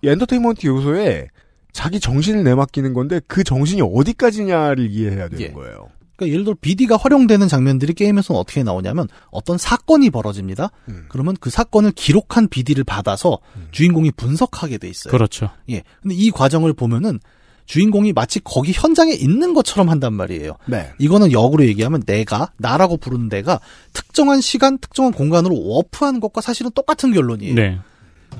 엔터테인먼트 0.02 0.66
요소에 0.66 1.28
자기 1.72 2.00
정신을 2.00 2.44
내맡기는 2.44 2.92
건데 2.92 3.20
그 3.26 3.44
정신이 3.44 3.82
어디까지냐를 3.82 4.90
이해해야 4.90 5.28
되는 5.28 5.44
예. 5.44 5.52
거예요. 5.52 5.88
그러니까 6.18 6.32
예를 6.32 6.44
들어 6.44 6.56
BD가 6.60 6.96
활용되는 6.96 7.46
장면들이 7.46 7.94
게임에서는 7.94 8.38
어떻게 8.38 8.64
나오냐면 8.64 9.08
어떤 9.30 9.56
사건이 9.56 10.10
벌어집니다. 10.10 10.70
음. 10.88 11.06
그러면 11.08 11.36
그 11.40 11.48
사건을 11.48 11.92
기록한 11.92 12.48
BD를 12.48 12.82
받아서 12.82 13.38
주인공이 13.70 14.10
분석하게 14.12 14.78
돼 14.78 14.88
있어요. 14.88 15.12
그렇죠. 15.12 15.48
예. 15.70 15.84
근데 16.02 16.16
이 16.16 16.30
과정을 16.32 16.72
보면은 16.74 17.20
주인공이 17.66 18.14
마치 18.14 18.40
거기 18.40 18.72
현장에 18.72 19.12
있는 19.12 19.54
것처럼 19.54 19.90
한단 19.90 20.14
말이에요. 20.14 20.56
네. 20.66 20.90
이거는 20.98 21.32
역으로 21.32 21.66
얘기하면 21.66 22.02
내가 22.04 22.50
나라고 22.56 22.96
부르는 22.96 23.28
내가 23.28 23.60
특정한 23.92 24.40
시간, 24.40 24.78
특정한 24.78 25.12
공간으로 25.12 25.54
워프하는 25.54 26.18
것과 26.18 26.40
사실은 26.40 26.70
똑같은 26.74 27.12
결론이에요. 27.12 27.54
네. 27.54 27.78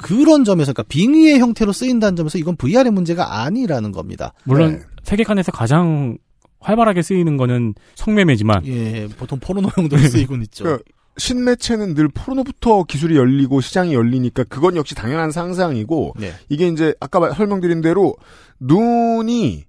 그런 0.00 0.44
점에서 0.44 0.72
그러니까 0.72 0.88
빙의의 0.88 1.38
형태로 1.38 1.72
쓰인다는 1.72 2.16
점에서 2.16 2.38
이건 2.38 2.56
VR의 2.56 2.90
문제가 2.90 3.42
아니라는 3.42 3.92
겁니다. 3.92 4.32
물론 4.44 4.78
네. 4.78 4.82
세계관에서 5.05 5.52
가장 5.52 6.16
활발하게 6.60 7.02
쓰이는 7.02 7.36
거는 7.36 7.74
성매매지만 7.94 8.66
예, 8.66 9.09
보통 9.18 9.39
포르노 9.39 9.68
용도로 9.78 10.01
쓰이곤 10.09 10.43
있죠. 10.43 10.64
그 10.64 10.78
신매체는 11.16 11.94
늘 11.94 12.09
포르노부터 12.09 12.85
기술이 12.85 13.16
열리고 13.16 13.60
시장이 13.60 13.93
열리니까 13.94 14.44
그건 14.44 14.76
역시 14.76 14.94
당연한 14.94 15.30
상상이고 15.32 16.14
네. 16.18 16.32
이게 16.48 16.68
이제 16.68 16.94
아까 17.01 17.18
말- 17.20 17.35
설명드린 17.35 17.80
대로 17.80 18.14
눈이 18.60 19.64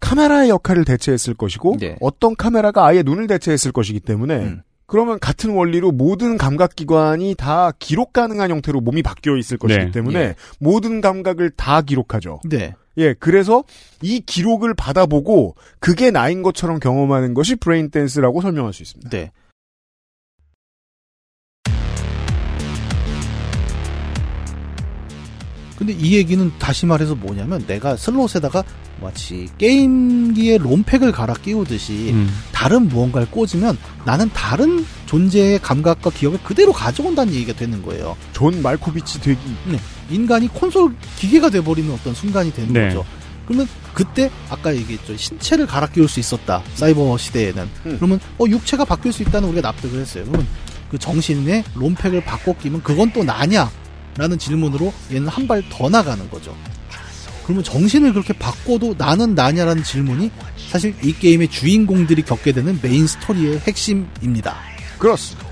카메라의 0.00 0.50
역할을 0.50 0.84
대체했을 0.84 1.34
것이고 1.34 1.76
네. 1.80 1.96
어떤 2.00 2.36
카메라가 2.36 2.86
아예 2.86 3.02
눈을 3.02 3.26
대체했을 3.26 3.72
것이기 3.72 4.00
때문에 4.00 4.36
음. 4.36 4.62
그러면 4.86 5.18
같은 5.18 5.50
원리로 5.50 5.92
모든 5.92 6.36
감각기관이 6.36 7.34
다 7.36 7.72
기록 7.78 8.12
가능한 8.12 8.50
형태로 8.50 8.82
몸이 8.82 9.02
바뀌어 9.02 9.36
있을 9.38 9.56
것이기 9.56 9.86
네. 9.86 9.90
때문에 9.90 10.18
예. 10.18 10.34
모든 10.60 11.00
감각을 11.00 11.50
다 11.50 11.80
기록하죠. 11.80 12.40
네. 12.44 12.74
예, 12.98 13.14
그래서 13.14 13.64
이 14.02 14.20
기록을 14.20 14.74
받아보고 14.74 15.56
그게 15.80 16.10
나인 16.10 16.42
것처럼 16.42 16.78
경험하는 16.78 17.34
것이 17.34 17.56
brain 17.56 17.90
dance라고 17.90 18.40
설명할 18.40 18.72
수 18.72 18.82
있습니다. 18.82 19.10
네. 19.10 19.32
근데 25.76 25.92
이 25.92 26.16
얘기는 26.16 26.52
다시 26.58 26.86
말해서 26.86 27.14
뭐냐면 27.14 27.66
내가 27.66 27.96
슬롯에다가 27.96 28.62
마치 29.00 29.48
게임기에 29.58 30.58
롬팩을 30.58 31.12
갈아 31.12 31.34
끼우듯이 31.34 32.12
음. 32.12 32.28
다른 32.52 32.88
무언가를 32.88 33.28
꽂으면 33.30 33.76
나는 34.06 34.30
다른 34.30 34.86
존재의 35.06 35.58
감각과 35.58 36.10
기억을 36.10 36.38
그대로 36.42 36.72
가져온다는 36.72 37.34
얘기가 37.34 37.54
되는 37.54 37.82
거예요. 37.82 38.16
존 38.32 38.62
말코비치 38.62 39.20
되기. 39.20 39.40
인간이 40.10 40.48
콘솔 40.48 40.94
기계가 41.16 41.50
돼버리는 41.50 41.92
어떤 41.92 42.14
순간이 42.14 42.52
되는 42.52 42.72
네. 42.72 42.88
거죠. 42.88 43.04
그러면 43.46 43.68
그때 43.92 44.30
아까 44.48 44.74
얘기했죠 44.74 45.16
신체를 45.16 45.66
갈아 45.66 45.86
끼울 45.86 46.08
수 46.08 46.18
있었다 46.18 46.62
사이버 46.74 47.16
시대에는 47.18 47.68
음. 47.86 47.96
그러면 47.98 48.18
어 48.38 48.44
육체가 48.48 48.84
바뀔 48.86 49.12
수 49.12 49.22
있다는 49.22 49.48
우리가 49.50 49.68
납득을 49.68 50.00
했어요. 50.00 50.24
그러면 50.26 50.46
그 50.90 50.98
정신에 50.98 51.62
롬팩을 51.74 52.24
바꿔 52.24 52.56
끼면 52.56 52.82
그건 52.82 53.12
또 53.12 53.22
나냐? 53.24 53.70
라는 54.16 54.38
질문으로 54.38 54.92
얘는 55.12 55.26
한 55.28 55.46
발 55.48 55.62
더 55.70 55.88
나가는 55.88 56.30
거죠. 56.30 56.56
그러면 57.44 57.62
정신을 57.64 58.12
그렇게 58.12 58.32
바꿔도 58.32 58.94
나는 58.96 59.34
나냐라는 59.34 59.82
질문이 59.82 60.30
사실 60.70 60.94
이 61.02 61.12
게임의 61.12 61.48
주인공들이 61.48 62.22
겪게 62.22 62.52
되는 62.52 62.78
메인 62.80 63.06
스토리의 63.06 63.58
핵심입니다. 63.66 64.56
그렇습니다. 64.98 65.46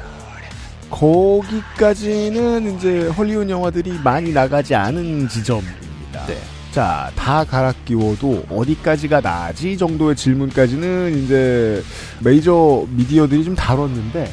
거기까지는 0.92 2.76
이제 2.76 3.08
헐리우드 3.08 3.50
영화들이 3.50 3.98
많이 4.04 4.32
나가지 4.32 4.74
않은 4.74 5.28
지점입니다. 5.28 6.26
네. 6.26 6.38
자, 6.70 7.10
다 7.16 7.44
갈아 7.44 7.72
끼워도 7.84 8.46
어디까지가 8.48 9.20
나지 9.20 9.76
정도의 9.76 10.14
질문까지는 10.16 11.24
이제 11.24 11.82
메이저 12.20 12.86
미디어들이 12.90 13.44
좀 13.44 13.54
다뤘는데, 13.54 14.30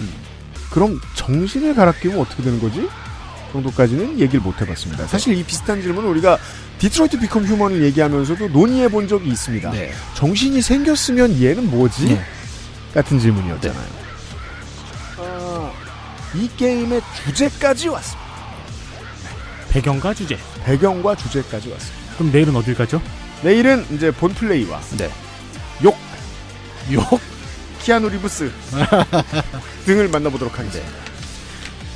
그럼 0.69 0.99
정신을 1.15 1.73
갈아 1.73 1.91
끼우면 1.91 2.22
어떻게 2.22 2.44
되는 2.44 2.60
거지? 2.60 2.88
정도까지는 3.52 4.19
얘기를 4.19 4.41
못 4.41 4.61
해봤습니다. 4.61 5.07
사실 5.07 5.36
이 5.36 5.44
비슷한 5.44 5.81
질문은 5.81 6.07
우리가 6.10 6.38
디트로이트 6.77 7.19
비컴 7.19 7.45
휴먼을 7.45 7.81
얘기하면서도 7.84 8.49
논의해 8.49 8.88
본 8.90 9.07
적이 9.07 9.30
있습니다. 9.30 9.72
네. 9.72 9.91
정신이 10.14 10.61
생겼으면 10.61 11.41
얘는 11.41 11.69
뭐지? 11.69 12.06
네. 12.06 12.22
같은 12.94 13.19
질문이었잖아요. 13.19 13.98
아, 16.34 16.38
이 16.38 16.49
게임의 16.57 17.01
주제까지 17.26 17.89
왔습니다. 17.89 18.30
배경과 19.69 20.14
주제. 20.14 20.38
배경과 20.65 21.15
주제까지 21.15 21.69
왔습니다. 21.72 22.14
그럼 22.18 22.31
내일은 22.31 22.56
어딜 22.56 22.76
가죠? 22.76 23.01
내일은 23.43 23.85
이제 23.91 24.11
본 24.11 24.34
플레이와 24.34 24.80
네. 24.97 25.10
욕, 25.84 25.95
욕? 26.91 27.19
키아누 27.81 28.10
리브스 28.10 28.51
등을 29.85 30.10
만나보도록 30.10 30.57
하겠습니다. 30.60 30.91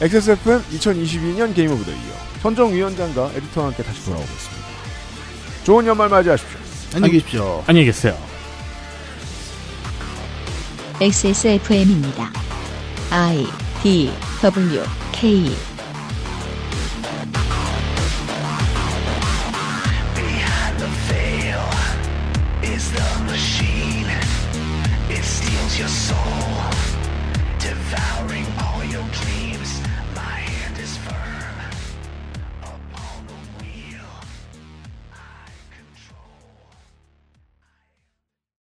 XSFM 0.01 0.64
2022년 0.72 1.53
Game 1.53 1.72
of 1.72 1.84
the 1.84 1.91
Year 1.91 1.98
선정 2.41 2.73
위원장과 2.73 3.31
에디터와 3.35 3.68
함께 3.68 3.84
다시 3.84 4.03
돌아오겠습니다. 4.05 4.64
좋은 5.64 5.85
연말 5.85 6.10
맞이하십시오. 6.10 6.60
안녕히 6.95 7.14
계십시오. 7.14 7.64
안녕히 7.68 7.85
계세요. 7.85 8.18
XSFM입니다. 11.01 12.31
I 13.10 13.45
D 13.84 14.10
W 14.41 14.81
K 15.11 15.73